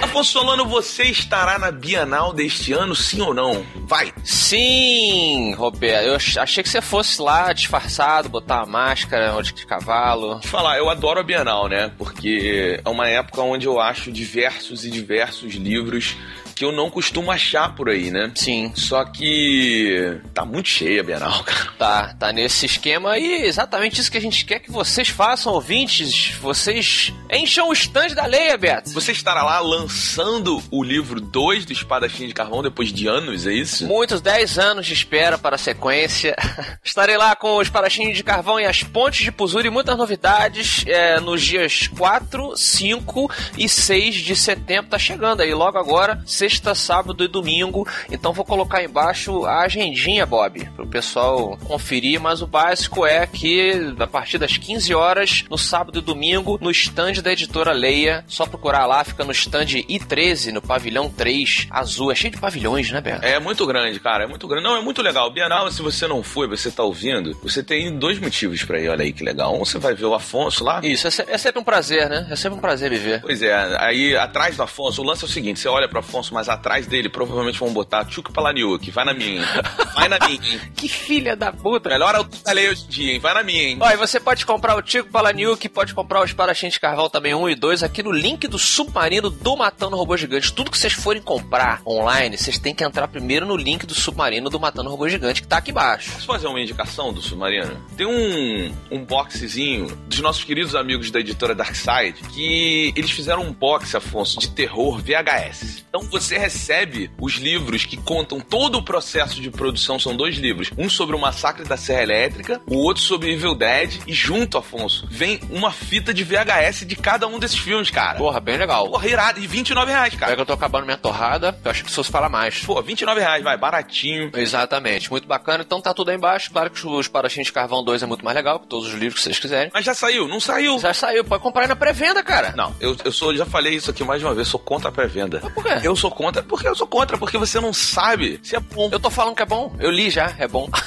Afonso 0.01 0.31
Solano, 0.31 0.65
você 0.65 1.03
estará 1.03 1.57
na 1.59 1.71
Bienal 1.71 2.33
deste 2.33 2.73
ano, 2.73 2.95
sim 2.95 3.21
ou 3.21 3.33
não? 3.33 3.65
Vai! 3.87 4.11
Sim, 4.23 5.53
Roberto. 5.53 6.05
Eu 6.07 6.15
ach- 6.15 6.37
achei 6.37 6.63
que 6.63 6.69
você 6.69 6.81
fosse 6.81 7.21
lá 7.21 7.53
disfarçado, 7.53 8.27
botar 8.27 8.57
uma 8.63 8.65
máscara 8.65 9.33
onde 9.35 9.53
de 9.53 9.65
cavalo. 9.65 10.39
Te 10.39 10.47
falar, 10.47 10.77
eu 10.77 10.89
adoro 10.89 11.19
a 11.19 11.23
Bienal, 11.23 11.67
né? 11.69 11.91
Porque 11.97 12.81
é 12.83 12.89
uma 12.89 13.07
época 13.07 13.41
onde 13.41 13.65
eu 13.67 13.79
acho 13.79 14.11
diversos 14.11 14.83
e 14.85 14.89
diversos 14.91 15.53
livros 15.53 16.15
que 16.55 16.65
eu 16.65 16.71
não 16.71 16.89
costumo 16.89 17.31
achar 17.31 17.75
por 17.75 17.89
aí, 17.89 18.11
né? 18.11 18.31
Sim. 18.35 18.71
Só 18.75 19.03
que 19.05 20.19
tá 20.33 20.45
muito 20.45 20.69
cheia 20.69 21.01
a 21.01 21.03
Bienal, 21.03 21.43
cara. 21.43 21.71
Tá, 21.77 22.13
tá 22.13 22.31
nesse 22.31 22.65
esquema 22.65 23.17
e 23.17 23.43
exatamente 23.43 23.99
isso 23.99 24.11
que 24.11 24.17
a 24.17 24.21
gente 24.21 24.45
quer 24.45 24.59
que 24.59 24.71
vocês 24.71 25.09
façam, 25.09 25.53
ouvintes. 25.53 26.33
Vocês 26.41 27.13
encham 27.31 27.69
o 27.69 27.73
stand 27.73 28.09
da 28.09 28.25
Leia, 28.25 28.57
Beto. 28.57 28.91
Você 28.91 29.11
estará 29.11 29.43
lá 29.43 29.59
lançando 29.59 30.61
o 30.71 30.83
livro 30.83 31.19
2 31.19 31.65
do 31.65 31.73
Espadachim 31.73 32.27
de 32.27 32.33
Carvão 32.33 32.61
depois 32.61 32.91
de 32.91 33.07
anos, 33.07 33.47
é 33.47 33.53
isso? 33.53 33.85
Muitos 33.87 34.21
10 34.21 34.59
anos 34.59 34.85
de 34.85 34.93
espera 34.93 35.37
para 35.37 35.55
a 35.55 35.59
sequência. 35.59 36.35
Estarei 36.83 37.17
lá 37.17 37.35
com 37.35 37.55
o 37.55 37.61
Espadachim 37.61 38.11
de 38.11 38.23
Carvão 38.23 38.59
e 38.59 38.65
as 38.65 38.83
Pontes 38.83 39.23
de 39.23 39.31
Puzuri 39.31 39.67
e 39.67 39.71
muitas 39.71 39.97
novidades 39.97 40.83
é, 40.87 41.19
nos 41.19 41.41
dias 41.41 41.87
4, 41.87 42.55
5 42.55 43.31
e 43.57 43.69
6 43.69 44.15
de 44.15 44.35
setembro. 44.35 44.91
Tá 44.91 44.99
chegando 44.99 45.41
aí 45.41 45.53
logo 45.53 45.77
agora, 45.77 46.21
sexta, 46.25 46.50
sábado 46.75 47.23
e 47.23 47.27
domingo. 47.27 47.87
Então 48.11 48.33
vou 48.33 48.45
colocar 48.45 48.83
embaixo 48.83 49.45
a 49.45 49.61
agendinha, 49.61 50.25
Bob, 50.25 50.65
para 50.75 50.85
o 50.85 50.87
pessoal 50.87 51.57
conferir. 51.65 52.19
Mas 52.19 52.41
o 52.41 52.47
básico 52.47 53.05
é 53.05 53.25
que 53.27 53.93
a 53.99 54.07
partir 54.07 54.37
das 54.37 54.57
15 54.57 54.93
horas, 54.93 55.45
no 55.49 55.57
sábado 55.57 55.99
e 55.99 56.01
domingo, 56.01 56.57
no 56.61 56.71
stand 56.71 57.13
da 57.23 57.31
editora 57.31 57.71
Leia. 57.71 58.23
Só 58.27 58.45
procurar 58.45 58.85
lá, 58.85 59.03
fica 59.03 59.23
no 59.23 59.31
stand 59.31 59.65
I13, 59.89 60.51
no 60.51 60.61
pavilhão 60.61 61.09
3, 61.09 61.67
azul. 61.69 62.11
É 62.11 62.15
cheio 62.15 62.33
de 62.33 62.39
pavilhões, 62.39 62.91
né, 62.91 63.01
Beto? 63.01 63.25
É 63.25 63.39
muito 63.39 63.65
grande, 63.65 63.99
cara, 63.99 64.23
é 64.23 64.27
muito 64.27 64.47
grande. 64.47 64.63
Não, 64.63 64.77
é 64.77 64.81
muito 64.81 65.01
legal. 65.01 65.27
O 65.27 65.31
Bienal, 65.31 65.71
se 65.71 65.81
você 65.81 66.07
não 66.07 66.23
foi, 66.23 66.47
você 66.47 66.71
tá 66.71 66.83
ouvindo, 66.83 67.37
você 67.41 67.63
tem 67.63 67.97
dois 67.97 68.19
motivos 68.19 68.63
para 68.63 68.79
ir, 68.79 68.89
olha 68.89 69.03
aí 69.03 69.13
que 69.13 69.23
legal. 69.23 69.55
Um, 69.55 69.65
você 69.65 69.77
vai 69.77 69.93
ver 69.93 70.05
o 70.05 70.13
Afonso 70.13 70.63
lá. 70.63 70.79
Isso, 70.83 71.07
é, 71.07 71.25
é 71.27 71.37
sempre 71.37 71.59
um 71.61 71.63
prazer, 71.63 72.09
né? 72.09 72.27
É 72.29 72.35
sempre 72.35 72.57
um 72.57 72.61
prazer 72.61 72.91
me 72.91 72.97
ver. 72.97 73.21
Pois 73.21 73.41
é, 73.41 73.53
aí 73.79 74.15
atrás 74.15 74.55
do 74.55 74.63
Afonso, 74.63 75.01
o 75.01 75.05
lance 75.05 75.23
é 75.23 75.27
o 75.27 75.29
seguinte: 75.29 75.59
você 75.59 75.67
olha 75.67 75.87
pro 75.87 75.99
Afonso, 75.99 76.30
mas 76.31 76.49
atrás 76.49 76.87
dele 76.87 77.09
provavelmente 77.09 77.59
vão 77.59 77.71
botar 77.71 78.05
Tchuc 78.05 78.31
Palaniuk, 78.31 78.89
vai 78.91 79.05
na 79.05 79.13
minha, 79.13 79.41
hein? 79.41 79.45
Vai 79.93 80.07
na 80.07 80.17
minha, 80.19 80.53
hein? 80.53 80.61
Que 80.75 80.87
filha 80.87 81.35
da 81.35 81.51
puta. 81.51 81.89
Melhor 81.89 82.27
lei 82.47 82.69
hoje 82.69 82.85
em 82.85 82.89
dia, 82.89 83.13
hein? 83.13 83.19
Vai 83.19 83.33
na 83.33 83.43
minha, 83.43 83.63
hein? 83.63 83.77
Ó, 83.79 83.89
e 83.89 83.97
você 83.97 84.19
pode 84.19 84.45
comprar 84.45 84.75
o 84.75 84.81
Tico 84.81 85.09
Palaniuk, 85.09 85.67
pode 85.69 85.93
comprar 85.93 86.23
os 86.23 86.33
Parachins 86.33 86.73
de 86.73 86.79
Carval 86.79 87.09
também 87.09 87.33
1 87.33 87.49
e 87.49 87.55
2 87.55 87.83
aqui 87.83 88.01
no 88.01 88.11
link 88.11 88.47
do 88.47 88.57
Submarino 88.57 89.29
do 89.29 89.57
Matando 89.57 89.97
Robô 89.97 90.15
Gigante. 90.17 90.53
Tudo 90.53 90.71
que 90.71 90.77
vocês 90.77 90.93
forem 90.93 91.21
comprar 91.21 91.81
online, 91.85 92.37
vocês 92.37 92.57
têm 92.57 92.73
que 92.73 92.83
entrar 92.83 93.07
primeiro 93.07 93.45
no 93.45 93.55
link 93.55 93.85
do 93.85 93.93
Submarino 93.93 94.49
do 94.49 94.59
Matando 94.59 94.89
Robô 94.89 95.07
Gigante, 95.07 95.41
que 95.41 95.47
tá 95.47 95.57
aqui 95.57 95.71
embaixo. 95.71 96.11
Posso 96.11 96.25
fazer 96.25 96.47
uma 96.47 96.61
indicação 96.61 97.13
do 97.13 97.21
Submarino? 97.21 97.77
Tem 97.97 98.05
um, 98.05 98.73
um 98.89 99.03
boxezinho 99.03 99.95
dos 100.07 100.19
nossos 100.19 100.43
queridos 100.43 100.75
amigos 100.75 101.11
da 101.11 101.19
editora 101.19 101.53
Darkside 101.53 102.21
que 102.33 102.93
eles 102.95 103.11
fizeram 103.11 103.43
um 103.43 103.53
box, 103.53 103.95
Afonso, 103.95 104.39
de 104.39 104.49
terror 104.49 104.99
VHS. 104.99 105.80
Então 105.91 106.07
você 106.09 106.37
recebe 106.37 107.11
os 107.19 107.33
livros 107.33 107.83
que 107.83 107.97
contam 107.97 108.39
todo 108.39 108.77
o 108.77 108.81
processo 108.81 109.41
de 109.41 109.51
produção, 109.51 109.99
são 109.99 110.15
dois 110.15 110.37
livros. 110.37 110.71
Um 110.77 110.89
sobre 110.89 111.17
o 111.17 111.19
massacre 111.19 111.65
da 111.65 111.75
Serra 111.75 112.03
Elétrica, 112.03 112.61
o 112.65 112.77
outro 112.77 113.03
sobre 113.03 113.33
Evil 113.33 113.53
Dead, 113.53 113.99
e 114.07 114.13
junto, 114.13 114.57
Afonso, 114.57 115.05
vem 115.11 115.41
uma 115.49 115.69
fita 115.69 116.13
de 116.13 116.23
VHS 116.23 116.85
de 116.87 116.95
cada 116.95 117.27
um 117.27 117.37
desses 117.37 117.57
filmes, 117.57 117.89
cara. 117.89 118.17
Porra, 118.17 118.39
bem 118.39 118.55
legal. 118.57 118.89
Porra, 118.89 119.05
irado. 119.05 119.41
E 119.41 119.45
29 119.45 119.91
reais, 119.91 120.13
É 120.13 120.17
cara. 120.17 120.35
que 120.35 120.41
eu 120.41 120.45
tô 120.45 120.53
acabando 120.53 120.85
minha 120.85 120.95
torrada, 120.95 121.59
eu 121.61 121.69
acho 121.69 121.81
que 121.81 121.91
preciso 121.91 122.09
falar 122.09 122.29
mais. 122.29 122.59
Pô, 122.63 122.81
29 122.81 123.19
reais, 123.19 123.43
vai, 123.43 123.57
baratinho. 123.57 124.31
Exatamente, 124.33 125.11
muito 125.11 125.27
bacana. 125.27 125.61
Então 125.65 125.81
tá 125.81 125.93
tudo 125.93 126.09
aí 126.09 126.15
embaixo. 126.15 126.51
Claro 126.51 126.69
que 126.69 126.87
os 126.87 127.09
Parachins 127.09 127.47
de 127.47 127.51
Carvão 127.51 127.83
2 127.83 128.01
é 128.01 128.05
muito 128.05 128.23
mais 128.23 128.37
legal 128.37 128.61
que 128.61 128.67
todos 128.67 128.87
os 128.87 128.93
livros 128.93 129.15
que 129.15 129.23
vocês 129.23 129.39
quiserem. 129.39 129.69
Mas 129.73 129.83
já 129.83 129.93
saiu, 129.93 130.25
não 130.25 130.39
saiu. 130.39 130.79
Já 130.79 130.93
saiu, 130.93 131.25
pode 131.25 131.43
comprar 131.43 131.63
aí 131.63 131.67
na 131.67 131.75
pré-venda, 131.75 132.23
cara. 132.23 132.53
Não, 132.55 132.73
eu, 132.79 132.95
eu 133.03 133.11
sou, 133.11 133.35
já 133.35 133.45
falei 133.45 133.75
isso 133.75 133.91
aqui 133.91 134.05
mais 134.05 134.21
de 134.21 134.25
uma 134.25 134.33
vez, 134.33 134.47
sou 134.47 134.59
contra 134.59 134.87
a 134.87 134.91
pré-venda. 134.91 135.41
por 135.53 135.65
quê? 135.65 135.80
Eu 135.85 135.95
sou 135.95 136.11
contra, 136.11 136.43
porque 136.43 136.67
eu 136.67 136.75
sou 136.75 136.87
contra, 136.87 137.17
porque 137.17 137.37
você 137.37 137.59
não 137.59 137.73
sabe 137.73 138.39
se 138.43 138.55
é 138.55 138.59
bom. 138.59 138.89
Eu 138.91 138.99
tô 138.99 139.09
falando 139.09 139.35
que 139.35 139.41
é 139.41 139.45
bom, 139.45 139.75
eu 139.79 139.89
li 139.89 140.09
já, 140.09 140.33
é 140.37 140.47
bom. 140.47 140.69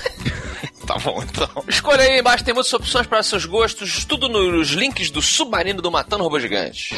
Tá 0.86 0.98
bom, 0.98 1.22
então. 1.22 1.48
Escolha 1.66 2.02
aí 2.02 2.20
embaixo, 2.20 2.44
tem 2.44 2.52
muitas 2.52 2.70
opções 2.74 3.06
para 3.06 3.22
seus 3.22 3.46
gostos, 3.46 4.04
tudo 4.04 4.28
nos 4.28 4.68
links 4.68 5.10
do 5.10 5.22
Submarino 5.22 5.80
do 5.80 5.90
Matando 5.90 6.22
Robô 6.22 6.38
Gigante. 6.38 6.94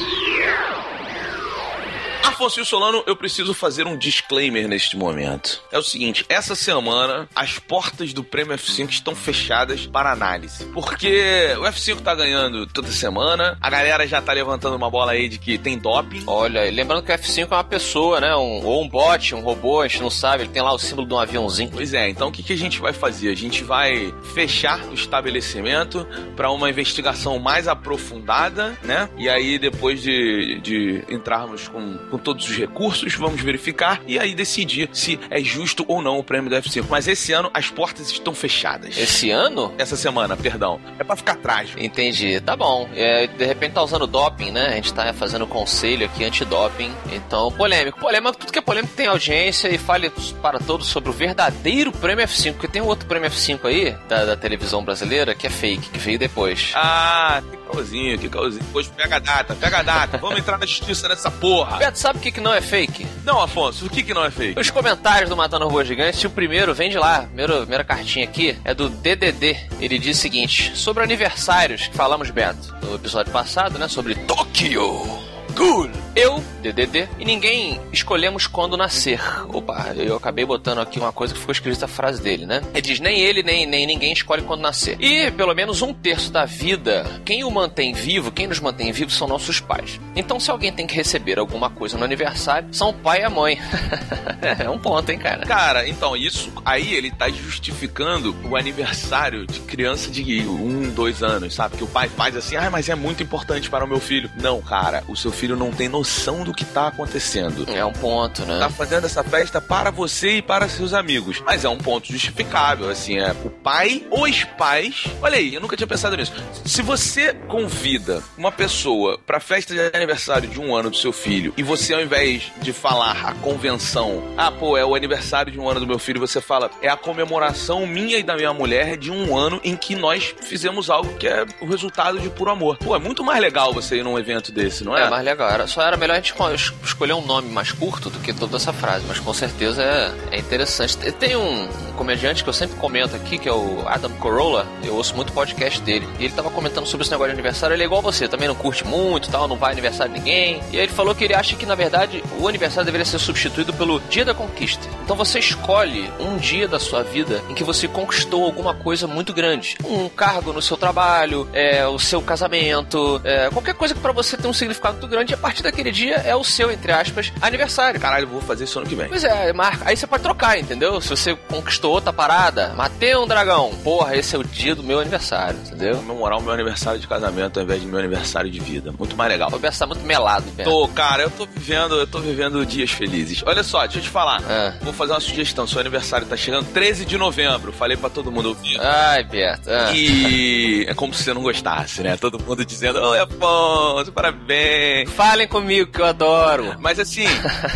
Afonso 2.26 2.64
Solano, 2.64 3.04
eu 3.06 3.16
preciso 3.16 3.54
fazer 3.54 3.86
um 3.86 3.96
disclaimer 3.96 4.66
neste 4.66 4.96
momento. 4.96 5.62
É 5.70 5.78
o 5.78 5.82
seguinte, 5.82 6.26
essa 6.28 6.54
semana 6.54 7.28
as 7.34 7.58
portas 7.58 8.12
do 8.12 8.24
Prêmio 8.24 8.54
F5 8.56 8.90
estão 8.90 9.14
fechadas 9.14 9.86
para 9.86 10.10
análise. 10.10 10.66
Porque 10.66 11.54
o 11.56 11.62
F5 11.62 12.00
tá 12.00 12.14
ganhando 12.14 12.66
toda 12.66 12.88
semana, 12.88 13.56
a 13.60 13.70
galera 13.70 14.06
já 14.06 14.20
tá 14.20 14.32
levantando 14.32 14.76
uma 14.76 14.90
bola 14.90 15.12
aí 15.12 15.28
de 15.28 15.38
que 15.38 15.56
tem 15.56 15.78
doping. 15.78 16.24
Olha, 16.26 16.68
lembrando 16.70 17.04
que 17.04 17.12
o 17.12 17.14
F5 17.14 17.52
é 17.52 17.54
uma 17.54 17.64
pessoa, 17.64 18.20
né? 18.20 18.34
Um, 18.34 18.64
ou 18.64 18.82
um 18.82 18.88
bot, 18.88 19.34
um 19.34 19.40
robô, 19.40 19.80
a 19.80 19.88
gente 19.88 20.02
não 20.02 20.10
sabe, 20.10 20.42
ele 20.42 20.52
tem 20.52 20.62
lá 20.62 20.72
o 20.72 20.78
símbolo 20.78 21.06
de 21.06 21.14
um 21.14 21.18
aviãozinho. 21.18 21.70
Pois 21.72 21.94
é, 21.94 22.08
então 22.08 22.28
o 22.28 22.32
que, 22.32 22.42
que 22.42 22.52
a 22.52 22.58
gente 22.58 22.80
vai 22.80 22.92
fazer? 22.92 23.30
A 23.30 23.36
gente 23.36 23.62
vai 23.62 24.12
fechar 24.34 24.84
o 24.86 24.94
estabelecimento 24.94 26.06
para 26.34 26.50
uma 26.50 26.68
investigação 26.68 27.38
mais 27.38 27.68
aprofundada, 27.68 28.76
né? 28.82 29.08
E 29.16 29.28
aí, 29.28 29.58
depois 29.58 30.02
de, 30.02 30.60
de 30.60 31.04
entrarmos 31.08 31.68
com, 31.68 31.96
com 32.16 32.18
todos 32.18 32.48
os 32.48 32.56
recursos, 32.56 33.14
vamos 33.14 33.40
verificar 33.40 34.00
e 34.06 34.18
aí 34.18 34.34
decidir 34.34 34.88
se 34.92 35.20
é 35.30 35.40
justo 35.40 35.84
ou 35.86 36.00
não 36.00 36.18
o 36.18 36.24
prêmio 36.24 36.48
do 36.48 36.56
F5. 36.56 36.86
Mas 36.88 37.06
esse 37.06 37.32
ano 37.32 37.50
as 37.52 37.70
portas 37.70 38.10
estão 38.10 38.34
fechadas. 38.34 38.96
Esse 38.96 39.30
ano? 39.30 39.72
Essa 39.76 39.96
semana, 39.96 40.36
perdão. 40.36 40.80
É 40.98 41.04
para 41.04 41.16
ficar 41.16 41.36
trágico. 41.36 41.78
Entendi, 41.78 42.40
tá 42.40 42.56
bom. 42.56 42.88
É, 42.94 43.26
de 43.26 43.44
repente 43.44 43.72
tá 43.72 43.82
usando 43.82 44.06
doping, 44.06 44.50
né? 44.50 44.68
A 44.68 44.74
gente 44.76 44.94
tá 44.94 45.12
fazendo 45.12 45.46
conselho 45.46 46.06
aqui 46.06 46.24
antidoping. 46.24 46.90
Então, 47.12 47.52
polêmico. 47.52 48.00
Polêmico, 48.00 48.38
tudo 48.38 48.52
que 48.52 48.58
é 48.58 48.62
polêmico 48.62 48.94
tem 48.94 49.06
audiência 49.06 49.68
e 49.68 49.78
fale 49.78 50.10
para 50.40 50.58
todos 50.58 50.86
sobre 50.86 51.10
o 51.10 51.12
verdadeiro 51.12 51.92
prêmio 51.92 52.24
F5. 52.26 52.52
Porque 52.52 52.68
tem 52.68 52.80
um 52.80 52.86
outro 52.86 53.06
prêmio 53.06 53.28
F5 53.28 53.64
aí, 53.64 53.94
da, 54.08 54.24
da 54.24 54.36
televisão 54.36 54.82
brasileira, 54.82 55.34
que 55.34 55.46
é 55.46 55.50
fake, 55.50 55.90
que 55.90 55.98
veio 55.98 56.18
depois. 56.18 56.72
Ah, 56.74 57.42
que 57.50 57.56
calzinho, 57.66 58.18
que 58.18 58.28
calzinho. 58.28 58.64
Pois 58.72 58.86
pega 58.88 59.16
a 59.16 59.18
data, 59.18 59.54
pega 59.54 59.78
a 59.78 59.82
data. 59.82 60.18
Vamos 60.22 60.38
entrar 60.38 60.58
na 60.58 60.66
justiça 60.66 61.08
nessa 61.08 61.30
porra. 61.30 61.76
Beto, 61.78 61.98
sabe 61.98 62.18
o 62.18 62.22
que, 62.22 62.32
que 62.32 62.40
não 62.40 62.54
é 62.54 62.60
fake? 62.60 63.06
Não, 63.24 63.40
Afonso, 63.40 63.86
o 63.86 63.90
que, 63.90 64.02
que 64.02 64.14
não 64.14 64.24
é 64.24 64.30
fake? 64.30 64.58
Os 64.58 64.70
comentários 64.70 65.28
do 65.28 65.36
Matando 65.36 65.64
Robô 65.64 65.82
Gigante, 65.84 66.26
o 66.26 66.30
primeiro 66.30 66.74
vem 66.74 66.90
de 66.90 66.98
lá. 66.98 67.22
Primeiro, 67.22 67.58
primeira 67.58 67.84
cartinha 67.84 68.24
aqui 68.24 68.56
é 68.64 68.74
do 68.74 68.88
DDD. 68.88 69.56
Ele 69.80 69.98
diz 69.98 70.18
o 70.18 70.20
seguinte: 70.20 70.72
sobre 70.76 71.02
aniversários 71.02 71.88
que 71.88 71.96
falamos, 71.96 72.30
Beto, 72.30 72.74
no 72.82 72.94
episódio 72.94 73.32
passado, 73.32 73.78
né? 73.78 73.88
Sobre 73.88 74.14
Tóquio. 74.14 75.25
Cool. 75.56 75.90
Eu, 76.16 76.42
DDD, 76.62 77.08
e 77.18 77.26
ninguém 77.26 77.78
escolhemos 77.92 78.46
quando 78.46 78.74
nascer. 78.74 79.20
Opa, 79.48 79.92
eu 79.94 80.16
acabei 80.16 80.46
botando 80.46 80.78
aqui 80.78 80.98
uma 80.98 81.12
coisa 81.12 81.34
que 81.34 81.40
ficou 81.40 81.52
escrita 81.52 81.84
a 81.84 81.88
frase 81.88 82.22
dele, 82.22 82.46
né? 82.46 82.62
Ele 82.72 82.80
diz: 82.80 83.00
nem 83.00 83.20
ele, 83.20 83.42
nem, 83.42 83.66
nem 83.66 83.86
ninguém 83.86 84.14
escolhe 84.14 84.40
quando 84.40 84.62
nascer. 84.62 84.96
E 84.98 85.30
pelo 85.32 85.54
menos 85.54 85.82
um 85.82 85.92
terço 85.92 86.32
da 86.32 86.46
vida, 86.46 87.04
quem 87.22 87.44
o 87.44 87.50
mantém 87.50 87.92
vivo, 87.92 88.32
quem 88.32 88.46
nos 88.46 88.60
mantém 88.60 88.90
vivos 88.92 89.14
são 89.14 89.28
nossos 89.28 89.60
pais. 89.60 90.00
Então, 90.14 90.40
se 90.40 90.50
alguém 90.50 90.72
tem 90.72 90.86
que 90.86 90.94
receber 90.94 91.38
alguma 91.38 91.68
coisa 91.68 91.98
no 91.98 92.04
aniversário, 92.04 92.72
são 92.72 92.88
o 92.88 92.94
pai 92.94 93.20
e 93.20 93.24
a 93.24 93.30
mãe. 93.30 93.58
é 94.64 94.70
um 94.70 94.78
ponto, 94.78 95.10
hein, 95.10 95.18
cara? 95.18 95.44
Cara, 95.44 95.86
então, 95.86 96.16
isso 96.16 96.50
aí 96.64 96.94
ele 96.94 97.10
tá 97.10 97.28
justificando 97.28 98.34
o 98.48 98.56
aniversário 98.56 99.46
de 99.46 99.60
criança 99.60 100.10
de 100.10 100.40
um, 100.48 100.88
dois 100.88 101.22
anos, 101.22 101.54
sabe? 101.54 101.76
Que 101.76 101.84
o 101.84 101.88
pai 101.88 102.08
faz 102.08 102.34
assim, 102.34 102.56
ah, 102.56 102.70
mas 102.70 102.88
é 102.88 102.94
muito 102.94 103.22
importante 103.22 103.68
para 103.68 103.84
o 103.84 103.88
meu 103.88 104.00
filho. 104.00 104.30
Não, 104.40 104.62
cara, 104.62 105.04
o 105.06 105.14
seu 105.14 105.30
filho 105.30 105.45
não 105.54 105.70
tem 105.70 105.88
noção 105.88 106.42
do 106.42 106.54
que 106.54 106.64
tá 106.64 106.88
acontecendo. 106.88 107.66
É 107.68 107.84
um 107.84 107.92
ponto, 107.92 108.42
né? 108.46 108.58
Tá 108.58 108.70
fazendo 108.70 109.04
essa 109.04 109.22
festa 109.22 109.60
para 109.60 109.90
você 109.90 110.38
e 110.38 110.42
para 110.42 110.68
seus 110.68 110.94
amigos. 110.94 111.42
Mas 111.44 111.64
é 111.64 111.68
um 111.68 111.78
ponto 111.78 112.10
justificável, 112.10 112.88
assim, 112.88 113.18
é 113.18 113.34
o 113.44 113.50
pai, 113.50 114.04
os 114.10 114.44
pais. 114.44 115.04
Olha 115.20 115.36
aí, 115.36 115.54
eu 115.54 115.60
nunca 115.60 115.76
tinha 115.76 115.86
pensado 115.86 116.16
nisso. 116.16 116.32
Se 116.64 116.82
você 116.82 117.34
convida 117.46 118.22
uma 118.36 118.50
pessoa 118.50 119.18
pra 119.18 119.38
festa 119.38 119.74
de 119.74 119.96
aniversário 119.96 120.48
de 120.48 120.58
um 120.58 120.74
ano 120.74 120.90
do 120.90 120.96
seu 120.96 121.12
filho 121.12 121.52
e 121.56 121.62
você, 121.62 121.94
ao 121.94 122.00
invés 122.00 122.50
de 122.60 122.72
falar 122.72 123.26
a 123.26 123.34
convenção, 123.34 124.22
ah, 124.36 124.50
pô, 124.50 124.76
é 124.76 124.84
o 124.84 124.94
aniversário 124.94 125.52
de 125.52 125.60
um 125.60 125.68
ano 125.68 125.80
do 125.80 125.86
meu 125.86 125.98
filho, 125.98 126.20
você 126.20 126.40
fala, 126.40 126.70
é 126.80 126.88
a 126.88 126.96
comemoração 126.96 127.86
minha 127.86 128.18
e 128.18 128.22
da 128.22 128.34
minha 128.34 128.52
mulher 128.52 128.96
de 128.96 129.10
um 129.10 129.36
ano 129.36 129.60
em 129.62 129.76
que 129.76 129.94
nós 129.94 130.34
fizemos 130.42 130.88
algo 130.90 131.14
que 131.14 131.26
é 131.26 131.44
o 131.60 131.66
resultado 131.66 132.18
de 132.18 132.30
puro 132.30 132.50
amor. 132.50 132.78
Pô, 132.78 132.94
é 132.94 132.98
muito 132.98 133.22
mais 133.24 133.40
legal 133.40 133.72
você 133.72 133.96
ir 133.96 134.04
num 134.04 134.18
evento 134.18 134.52
desse, 134.52 134.84
não 134.84 134.96
é? 134.96 135.04
É 135.04 135.10
mais 135.10 135.24
legal. 135.24 135.35
Era, 135.44 135.66
só 135.66 135.82
era 135.82 135.96
melhor 135.96 136.14
a 136.14 136.16
gente 136.16 136.26
esco- 136.32 136.50
es- 136.52 136.72
escolher 136.84 137.12
um 137.14 137.24
nome 137.24 137.48
mais 137.50 137.72
curto 137.72 138.10
do 138.10 138.18
que 138.18 138.32
toda 138.32 138.56
essa 138.56 138.72
frase, 138.72 139.04
mas 139.08 139.18
com 139.18 139.32
certeza 139.34 139.82
é, 139.82 140.36
é 140.36 140.38
interessante. 140.38 140.96
Te- 140.96 141.12
Tem 141.12 141.36
um, 141.36 141.64
um 141.64 141.92
comediante 141.96 142.42
que 142.42 142.48
eu 142.48 142.52
sempre 142.54 142.76
comento 142.76 143.14
aqui, 143.16 143.38
que 143.38 143.48
é 143.48 143.52
o 143.52 143.82
Adam 143.86 144.10
Carolla, 144.12 144.66
eu 144.82 144.94
ouço 144.94 145.14
muito 145.14 145.32
podcast 145.32 145.80
dele, 145.80 146.06
e 146.18 146.24
ele 146.24 146.34
tava 146.34 146.50
comentando 146.50 146.86
sobre 146.86 147.02
esse 147.04 147.10
negócio 147.10 147.32
de 147.32 147.38
aniversário, 147.38 147.74
ele 147.74 147.82
é 147.82 147.86
igual 147.86 148.02
você, 148.02 148.28
também 148.28 148.48
não 148.48 148.54
curte 148.54 148.84
muito 148.86 149.28
tal, 149.30 149.46
não 149.48 149.56
vai 149.56 149.72
aniversário 149.72 150.12
de 150.12 150.18
ninguém, 150.20 150.60
e 150.72 150.76
aí 150.76 150.84
ele 150.84 150.92
falou 150.92 151.14
que 151.14 151.24
ele 151.24 151.34
acha 151.34 151.54
que 151.56 151.66
na 151.66 151.74
verdade 151.74 152.22
o 152.38 152.48
aniversário 152.48 152.84
deveria 152.84 153.04
ser 153.04 153.18
substituído 153.18 153.72
pelo 153.74 154.00
dia 154.00 154.24
da 154.24 154.34
conquista. 154.34 154.86
Então 155.04 155.16
você 155.16 155.38
escolhe 155.38 156.10
um 156.20 156.36
dia 156.36 156.66
da 156.68 156.78
sua 156.78 157.02
vida 157.02 157.42
em 157.48 157.54
que 157.54 157.64
você 157.64 157.86
conquistou 157.88 158.44
alguma 158.44 158.74
coisa 158.74 159.06
muito 159.06 159.32
grande, 159.32 159.76
um 159.84 160.08
cargo 160.08 160.52
no 160.52 160.60
seu 160.62 160.76
trabalho, 160.76 161.48
é, 161.52 161.86
o 161.86 161.98
seu 161.98 162.20
casamento, 162.22 163.20
é, 163.24 163.48
qualquer 163.50 163.74
coisa 163.74 163.94
que 163.94 164.00
pra 164.00 164.12
você 164.12 164.36
tem 164.36 164.50
um 164.50 164.54
significado 164.54 164.94
muito 164.98 165.08
grande 165.08 165.25
grande, 165.26 165.32
e 165.32 165.34
a 165.34 165.36
partir 165.36 165.62
daquele 165.62 165.90
dia 165.90 166.16
é 166.16 166.34
o 166.34 166.44
seu, 166.44 166.70
entre 166.70 166.92
aspas, 166.92 167.32
aniversário. 167.42 168.00
Caralho, 168.00 168.28
vou 168.28 168.40
fazer 168.40 168.64
isso 168.64 168.78
ano 168.78 168.88
que 168.88 168.94
vem. 168.94 169.08
Pois 169.08 169.24
é, 169.24 169.52
marca. 169.52 169.88
Aí 169.88 169.96
você 169.96 170.06
pode 170.06 170.22
trocar, 170.22 170.58
entendeu? 170.58 171.00
Se 171.00 171.08
você 171.10 171.34
conquistou 171.48 171.92
outra 171.92 172.12
parada, 172.12 172.72
matei 172.76 173.16
um 173.16 173.26
dragão. 173.26 173.74
Porra, 173.82 174.16
esse 174.16 174.36
é 174.36 174.38
o 174.38 174.44
dia 174.44 174.74
do 174.74 174.82
meu 174.82 175.00
aniversário, 175.00 175.58
entendeu? 175.66 175.96
Comemorar 175.96 176.38
o 176.38 176.42
meu 176.42 176.52
aniversário 176.52 177.00
de 177.00 177.06
casamento 177.06 177.58
ao 177.58 177.64
invés 177.64 177.80
de 177.80 177.86
meu 177.86 177.98
aniversário 177.98 178.50
de 178.50 178.60
vida. 178.60 178.92
Muito 178.96 179.16
mais 179.16 179.30
legal. 179.30 179.48
O 179.48 179.52
Roberto 179.52 179.78
tá 179.78 179.86
muito 179.86 180.04
melado, 180.04 180.44
Beto. 180.52 180.70
Tô, 180.70 180.88
cara, 180.88 181.24
eu 181.24 181.30
tô 181.30 181.46
vivendo, 181.46 181.96
eu 181.96 182.06
tô 182.06 182.20
vivendo 182.20 182.64
dias 182.64 182.90
felizes. 182.90 183.42
Olha 183.44 183.62
só, 183.62 183.82
deixa 183.82 183.98
eu 183.98 184.02
te 184.02 184.08
falar. 184.08 184.42
É. 184.48 184.72
Vou 184.82 184.92
fazer 184.92 185.12
uma 185.12 185.20
sugestão. 185.20 185.66
Seu 185.66 185.80
aniversário 185.80 186.26
tá 186.26 186.36
chegando 186.36 186.66
13 186.72 187.04
de 187.04 187.18
novembro. 187.18 187.72
Falei 187.72 187.96
pra 187.96 188.08
todo 188.08 188.30
mundo 188.30 188.50
ouvir. 188.50 188.80
Ai, 188.80 189.24
Beto. 189.24 189.68
Ah. 189.68 189.92
E 189.92 190.86
é 190.88 190.94
como 190.94 191.12
se 191.12 191.24
você 191.24 191.34
não 191.34 191.42
gostasse, 191.42 192.02
né? 192.02 192.16
Todo 192.16 192.38
mundo 192.42 192.64
dizendo, 192.64 193.00
oi, 193.00 193.18
Afonso, 193.18 194.12
parabéns. 194.12 195.10
Falem 195.16 195.48
comigo 195.48 195.90
que 195.90 195.98
eu 195.98 196.04
adoro. 196.04 196.76
Mas 196.78 197.00
assim, 197.00 197.24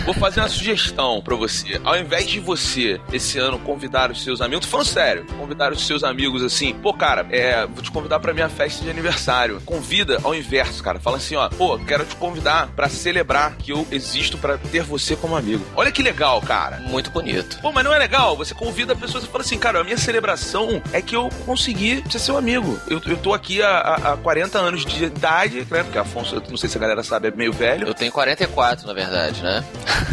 vou 0.04 0.12
fazer 0.12 0.40
uma 0.40 0.48
sugestão 0.50 1.22
pra 1.22 1.34
você. 1.34 1.80
Ao 1.82 1.96
invés 1.96 2.26
de 2.28 2.38
você, 2.38 3.00
esse 3.14 3.38
ano, 3.38 3.58
convidar 3.58 4.10
os 4.10 4.22
seus 4.22 4.42
amigos, 4.42 4.66
tô 4.66 4.70
falando 4.70 4.86
sério, 4.86 5.24
convidar 5.38 5.72
os 5.72 5.86
seus 5.86 6.04
amigos 6.04 6.42
assim, 6.42 6.74
pô, 6.74 6.92
cara, 6.92 7.26
é, 7.30 7.64
vou 7.66 7.82
te 7.82 7.90
convidar 7.90 8.20
pra 8.20 8.34
minha 8.34 8.50
festa 8.50 8.84
de 8.84 8.90
aniversário. 8.90 9.58
Convida 9.64 10.20
ao 10.22 10.34
inverso, 10.34 10.82
cara. 10.82 11.00
Fala 11.00 11.16
assim, 11.16 11.34
ó, 11.34 11.48
pô, 11.48 11.78
quero 11.78 12.04
te 12.04 12.14
convidar 12.16 12.66
pra 12.76 12.90
celebrar 12.90 13.56
que 13.56 13.72
eu 13.72 13.86
existo 13.90 14.36
pra 14.36 14.58
ter 14.58 14.82
você 14.82 15.16
como 15.16 15.34
amigo. 15.34 15.64
Olha 15.74 15.90
que 15.90 16.02
legal, 16.02 16.42
cara. 16.42 16.80
Muito 16.80 17.10
bonito. 17.10 17.58
Pô, 17.62 17.72
mas 17.72 17.82
não 17.82 17.94
é 17.94 17.98
legal? 17.98 18.36
Você 18.36 18.54
convida 18.54 18.94
pessoas 18.94 19.24
e 19.24 19.26
fala 19.26 19.42
assim, 19.42 19.58
cara, 19.58 19.80
a 19.80 19.84
minha 19.84 19.96
celebração 19.96 20.82
é 20.92 21.00
que 21.00 21.16
eu 21.16 21.30
consegui 21.46 22.04
ser 22.10 22.18
seu 22.18 22.36
amigo. 22.36 22.78
Eu, 22.86 23.00
eu 23.06 23.16
tô 23.16 23.32
aqui 23.32 23.62
há, 23.62 23.78
há, 23.78 24.12
há 24.12 24.16
40 24.18 24.58
anos 24.58 24.84
de 24.84 25.04
idade, 25.04 25.66
né? 25.70 25.82
Porque 25.82 25.96
Afonso, 25.96 26.34
eu 26.34 26.42
não 26.50 26.58
sei 26.58 26.68
se 26.68 26.76
a 26.76 26.80
galera 26.80 27.02
sabe, 27.02 27.29
é 27.32 27.36
meio 27.36 27.52
velho. 27.52 27.86
Eu 27.86 27.94
tenho 27.94 28.12
44, 28.12 28.86
na 28.86 28.92
verdade, 28.92 29.42
né? 29.42 29.64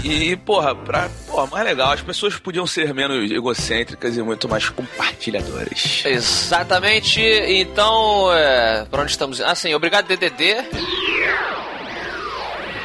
E, 0.03 0.36
porra, 0.38 0.76
pra. 0.76 1.09
Porra, 1.28 1.47
mais 1.47 1.65
legal, 1.65 1.91
as 1.91 2.01
pessoas 2.01 2.38
podiam 2.38 2.65
ser 2.65 2.93
menos 2.93 3.30
egocêntricas 3.32 4.15
e 4.18 4.22
muito 4.22 4.47
mais 4.47 4.70
compartilhadoras. 4.70 6.03
Exatamente. 6.05 7.22
Então, 7.22 8.32
é, 8.34 8.86
pra 8.89 9.01
onde 9.01 9.11
estamos? 9.11 9.41
Ah, 9.41 9.55
sim, 9.55 9.74
obrigado, 9.74 10.07
DDD. 10.07 10.55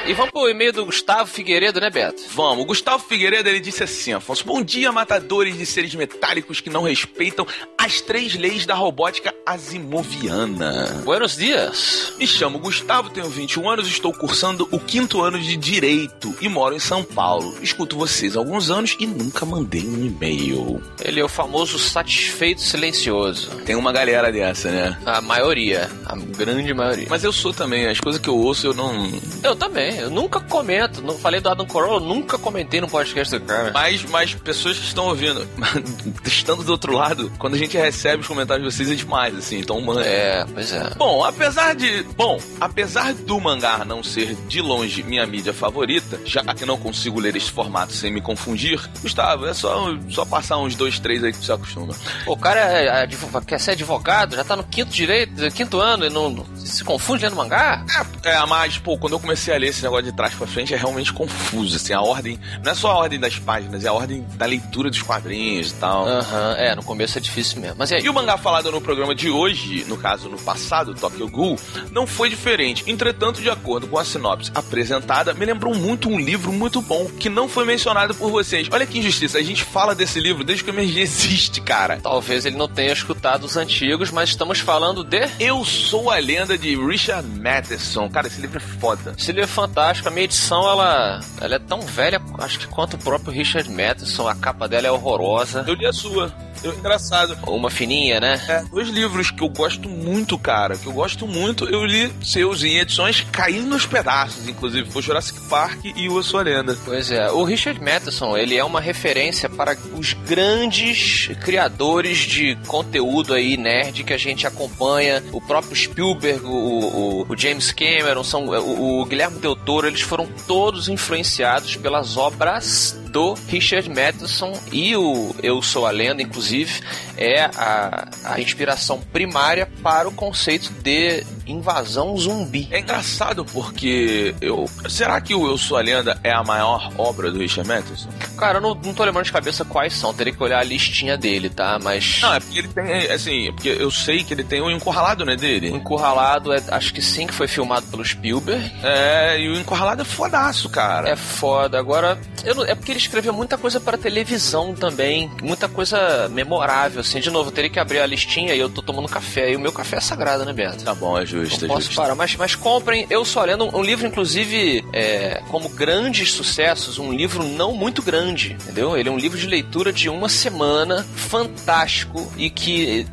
E 0.05 0.15
vamos 0.15 0.33
pro 0.33 0.49
e-mail 0.49 0.73
do 0.73 0.85
Gustavo 0.85 1.31
Figueiredo, 1.31 1.81
né, 1.81 1.89
Beto? 1.89 2.25
Vamos. 2.35 2.65
O 2.65 2.67
Gustavo 2.67 3.05
Figueiredo, 3.05 3.49
ele 3.49 3.61
disse 3.61 3.85
assim, 3.85 4.13
Afonso, 4.13 4.45
bom 4.45 4.61
dia, 4.61 4.91
matadores 4.91 5.57
de 5.57 5.65
seres 5.65 5.95
metálicos 5.95 6.61
que 6.61 6.69
não 6.69 6.83
respeitam 6.83 7.47
as 7.79 8.01
três 8.01 8.35
leis 8.35 8.67
da 8.67 8.75
robótica 8.75 9.33
asimoviana. 9.47 11.03
Buenos 11.05 11.37
dias. 11.37 12.15
Me 12.19 12.27
chamo 12.27 12.59
Gustavo, 12.59 13.11
tenho 13.11 13.29
21 13.29 13.71
anos, 13.71 13.87
estou 13.87 14.13
cursando 14.13 14.69
o 14.73 14.81
quinto 14.81 15.23
ano 15.23 15.39
de 15.39 15.57
Direito 15.57 16.35
e 16.41 16.49
moro 16.49 16.75
em 16.75 16.81
São 16.81 17.05
Paulo. 17.05 17.57
Escuto 17.63 17.97
vocês 17.97 18.37
há 18.37 18.41
alguns 18.41 18.71
anos 18.71 18.97
e 18.99 19.07
nunca 19.07 19.47
mandei 19.47 19.87
um 19.87 20.05
e-mail. 20.05 20.83
Ele 21.05 21.21
é 21.21 21.25
o 21.25 21.29
famoso 21.29 21.79
satisfeito 21.79 22.61
silencioso. 22.61 23.51
Tem 23.65 23.77
uma 23.77 23.93
galera 23.93 24.33
dessa, 24.33 24.69
né? 24.69 24.99
A 25.07 25.21
maioria. 25.21 25.89
A 26.05 26.17
grande 26.17 26.75
maioria. 26.75 27.07
Mas 27.09 27.23
eu 27.23 27.33
sou 27.33 27.53
também, 27.55 27.87
as 27.87 28.01
coisas 28.01 28.21
que 28.21 28.29
eu 28.29 28.37
ouço 28.37 28.67
eu 28.67 28.75
não... 28.75 29.09
Eu 29.45 29.55
também. 29.55 29.91
Eu 29.99 30.11
nunca 30.11 30.40
comento. 30.40 31.03
Não 31.03 31.16
falei 31.18 31.40
do 31.40 31.49
Adam 31.49 31.66
Corolla, 31.66 31.97
eu 31.97 32.01
nunca 32.09 32.38
comentei 32.38 32.80
no 32.80 32.88
podcast 32.88 33.38
do 33.38 33.45
cara. 33.45 33.70
Mas, 33.72 34.03
mas 34.05 34.34
pessoas 34.34 34.78
que 34.78 34.84
estão 34.86 35.07
ouvindo, 35.07 35.47
estando 36.24 36.62
do 36.62 36.72
outro 36.72 36.93
lado, 36.93 37.30
quando 37.38 37.55
a 37.55 37.59
gente 37.59 37.76
recebe 37.76 38.22
os 38.22 38.26
comentários 38.28 38.66
de 38.68 38.74
vocês 38.74 38.90
é 38.90 38.95
demais, 38.95 39.36
assim. 39.36 39.59
Então, 39.59 39.80
mano. 39.80 40.01
É, 40.01 40.45
pois 40.53 40.72
é. 40.72 40.90
Bom, 40.97 41.24
apesar 41.24 41.74
de. 41.74 42.03
Bom, 42.16 42.38
apesar 42.61 43.12
do 43.14 43.40
mangá 43.40 43.84
não 43.84 44.03
ser 44.03 44.34
de 44.49 44.61
longe 44.61 45.03
minha 45.03 45.26
mídia 45.26 45.53
favorita, 45.53 46.20
já 46.24 46.43
que 46.55 46.64
não 46.64 46.76
consigo 46.76 47.20
ler 47.20 47.36
esse 47.36 47.51
formato 47.51 47.93
sem 47.93 48.12
me 48.12 48.20
confundir, 48.20 48.80
Gustavo, 49.01 49.47
é 49.47 49.55
só, 49.55 49.88
só 50.09 50.24
passar 50.24 50.59
uns 50.59 50.74
dois, 50.74 50.99
três 50.99 51.22
aí 51.24 51.32
que 51.32 51.38
você 51.45 51.53
acostuma. 51.53 51.95
O 52.26 52.36
cara 52.36 52.61
é, 52.61 53.03
advo- 53.03 53.40
quer 53.43 53.59
ser 53.61 53.72
advogado, 53.72 54.36
já 54.36 54.45
tá 54.45 54.57
no 54.57 54.64
quinto 54.64 54.90
direito, 54.90 55.51
quinto 55.53 55.78
ano 55.80 56.07
e 56.07 56.11
não, 56.11 56.30
não- 56.30 56.47
se 56.57 56.84
confunde 56.84 57.24
lendo 57.24 57.36
mangá? 57.36 57.84
É, 58.24 58.30
é, 58.30 58.47
mas, 58.47 58.78
pô, 58.78 58.97
quando 58.99 59.14
eu 59.14 59.20
comecei 59.20 59.55
a 59.55 59.59
ler 59.59 59.68
esse 59.68 59.82
negócio 59.83 60.05
de 60.05 60.12
trás 60.12 60.35
pra 60.35 60.47
frente 60.47 60.74
é 60.74 60.76
realmente 60.76 61.12
confuso, 61.12 61.76
assim, 61.76 61.93
a 61.93 62.01
ordem, 62.01 62.39
não 62.62 62.72
é 62.72 62.74
só 62.74 62.91
a 62.91 62.97
ordem 62.97 63.18
das 63.18 63.39
páginas, 63.39 63.85
é 63.85 63.89
a 63.89 63.93
ordem 63.93 64.26
da 64.35 64.47
leitura 64.47 64.91
dos 64.91 65.03
quadrinhos 65.03 65.70
e 65.70 65.74
tal. 65.74 66.07
Aham, 66.07 66.55
é, 66.59 66.74
no 66.74 66.83
começo 66.83 67.18
é 67.18 67.20
difícil 67.20 67.61
mesmo. 67.61 67.76
Mas 67.78 67.91
e 67.91 67.97
aí? 67.97 68.05
E 68.05 68.09
o 68.09 68.14
mangá 68.14 68.37
falado 68.37 68.70
no 68.70 68.80
programa 68.80 69.14
de 69.14 69.30
hoje, 69.30 69.85
no 69.89 69.97
caso 69.97 70.28
no 70.28 70.39
passado, 70.39 70.95
Tokyo 70.95 71.28
Ghoul, 71.28 71.59
não 71.91 72.07
foi 72.07 72.28
diferente. 72.28 72.85
Entretanto, 72.87 73.41
de 73.41 73.51
acordo 73.51 73.87
com 73.87 73.99
a 73.99 74.05
sinopse 74.05 74.51
apresentada, 74.55 75.35
me 75.35 75.45
lembrou 75.45 75.74
muito 75.74 76.09
um 76.09 76.18
livro 76.18 76.53
muito 76.53 76.80
bom 76.80 77.07
que 77.18 77.28
não 77.28 77.49
foi 77.49 77.64
mencionado 77.64 78.14
por 78.14 78.30
vocês. 78.30 78.68
Olha 78.70 78.87
que 78.87 78.99
injustiça, 78.99 79.39
a 79.39 79.43
gente 79.43 79.64
fala 79.64 79.95
desse 79.95 80.20
livro 80.20 80.45
desde 80.45 80.64
que 80.64 80.70
o 80.70 80.74
MRG 80.74 81.01
existe, 81.01 81.61
cara. 81.61 81.99
Talvez 82.03 82.45
ele 82.45 82.57
não 82.57 82.68
tenha 82.68 82.93
escutado 82.93 83.45
os 83.45 83.57
antigos, 83.57 84.11
mas 84.11 84.30
estamos 84.30 84.61
falando 84.61 85.05
de. 85.05 85.22
Eu 85.39 85.64
sou 85.64 86.11
a 86.11 86.18
lenda 86.18 86.57
de 86.57 86.76
Richard 86.76 87.26
Matheson. 87.28 88.09
Cara, 88.09 88.26
esse 88.26 88.41
livro 88.41 88.59
é 88.59 88.61
foda. 88.61 89.14
Esse 89.16 89.33
livro 89.33 89.45
é 89.45 89.47
fantástico. 89.47 89.72
A 89.75 90.11
minha 90.11 90.25
edição, 90.25 90.68
ela, 90.68 91.20
ela 91.41 91.55
é 91.55 91.59
tão 91.59 91.81
velha, 91.81 92.20
acho 92.39 92.59
que 92.59 92.66
quanto 92.66 92.95
o 92.95 92.99
próprio 92.99 93.33
Richard 93.33 93.70
Matheson. 93.70 94.29
A 94.29 94.35
capa 94.35 94.68
dela 94.68 94.87
é 94.87 94.91
horrorosa. 94.91 95.64
Eu 95.66 95.75
li 95.75 95.87
a 95.87 95.93
sua. 95.93 96.33
Eu, 96.63 96.73
engraçado. 96.75 97.37
Uma 97.47 97.71
fininha, 97.71 98.21
né? 98.21 98.41
É, 98.49 98.63
dois 98.71 98.89
livros 98.89 99.31
que 99.31 99.43
eu 99.43 99.49
gosto 99.49 99.89
muito, 99.89 100.39
cara. 100.39 100.77
Que 100.77 100.87
eu 100.87 100.93
gosto 100.93 101.27
muito. 101.27 101.65
Eu 101.67 101.85
li 101.85 102.13
seus 102.23 102.63
em 102.63 102.79
edições 102.79 103.27
caindo 103.33 103.67
nos 103.69 103.87
pedaços, 103.87 104.47
inclusive. 104.49 104.91
Foi 104.91 105.03
Jurassic 105.03 105.41
Park 105.49 105.85
e 105.97 106.09
o 106.09 106.19
Eu 106.19 106.23
Sou 106.23 106.41
a 106.41 106.43
Lenda. 106.43 106.77
Pois 106.85 107.11
é, 107.11 107.31
o 107.31 107.43
Richard 107.45 107.81
Matheson, 107.81 108.37
ele 108.37 108.57
é 108.57 108.65
uma 108.65 108.81
referência 108.81 109.49
para 109.49 109.77
os 109.97 110.13
grandes 110.13 111.29
criadores 111.43 112.19
de 112.19 112.57
conteúdo 112.67 113.35
aí, 113.35 113.57
nerd, 113.57 114.05
que 114.05 114.13
a 114.13 114.19
gente 114.19 114.47
acompanha. 114.47 115.23
O 115.33 115.41
próprio 115.41 115.75
Spielberg, 115.77 116.45
o, 116.45 116.49
o- 116.51 117.27
o 117.29 117.37
James 117.37 117.73
Cameron, 117.73 118.23
são, 118.25 118.47
o, 118.47 119.01
o 119.01 119.05
Guilherme 119.07 119.39
Del 119.39 119.57
Toro, 119.57 119.87
eles 119.87 120.01
foram 120.01 120.29
todos 120.47 120.89
influenciados 120.89 121.77
pelas 121.77 122.17
obras 122.17 122.99
do 123.13 123.35
Richard 123.47 123.89
Matheson 123.91 124.53
e 124.73 124.97
o 124.97 125.37
Eu 125.43 125.61
Sou 125.61 125.87
a 125.87 125.91
Lenda, 125.91 126.23
inclusive, 126.23 126.81
é 127.17 127.43
a, 127.43 128.09
a 128.25 128.41
inspiração 128.41 129.01
primária 129.13 129.69
para 129.83 130.09
o 130.09 130.13
conceito 130.13 130.73
de 130.83 131.23
invasão 131.47 132.16
zumbi. 132.16 132.68
É 132.70 132.78
engraçado 132.80 133.45
porque 133.45 134.34
eu. 134.40 134.68
Será 134.88 135.20
que 135.20 135.34
o 135.34 135.47
Eu 135.47 135.59
Sou 135.59 135.76
a 135.76 135.80
Lenda 135.82 136.18
é 136.24 136.32
a 136.32 136.43
maior 136.43 136.90
obra 136.99 137.30
do 137.30 137.38
Richard 137.38 137.68
Matheson? 137.68 138.09
Cara, 138.36 138.59
eu 138.59 138.62
não, 138.62 138.74
não 138.74 138.93
tô 138.95 139.05
lembrando 139.05 139.24
de 139.26 139.32
cabeça 139.32 139.64
quais 139.64 139.93
são, 139.95 140.12
teria 140.12 140.32
que 140.32 140.43
olhar 140.43 140.59
a 140.59 140.64
listinha 140.64 141.16
dele, 141.16 141.49
tá? 141.49 141.78
Mas. 141.82 142.18
Não, 142.20 142.34
é 142.34 142.40
porque 142.40 142.59
ele 142.59 142.68
tem. 142.68 143.11
Assim, 143.12 143.49
é 143.49 143.53
porque 143.53 143.68
eu 143.68 143.90
sei 143.90 144.24
que 144.24 144.34
ele 144.34 144.45
tem 144.45 144.61
o 144.61 144.70
Encurralado, 144.70 145.24
né, 145.24 145.36
dele? 145.36 145.70
O 145.70 145.76
Encurralado, 145.76 146.53
é, 146.53 146.62
acho 146.68 146.93
que 146.93 147.01
sim, 147.03 147.26
que 147.26 147.34
foi 147.34 147.47
filmado 147.49 147.86
pelo 147.86 148.05
Spielberg. 148.05 148.72
É, 148.82 149.38
e 149.40 149.49
o 149.49 149.57
Encurralado 149.57 150.03
é 150.03 150.05
fodaço, 150.05 150.68
cara. 150.68 151.09
É 151.09 151.16
foda. 151.16 151.78
Agora, 151.78 152.18
eu 152.45 152.55
não- 152.55 152.64
é 152.64 152.74
porque 152.74 152.93
ele 152.93 152.99
escreveu 152.99 153.32
muita 153.32 153.57
coisa 153.57 153.78
para 153.80 153.97
televisão 153.99 154.74
também, 154.74 155.30
muita 155.43 155.68
coisa 155.68 156.28
memorável, 156.30 157.01
assim. 157.01 157.20
De 157.20 157.30
novo, 157.30 157.49
eu 157.51 157.53
teria 157.55 157.70
que 157.70 157.78
abrir 157.78 158.01
a 158.01 158.07
listinha 158.07 158.55
e 158.55 158.59
eu 158.59 158.68
tô 158.68 158.82
tomando 158.82 159.09
café, 159.09 159.53
e 159.53 159.57
o 159.57 159.61
meu 159.61 159.72
café 159.72 159.97
é 159.99 160.01
sagrado, 160.01 160.45
né, 160.45 160.53
Beto? 160.53 160.82
Tá 160.84 160.95
bom, 160.95 161.18
é 161.18 161.24
justo, 161.33 161.66
Não 161.66 161.74
posso 161.74 161.87
justo. 161.87 161.97
parar, 162.01 162.14
mas, 162.14 162.37
mas 162.37 162.55
comprem. 162.55 163.07
Eu 163.11 163.24
só 163.24 163.45
lendo 163.45 163.64
um, 163.64 163.78
um 163.78 163.83
livro, 163.83 164.07
inclusive, 164.07 164.85
é, 164.93 165.43
como 165.49 165.68
grandes 165.70 166.33
sucessos, 166.33 166.99
um 166.99 167.12
livro 167.12 167.43
não 167.45 167.72
muito 167.74 168.03
grande, 168.03 168.53
entendeu? 168.53 168.97
Ele 168.97 169.09
é 169.09 169.12
um 169.12 169.18
livro 169.18 169.39
de 169.39 169.47
leitura 169.47 169.93
de 169.93 170.09
uma 170.09 170.28
semana, 170.28 171.07
fantástico, 171.14 172.30
e 172.37 172.51
que 172.51 173.07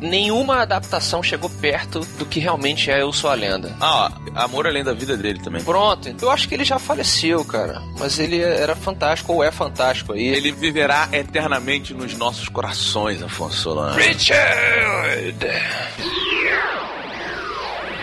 nenhuma 0.00 0.62
adaptação 0.62 1.22
chegou 1.22 1.50
perto 1.50 2.00
do 2.18 2.24
que 2.26 2.40
realmente 2.40 2.90
é 2.90 3.02
Eu 3.02 3.12
Sou 3.12 3.30
a 3.30 3.34
Lenda. 3.34 3.74
Ah, 3.80 4.10
ó, 4.34 4.40
Amor 4.44 4.66
Além 4.66 4.82
da 4.84 4.92
Vida 4.92 5.16
dele 5.16 5.38
também. 5.40 5.62
Pronto, 5.62 6.14
eu 6.20 6.30
acho 6.30 6.48
que 6.48 6.54
ele 6.54 6.64
já 6.64 6.78
faleceu, 6.78 7.44
cara. 7.44 7.82
Mas 7.98 8.18
ele 8.18 8.40
era 8.40 8.74
fantástico, 8.74 9.32
ou 9.32 9.44
é 9.44 9.50
fantástico 9.50 10.12
aí. 10.12 10.26
Ele 10.28 10.52
viverá 10.52 11.08
eternamente 11.12 11.92
nos 11.94 12.14
nossos 12.14 12.48
corações, 12.48 13.22
Afonso 13.22 13.56
Solano. 13.56 13.96
Richard! 13.96 15.36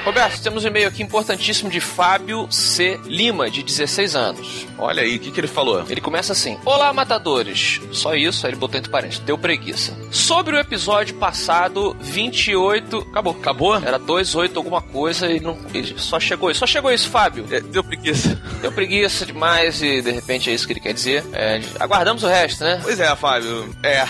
Roberto, 0.08 0.42
temos 0.42 0.64
um 0.64 0.70
e-mail 0.70 0.88
aqui 0.88 1.04
importantíssimo 1.04 1.70
de 1.70 1.82
Fábio 1.82 2.48
C. 2.50 2.98
Lima, 3.04 3.50
de 3.50 3.62
16 3.62 4.16
anos. 4.16 4.66
Olha 4.78 5.04
aí, 5.04 5.18
o 5.18 5.20
que, 5.20 5.32
que 5.32 5.38
ele 5.38 5.50
falou? 5.50 5.84
Ele 5.90 6.00
começa 6.00 6.32
assim: 6.32 6.58
Olá, 6.64 6.94
matadores. 6.94 7.82
Só 7.92 8.16
isso, 8.16 8.46
aí 8.46 8.54
ele 8.54 8.58
botou 8.58 8.80
entre 8.80 8.90
parênteses. 8.90 9.20
Deu 9.20 9.38
preguiça. 9.38 9.94
Sobre 10.10 10.56
o 10.56 10.60
episódio 10.60 11.14
passado, 11.16 11.94
28. 12.00 13.00
Acabou. 13.12 13.34
Acabou? 13.34 13.76
Era 13.76 14.00
28 14.00 14.58
alguma 14.58 14.82
coisa 14.82 15.30
e 15.30 15.42
não. 15.42 15.58
e 15.74 16.00
só 16.00 16.22
chegou 16.22 16.50
isso. 16.52 16.62
Só 16.62 16.68
chegou 16.68 16.90
isso, 16.90 17.10
Fábio. 17.10 17.46
É, 17.52 17.60
deu 17.60 17.84
preguiça. 17.84 18.42
Deu 18.62 18.72
preguiça 18.72 19.26
demais 19.26 19.82
e 19.82 20.02
de 20.02 20.12
repente 20.12 20.50
é 20.50 20.54
isso 20.54 20.66
que 20.66 20.72
ele 20.72 20.80
quer 20.80 20.94
dizer. 20.94 21.22
É, 21.34 21.60
aguardamos 21.82 22.24
o 22.24 22.28
resto, 22.28 22.64
né? 22.64 22.80
Pois 22.82 22.98
é, 22.98 23.14
Fábio. 23.14 23.76
É. 23.84 24.06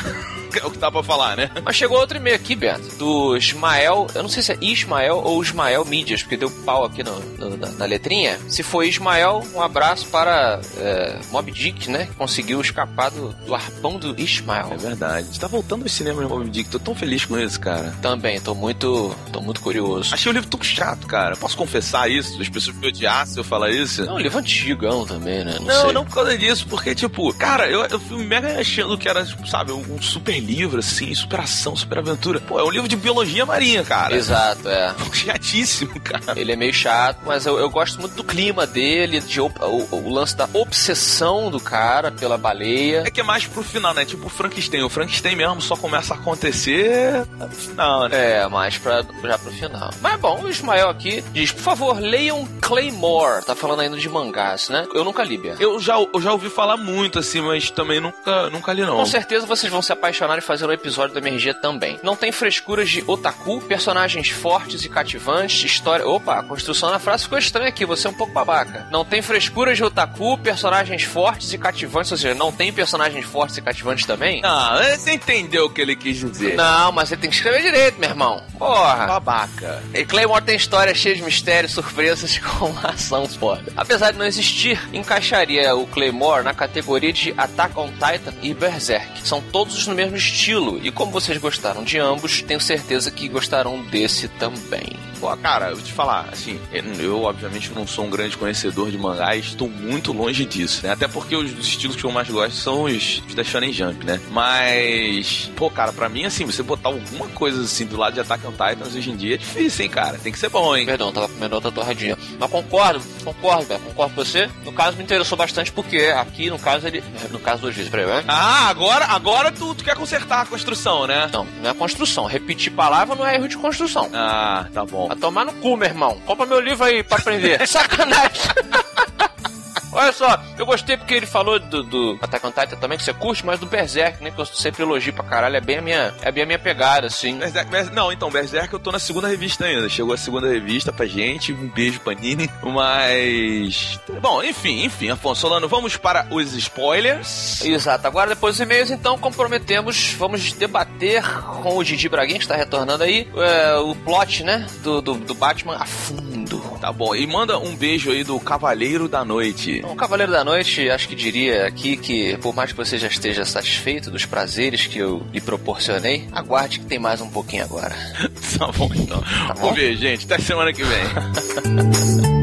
é 0.60 0.66
o 0.66 0.72
que 0.72 0.78
dá 0.78 0.92
pra 0.92 1.04
falar, 1.04 1.36
né? 1.36 1.50
Mas 1.64 1.76
chegou 1.76 1.98
outro 1.98 2.18
e-mail 2.18 2.36
aqui, 2.36 2.56
Beto, 2.56 2.96
do 2.98 3.38
Ismael. 3.38 4.08
Eu 4.14 4.24
não 4.24 4.30
sei 4.30 4.44
se 4.44 4.52
é 4.52 4.58
Ismael 4.62 5.22
ou 5.24 5.42
Ismael 5.42 5.86
Mídias, 5.86 6.22
porque 6.22 6.38
deu 6.38 6.50
pau 6.66 6.86
aqui 6.86 7.04
no, 7.04 7.20
no, 7.38 7.58
na, 7.58 7.70
na, 7.72 7.86
letrinha. 7.86 8.40
Se 8.48 8.64
foi 8.64 8.90
Ismael, 8.90 9.46
um 9.54 9.62
abraço 9.62 10.08
para 10.08 10.60
é, 10.78 11.20
Mob 11.32 11.52
Dick, 11.52 11.90
né? 11.90 12.06
Que 12.06 12.14
conseguiu 12.14 12.62
escapar 12.62 13.12
do, 13.12 13.30
do 13.46 13.54
arpão 13.54 13.98
do 13.98 14.20
Ismael. 14.20 14.70
É 14.72 14.78
verdade. 14.78 15.40
Tá 15.40 15.48
voltando 15.48 15.84
ao 15.84 15.90
cinema 15.90 16.24
de 16.24 16.30
Mob 16.30 16.50
Dick. 16.50 16.70
Tô 16.70 16.80
tão 16.80 16.96
feliz 16.96 17.26
com 17.26 17.38
isso, 17.38 17.60
cara. 17.60 17.94
Também, 18.02 18.40
tô 18.40 18.54
muito, 18.54 19.16
tô 19.32 19.42
muito 19.42 19.62
curioso. 19.62 20.14
Achei 20.14 20.32
o 20.32 20.34
livro 20.34 20.50
tão 20.50 20.62
chato, 20.62 21.08
cara. 21.08 21.36
Posso 21.36 21.58
confessar 21.58 22.10
isso? 22.10 22.42
As 22.42 22.50
pessoas 22.50 22.76
me 22.76 22.88
odiassem 22.88 23.34
se 23.34 23.40
eu 23.40 23.44
falar 23.44 23.72
isso? 23.72 24.06
Não, 24.06 24.18
livro 24.18 24.40
antigão 24.40 25.06
também, 25.06 25.44
né? 25.44 25.56
Não, 25.60 25.66
não, 25.66 25.82
sei. 25.82 25.92
não 25.92 26.06
por 26.06 26.14
causa 26.14 26.38
disso, 26.38 26.68
porque, 26.68 26.94
tipo, 26.96 27.34
cara, 27.34 27.70
eu, 27.70 27.86
eu 27.86 28.00
fui 28.00 28.24
mega 28.24 28.60
achando 28.60 28.98
que 28.98 29.08
era, 29.08 29.26
tipo, 29.26 29.48
sabe, 29.48 29.72
um 29.72 30.02
super 30.02 30.37
livro, 30.40 30.80
assim, 30.80 31.14
super 31.14 31.40
ação, 31.40 31.76
super 31.76 32.00
aventura. 32.00 32.40
Pô, 32.40 32.60
é 32.60 32.64
um 32.64 32.70
livro 32.70 32.88
de 32.88 32.96
biologia 32.96 33.46
marinha, 33.46 33.84
cara. 33.84 34.16
Exato, 34.16 34.68
é. 34.68 34.94
Chatíssimo, 35.14 36.00
cara. 36.00 36.40
Ele 36.40 36.52
é 36.52 36.56
meio 36.56 36.74
chato, 36.74 37.20
mas 37.26 37.46
eu, 37.46 37.58
eu 37.58 37.70
gosto 37.70 38.00
muito 38.00 38.16
do 38.16 38.24
clima 38.24 38.66
dele, 38.66 39.20
de, 39.20 39.42
o, 39.42 39.48
o, 39.48 39.96
o, 39.96 40.14
lance 40.14 40.36
da 40.36 40.48
obsessão 40.54 41.50
do 41.50 41.60
cara 41.60 42.12
pela 42.12 42.38
baleia. 42.38 43.04
É 43.06 43.12
que 43.12 43.22
é 43.22 43.24
mais 43.24 43.48
pro 43.48 43.64
final, 43.64 43.94
né? 43.94 44.06
Tipo 44.06 44.28
o 44.28 44.30
Frankenstein. 44.30 44.84
O 44.84 44.90
Frankenstein 44.90 45.36
mesmo 45.36 45.62
só 45.62 45.76
começa 45.76 46.14
a 46.14 46.18
acontecer 46.18 47.26
no 47.38 47.50
final, 47.50 48.08
né? 48.08 48.42
É, 48.42 48.48
mais 48.48 48.78
pra, 48.78 49.04
já 49.24 49.38
pro 49.38 49.52
final. 49.52 49.92
Mas 50.02 50.20
bom, 50.20 50.42
o 50.44 50.50
Ismael 50.50 50.90
aqui 50.90 51.24
diz, 51.34 51.52
por 51.52 51.62
favor, 51.62 52.00
leiam 52.00 52.48
Claymore. 52.62 53.44
Tá 53.44 53.56
falando 53.56 53.82
ainda 53.82 53.98
de 53.98 54.10
mangás, 54.10 54.70
né? 54.70 54.88
Eu 54.94 55.04
nunca 55.04 55.24
li, 55.24 55.38
Bia. 55.38 55.56
Eu 55.60 55.80
já, 55.80 55.96
eu 55.96 56.22
já 56.22 56.32
ouvi 56.32 56.50
falar 56.50 56.78
muito, 56.78 57.20
assim, 57.20 57.42
mas 57.42 57.70
também 57.72 58.00
nunca, 58.00 58.50
nunca 58.50 58.74
li, 58.74 58.82
não. 58.82 58.98
Com 58.98 59.06
certeza 59.06 59.46
vocês 59.46 59.72
vão 59.72 59.82
se 59.82 59.92
apaixonar 59.92 60.27
e 60.36 60.42
fazer 60.42 60.66
um 60.66 60.72
episódio 60.72 61.14
do 61.14 61.20
MRG 61.20 61.54
também. 61.56 62.00
Não 62.04 62.16
tem 62.16 62.32
frescuras 62.32 62.90
de 62.90 63.04
otaku, 63.08 63.62
personagens 63.62 64.30
fortes 64.30 64.84
e 64.84 64.90
cativantes, 64.90 65.64
história... 65.64 66.08
Opa, 66.08 66.40
a 66.40 66.44
construção 66.44 66.90
da 66.90 67.00
frase 67.00 67.24
ficou 67.24 67.38
estranha 67.38 67.70
aqui, 67.70 67.86
você 67.86 68.08
é 68.08 68.10
um 68.10 68.14
pouco 68.14 68.34
babaca. 68.34 68.88
Não 68.92 69.06
tem 69.06 69.22
frescuras 69.22 69.78
de 69.78 69.84
otaku, 69.84 70.38
personagens 70.38 71.04
fortes 71.04 71.54
e 71.54 71.58
cativantes, 71.58 72.12
ou 72.12 72.18
seja, 72.18 72.34
não 72.34 72.52
tem 72.52 72.74
personagens 72.74 73.26
fortes 73.26 73.58
e 73.58 73.62
cativantes 73.62 74.06
também? 74.06 74.42
Não, 74.42 74.78
você 74.78 75.14
entendeu 75.14 75.66
o 75.66 75.70
que 75.70 75.82
ele 75.82 75.96
quis 75.96 76.18
dizer. 76.18 76.56
Não, 76.56 76.92
mas 76.92 77.10
você 77.10 77.18
tem 77.18 77.30
que 77.30 77.36
escrever 77.36 77.62
direito, 77.62 78.00
meu 78.00 78.10
irmão. 78.10 78.44
Porra. 78.58 79.06
Babaca. 79.08 79.84
E 79.94 80.06
Claymore 80.06 80.44
tem 80.44 80.56
história 80.56 80.94
cheia 80.94 81.16
de 81.16 81.22
mistérios, 81.22 81.74
surpresas 81.74 82.38
com 82.40 82.74
ação 82.84 83.28
foda. 83.28 83.72
Apesar 83.76 84.12
de 84.12 84.18
não 84.18 84.26
existir, 84.26 84.80
encaixaria 84.94 85.76
o 85.76 85.86
Claymore 85.88 86.44
na 86.44 86.54
categoria 86.54 87.14
de 87.14 87.34
Attack 87.38 87.78
on 87.78 87.90
Titan 87.92 88.34
e 88.42 88.54
Berserk. 88.54 89.28
São 89.28 89.42
todos 89.42 89.86
no 89.88 89.96
mesmo 89.96 90.17
estilo, 90.18 90.80
e 90.84 90.92
como 90.92 91.12
vocês 91.12 91.38
gostaram 91.38 91.84
de 91.84 91.98
ambos, 91.98 92.42
tenho 92.42 92.60
certeza 92.60 93.12
que 93.12 93.28
gostarão 93.28 93.82
desse 93.84 94.28
também. 94.28 94.98
Pô, 95.20 95.36
cara, 95.38 95.70
eu 95.70 95.76
vou 95.76 95.84
te 95.84 95.94
falar, 95.94 96.30
assim, 96.32 96.60
eu 97.00 97.24
obviamente 97.24 97.72
não 97.74 97.88
sou 97.88 98.06
um 98.06 98.10
grande 98.10 98.38
conhecedor 98.38 98.92
de 98.92 98.98
mangás, 98.98 99.46
estou 99.46 99.68
muito 99.70 100.12
longe 100.14 100.46
disso, 100.46 100.86
né? 100.86 100.92
Até 100.94 101.08
porque 101.08 101.36
os 101.36 101.52
estilos 101.60 101.96
que 101.96 102.04
eu 102.04 102.12
mais 102.12 102.30
gosto 102.30 102.56
são 102.56 102.84
os, 102.84 103.24
os 103.28 103.34
da 103.34 103.44
Shonen 103.44 103.74
Jump, 103.74 104.06
né? 104.06 104.20
Mas, 104.32 105.52
pô, 105.56 105.70
cara, 105.70 105.92
pra 105.92 106.08
mim, 106.08 106.26
assim, 106.26 106.46
você 106.46 106.62
botar 106.62 106.90
alguma 106.90 107.28
coisa 107.30 107.64
assim 107.64 107.86
do 107.86 107.98
lado 107.98 108.14
de 108.14 108.20
Attack 108.20 108.46
on 108.46 108.52
Titans 108.52 108.96
hoje 108.96 109.10
em 109.10 109.16
dia 109.16 109.36
é 109.36 109.38
difícil, 109.38 109.86
hein, 109.86 109.92
cara? 109.92 110.18
Tem 110.18 110.32
que 110.32 110.40
ser 110.40 110.50
bom, 110.50 110.76
hein? 110.76 110.86
Perdão, 110.86 111.12
tava 111.12 111.28
comendo 111.28 111.56
outra 111.56 111.72
torradinha. 111.72 112.18
Mas 112.40 112.50
concordo, 112.50 113.02
concordo, 113.24 113.66
Beto, 113.66 113.82
concordo 113.82 114.16
com 114.16 114.24
você. 114.24 114.50
No 114.64 114.72
caso, 114.72 114.98
me 114.98 115.04
interessou 115.04 115.38
bastante 115.38 115.72
porque 115.72 115.98
aqui, 116.16 116.50
no 116.50 116.60
caso, 116.60 116.88
ele. 116.88 117.04
No 117.32 117.40
caso 117.40 117.64
do 117.64 117.72
juiz, 117.72 117.90
peraí? 117.90 118.24
Ah, 118.28 118.68
agora, 118.70 119.06
agora 119.06 119.52
tu, 119.52 119.74
tu 119.74 119.84
quer 119.84 119.96
consertar 119.96 120.42
a 120.42 120.46
construção, 120.46 121.08
né? 121.08 121.30
Não, 121.32 121.46
não 121.62 121.70
é 121.70 121.74
construção. 121.74 122.26
Repetir 122.26 122.72
palavra 122.72 123.16
não 123.16 123.26
é 123.26 123.36
erro 123.36 123.48
de 123.48 123.58
construção. 123.58 124.10
Ah, 124.14 124.68
tá 124.74 124.86
bom. 124.86 125.07
A 125.10 125.16
tomar 125.16 125.46
no 125.46 125.54
cu, 125.54 125.76
meu 125.78 125.88
irmão. 125.88 126.20
Compra 126.26 126.46
meu 126.46 126.60
livro 126.60 126.84
aí 126.84 127.04
pra 127.04 127.18
aprender. 127.18 127.66
Sacanagem. 127.68 128.52
Olha 129.92 130.12
só, 130.12 130.42
eu 130.58 130.66
gostei 130.66 130.98
porque 130.98 131.14
ele 131.14 131.26
falou 131.26 131.60
do, 131.60 131.84
do 131.84 132.20
Attack 132.22 132.46
on 132.46 132.52
Titan 132.52 132.76
também, 132.78 132.98
que 132.98 133.04
você 133.04 133.14
curte, 133.14 133.46
mas 133.46 133.60
do 133.60 133.66
Berserk, 133.66 134.24
né? 134.24 134.32
Que 134.32 134.40
eu 134.40 134.46
sempre 134.46 134.84
elogio 134.84 135.14
pra 135.14 135.24
caralho. 135.24 135.56
É 135.56 135.62
bem 135.62 135.78
a 135.78 135.82
minha, 135.82 136.14
é 136.22 136.32
bem 136.32 136.44
a 136.44 136.46
minha 136.46 136.60
pegada, 136.60 137.08
assim. 137.08 137.38
Berserk, 137.38 137.70
Berserk, 137.72 137.96
não, 137.96 138.12
então, 138.12 138.30
Berserk 138.30 138.74
eu 138.74 138.80
tô 138.80 138.92
na 138.92 139.00
segunda 139.00 139.28
revista 139.28 139.66
ainda. 139.66 139.88
Chegou 139.90 140.14
a 140.14 140.18
segunda 140.18 140.48
revista 140.48 140.92
pra 140.92 141.06
gente. 141.06 141.54
Um 141.54 141.70
beijo, 141.70 142.00
Panini. 142.02 142.50
Mas. 142.62 144.00
Bom, 144.22 144.44
enfim, 144.44 144.84
enfim, 144.84 145.10
Afonso 145.10 145.42
Solano, 145.42 145.68
vamos 145.68 145.98
para 145.98 146.28
os 146.32 146.54
spoilers. 146.54 147.64
Exato. 147.64 148.08
Agora, 148.08 148.30
depois 148.30 148.56
dos 148.56 148.62
e-mails, 148.62 148.92
então, 148.92 149.18
comprometemos, 149.18 150.14
vamos 150.14 150.52
debater 150.54 151.24
com 151.62 151.78
o 151.78 151.84
Didi 151.84 152.10
Braguinha, 152.10 152.40
que 152.40 152.46
está 152.46 152.56
retornando 152.56 153.04
aí, 153.04 153.28
é, 153.36 153.76
o 153.78 153.96
plot, 153.96 154.44
né? 154.44 154.66
Do, 154.84 155.02
do, 155.02 155.14
do 155.16 155.34
Batman 155.34 155.78
a 155.78 155.86
fundo. 155.86 156.57
Tá 156.80 156.92
bom. 156.92 157.16
E 157.16 157.26
manda 157.26 157.58
um 157.58 157.76
beijo 157.76 158.12
aí 158.12 158.24
do 158.24 158.40
Cavaleiro 158.40 159.08
da 159.08 159.26
Noite. 159.26 159.82
O 159.84 159.96
Cavaleiro 159.96 160.32
da 160.32 160.44
Noite, 160.44 160.90
acho 160.90 161.08
que 161.08 161.16
diria 161.16 161.68
aqui 161.68 161.98
que, 161.98 162.38
por 162.38 162.56
mais 162.56 162.72
que 162.72 162.78
você 162.78 162.98
já 162.98 163.08
esteja 163.08 163.46
satisfeito 163.46 164.12
dos 164.12 164.26
prazeres 164.26 164.88
que 164.88 165.00
eu 165.00 165.26
lhe 165.34 165.42
proporcionei, 165.42 166.28
aguarde 166.32 166.80
que 166.80 166.86
tem 166.86 167.00
mais 167.00 167.22
um 167.22 167.30
pouquinho 167.30 167.64
agora. 167.64 167.96
tá 168.58 168.72
bom, 168.72 168.90
então. 168.94 169.22
Tá 169.22 169.54
bom? 169.54 169.62
Vamos 169.62 169.76
ver, 169.76 169.96
gente. 169.96 170.26
Até 170.26 170.40
semana 170.40 170.72
que 170.72 170.84
vem. 170.84 172.28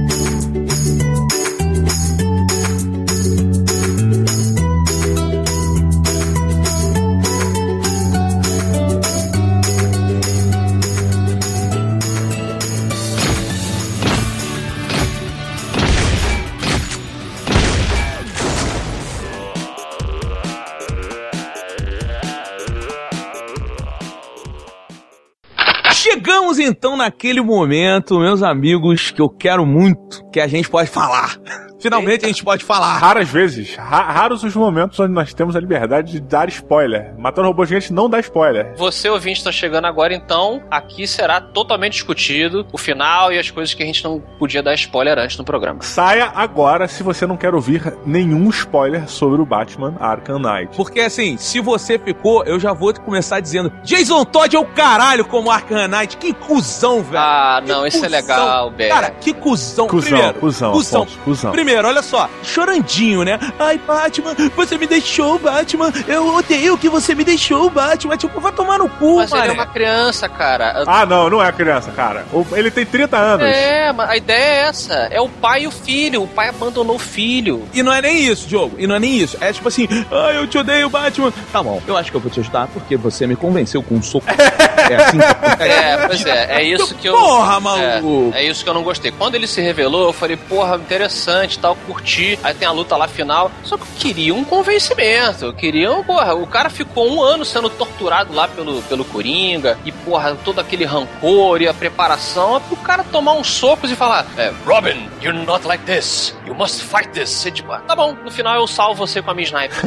então 26.65 26.97
naquele 26.97 27.41
momento, 27.41 28.19
meus 28.19 28.43
amigos, 28.43 29.11
que 29.11 29.21
eu 29.21 29.29
quero 29.29 29.65
muito 29.65 30.29
que 30.31 30.41
a 30.41 30.47
gente 30.47 30.69
pode 30.69 30.91
falar. 30.91 31.39
Finalmente 31.85 32.13
Eita. 32.13 32.27
a 32.27 32.29
gente 32.29 32.43
pode 32.43 32.65
falar. 32.65 32.97
Raras 32.97 33.29
vezes, 33.29 33.77
ra 33.77 34.11
raros 34.11 34.43
os 34.43 34.57
momentos 34.57 34.99
onde 34.99 35.13
nós 35.13 35.35
temos 35.35 35.55
a 35.55 35.61
liberdade 35.61 36.13
de 36.13 36.21
dar 36.21 36.49
spoiler. 36.49 37.15
Matando 37.19 37.49
robô 37.49 37.67
gigante 37.67 37.93
não 37.93 38.09
dá 38.09 38.19
spoiler. 38.21 38.73
Você, 38.77 39.07
ouvinte, 39.11 39.41
está 39.41 39.53
chegando 39.53 39.85
agora, 39.85 40.15
então 40.15 40.63
aqui 40.71 41.07
será 41.07 41.43
totalmente 41.43 41.93
discutido 41.93 42.67
o 42.73 42.79
final 42.79 43.31
e 43.31 43.39
as 43.39 43.51
coisas 43.51 43.75
que 43.75 43.83
a 43.83 43.87
gente 43.87 44.03
não 44.03 44.19
podia 44.39 44.63
dar 44.63 44.73
spoiler 44.73 45.19
antes 45.19 45.37
no 45.37 45.45
programa. 45.45 45.83
Saia 45.83 46.33
agora 46.35 46.89
se 46.89 47.03
você 47.03 47.27
não 47.27 47.37
quer 47.37 47.55
ouvir 47.55 47.95
nenhum 48.07 48.49
spoiler 48.49 49.07
sobre 49.07 49.43
o 49.43 49.45
Batman 49.45 49.95
Arkham 50.01 50.39
Knight. 50.39 50.75
Porque 50.75 51.01
assim, 51.01 51.37
se 51.37 51.61
você 51.61 51.99
ficou, 51.99 52.45
eu 52.45 52.59
já 52.59 52.73
vou 52.73 52.95
começar 52.95 53.41
dizendo: 53.41 53.71
Jason 53.83 54.25
Todd 54.25 54.57
é 54.57 54.59
o 54.59 54.65
caralho 54.65 55.27
como 55.27 55.51
Arkham 55.51 55.87
Knight. 55.87 56.17
Que 56.17 56.33
cuzão, 56.55 57.03
velho. 57.03 57.19
Ah, 57.19 57.61
que 57.61 57.69
não, 57.69 57.75
cuzão. 57.83 57.87
isso 57.89 58.05
é 58.05 58.09
legal, 58.09 58.71
velho. 58.71 58.95
Cara, 58.95 59.11
que 59.11 59.33
cuzão. 59.33 59.89
Cuzão, 59.89 60.11
Primeiro, 60.11 60.39
cuzão, 60.39 60.73
cuzão. 60.73 61.03
Afonso, 61.03 61.19
cuzão. 61.25 61.53
Primeiro, 61.53 61.89
olha 61.89 62.03
só, 62.03 62.29
chorandinho, 62.43 63.25
né? 63.25 63.39
Ai, 63.59 63.79
Batman, 63.79 64.35
você 64.55 64.79
me 64.79 64.87
deixou, 64.87 65.39
Batman. 65.39 65.93
Eu 66.07 66.35
odeio 66.35 66.79
que 66.79 66.89
você 66.89 67.15
me 67.15 67.25
deixou, 67.25 67.69
Batman. 67.71 68.17
Tipo, 68.17 68.41
vai 68.41 68.53
tomar 68.53 68.79
no 68.79 68.89
cu, 68.89 69.17
Mas 69.17 69.31
mano. 69.31 69.43
ele 69.45 69.51
é 69.51 69.55
uma 69.55 69.67
criança, 69.67 70.29
cara. 70.29 70.85
Ah, 70.87 71.05
não, 71.05 71.29
não 71.29 71.43
é 71.43 71.51
criança, 71.51 71.91
cara. 71.91 72.25
Ele 72.53 72.71
tem 72.71 72.87
30 72.87 73.17
anos. 73.17 73.47
É, 73.47 73.93
mas 73.93 74.11
a 74.11 74.17
ideia 74.17 74.39
é 74.39 74.69
essa. 74.69 74.95
É 75.11 75.21
o 75.21 75.29
pai 75.29 75.63
e 75.63 75.67
o 75.67 75.71
filho. 75.71 76.23
O 76.23 76.29
pai 76.29 76.49
abandonou 76.49 76.97
o 76.97 76.99
filho. 76.99 77.65
E 77.73 77.83
não 77.83 77.93
é 77.93 78.01
nem 78.01 78.27
isso, 78.27 78.47
Diogo. 78.47 78.77
E 78.79 78.87
não 78.87 78.95
é 78.95 78.99
nem 79.01 79.17
isso. 79.17 79.37
É 79.41 79.53
tipo 79.53 79.67
assim, 79.67 79.89
ai, 80.11 80.37
eu 80.39 80.47
te 80.47 80.57
odeio, 80.59 80.89
Batman. 80.89 81.33
Tá 81.53 81.63
bom, 81.63 81.83
eu 81.87 81.97
acho 81.97 82.11
que 82.11 82.17
eu 82.17 82.21
vou 82.21 82.31
te 82.31 82.41
ajudar 82.41 82.69
porque 82.69 82.97
você 82.97 83.27
me 83.27 83.35
convenceu 83.35 83.83
com 83.83 83.97
um 83.97 84.03
soco. 84.03 84.27
é 84.93 84.97
assim 84.97 85.19
que 85.19 85.63
É, 85.63 86.07
pois 86.07 86.27
é. 86.27 86.61
É 86.61 86.63
isso 86.63 86.95
que 86.95 87.09
eu... 87.09 87.15
Porra, 87.15 87.61
maluco. 87.61 88.33
É, 88.35 88.45
é 88.45 88.49
isso 88.49 88.63
que 88.63 88.71
eu 88.71 88.75
não 88.75 88.83
gostei. 88.83 89.11
Quando 89.11 89.35
ele 89.35 89.47
se 89.47 89.61
revelou, 89.61 90.07
eu 90.07 90.13
falei, 90.13 90.37
porra, 90.37 90.77
interessante 90.77 91.59
tal, 91.59 91.77
curti. 91.87 92.39
Aí 92.43 92.55
tem 92.55 92.67
a 92.67 92.73
luta 92.73 92.97
lá 92.97 93.09
final. 93.09 93.51
Só 93.63 93.77
que 93.77 93.83
eu 93.83 93.89
queria 93.99 94.35
um 94.35 94.45
convencimento. 94.45 95.45
Eu 95.45 95.53
queria, 95.53 95.93
um, 95.93 96.03
porra, 96.03 96.35
o 96.35 96.47
cara 96.47 96.69
ficou 96.71 97.11
um 97.11 97.23
ano 97.23 97.45
sendo 97.45 97.69
torturado 97.71 98.35
lá 98.35 98.49
pelo, 98.49 98.83
pelo 98.83 99.05
Coringa. 99.05 99.79
E, 99.85 99.93
porra, 99.93 100.37
todo 100.45 100.61
aquele 100.61 100.85
rancor 100.85 101.63
e 101.63 101.69
a 101.69 101.75
preparação 101.75 102.57
é 102.57 102.61
pro 102.61 102.77
cara 102.77 103.05
tomar 103.05 103.33
uns 103.33 103.49
socos 103.49 103.91
e 103.91 103.97
falar: 103.97 104.27
é, 104.37 104.53
Robin, 104.67 105.09
you're 105.23 105.39
not 105.45 105.67
like 105.67 105.85
this. 105.85 106.35
You 106.47 106.55
must 106.55 106.83
fight 106.83 107.09
this. 107.11 107.31
Você, 107.31 107.51
tipo, 107.51 107.73
ah, 107.73 107.81
tá 107.81 107.97
bom, 107.97 108.15
no 108.25 108.31
final 108.31 108.57
eu 108.57 108.67
salvo 108.67 109.07
você 109.07 109.23
com 109.23 109.31
a 109.31 109.35
minha 109.35 109.45
sniper. 109.45 109.79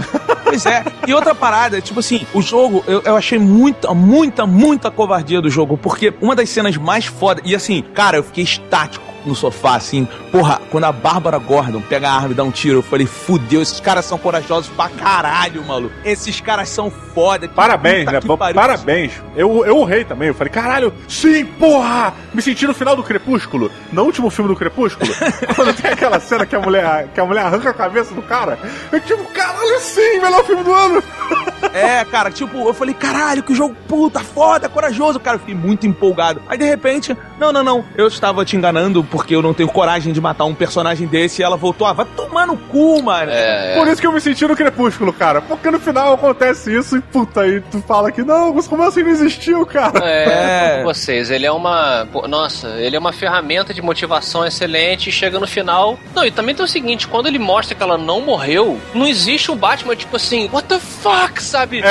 Pois 0.44 0.66
é. 0.66 0.84
E 1.06 1.14
outra 1.14 1.36
parada, 1.36 1.82
tipo 1.82 2.00
assim, 2.00 2.26
o 2.34 2.42
jogo, 2.42 2.84
eu, 2.88 3.02
eu 3.04 3.16
achei 3.16 3.38
muita, 3.38 3.94
muita, 3.94 4.46
muita 4.46 4.87
covardia 4.92 5.42
do 5.42 5.50
jogo. 5.50 5.78
Porque 5.78 6.14
uma 6.22 6.36
das 6.36 6.50
cenas 6.50 6.78
mais 6.78 7.06
fodas. 7.06 7.44
E 7.46 7.56
assim, 7.56 7.82
cara, 7.94 8.18
eu 8.18 8.24
fiquei 8.24 8.44
estático 8.44 9.17
no 9.28 9.36
sofá, 9.36 9.76
assim. 9.76 10.08
Porra, 10.32 10.62
quando 10.72 10.86
a 10.86 10.92
Bárbara 10.92 11.38
Gordon 11.38 11.82
pega 11.82 12.10
a 12.10 12.16
arma 12.16 12.32
e 12.32 12.34
dá 12.34 12.44
um 12.44 12.52
tiro, 12.52 12.80
eu 12.80 12.84
falei, 12.84 13.06
fudeu, 13.06 13.62
esses 13.62 13.80
caras 13.80 14.06
são 14.06 14.18
corajosos 14.18 14.70
pra 14.70 14.90
caralho, 14.90 15.64
maluco. 15.64 15.94
Esses 16.04 16.42
caras 16.42 16.70
são 16.70 16.90
foda. 16.90 17.48
Parabéns, 17.50 18.06
né? 18.06 18.20
pariu. 18.22 18.56
Parabéns. 18.56 19.14
Eu, 19.36 19.66
eu 19.66 19.78
urrei 19.78 20.04
também. 20.04 20.30
Eu 20.30 20.36
falei, 20.36 20.52
caralho, 20.52 20.94
sim, 21.08 21.46
porra! 21.46 22.14
Me 22.34 22.42
senti 22.42 22.66
no 22.66 22.74
final 22.74 22.96
do 22.96 23.04
Crepúsculo, 23.04 23.72
no 23.92 24.04
último 24.04 24.30
filme 24.30 24.50
do 24.50 24.56
Crepúsculo, 24.56 25.12
quando 25.56 25.74
tem 25.74 25.92
aquela 25.92 26.20
cena 26.20 26.46
que 26.46 26.56
a 26.56 26.60
mulher, 26.60 27.08
que 27.14 27.20
a 27.20 27.26
mulher 27.26 27.46
arranca 27.46 27.70
a 27.70 27.74
cabeça 27.74 28.14
do 28.14 28.22
cara. 28.22 28.58
Eu 28.92 29.00
tipo, 29.02 29.24
caralho, 29.26 29.80
sim, 29.80 30.20
melhor 30.20 30.46
filme 30.46 30.64
do 30.64 30.74
ano. 30.74 31.04
É, 31.74 32.04
cara, 32.06 32.32
tipo, 32.32 32.58
eu 32.58 32.74
falei, 32.74 32.94
caralho, 32.94 33.44
que 33.44 33.54
jogo 33.54 33.76
puta, 33.88 34.20
foda, 34.20 34.70
corajoso. 34.70 35.20
Cara, 35.20 35.36
eu 35.36 35.40
fiquei 35.40 35.56
muito 35.56 35.86
empolgado. 35.86 36.42
Aí, 36.48 36.58
de 36.58 36.66
repente, 36.66 37.16
não, 37.40 37.52
não, 37.52 37.64
não, 37.64 37.86
eu 37.96 38.08
estava 38.08 38.44
te 38.46 38.56
enganando 38.56 39.04
porque 39.18 39.36
eu 39.36 39.42
não 39.42 39.52
tenho 39.52 39.68
coragem 39.68 40.14
de 40.14 40.22
matar 40.22 40.46
um 40.46 40.54
personagem 40.54 41.08
desse. 41.08 41.42
E 41.42 41.44
ela 41.44 41.58
voltou, 41.58 41.88
ah, 41.88 41.92
vai 41.92 42.06
tomar 42.06 42.46
no 42.46 42.56
cu, 42.56 43.02
mano. 43.02 43.32
É, 43.32 43.76
Por 43.76 43.88
isso 43.88 44.00
que 44.00 44.06
eu 44.06 44.12
me 44.12 44.22
senti 44.22 44.46
no 44.46 44.56
Crepúsculo, 44.56 45.12
cara. 45.12 45.42
Porque 45.42 45.72
no 45.72 45.80
final 45.80 46.14
acontece 46.14 46.72
isso 46.78 46.96
e 46.96 47.02
puta, 47.02 47.42
aí 47.42 47.60
tu 47.60 47.82
fala 47.82 48.12
que 48.12 48.22
não, 48.22 48.56
os 48.56 48.68
romances 48.68 49.04
não 49.04 49.12
existiu, 49.12 49.66
cara. 49.66 49.98
É, 50.08 50.78
com 50.78 50.84
vocês, 50.84 51.32
ele 51.32 51.48
é 51.48 51.52
uma. 51.52 52.08
Nossa, 52.30 52.68
ele 52.78 52.96
é 52.96 53.00
uma 53.00 53.12
ferramenta 53.12 53.74
de 53.74 53.82
motivação 53.82 54.46
excelente 54.46 55.10
e 55.10 55.12
chega 55.12 55.40
no 55.40 55.48
final. 55.48 55.98
Não, 56.14 56.24
e 56.24 56.30
também 56.30 56.54
tem 56.54 56.64
o 56.64 56.68
seguinte: 56.68 57.08
quando 57.08 57.26
ele 57.26 57.40
mostra 57.40 57.74
que 57.74 57.82
ela 57.82 57.98
não 57.98 58.22
morreu, 58.22 58.80
não 58.94 59.08
existe 59.08 59.50
o 59.50 59.56
Batman, 59.56 59.96
tipo 59.96 60.16
assim, 60.16 60.48
what 60.54 60.68
the 60.68 60.78
fuck, 60.78 61.42
sabe? 61.42 61.82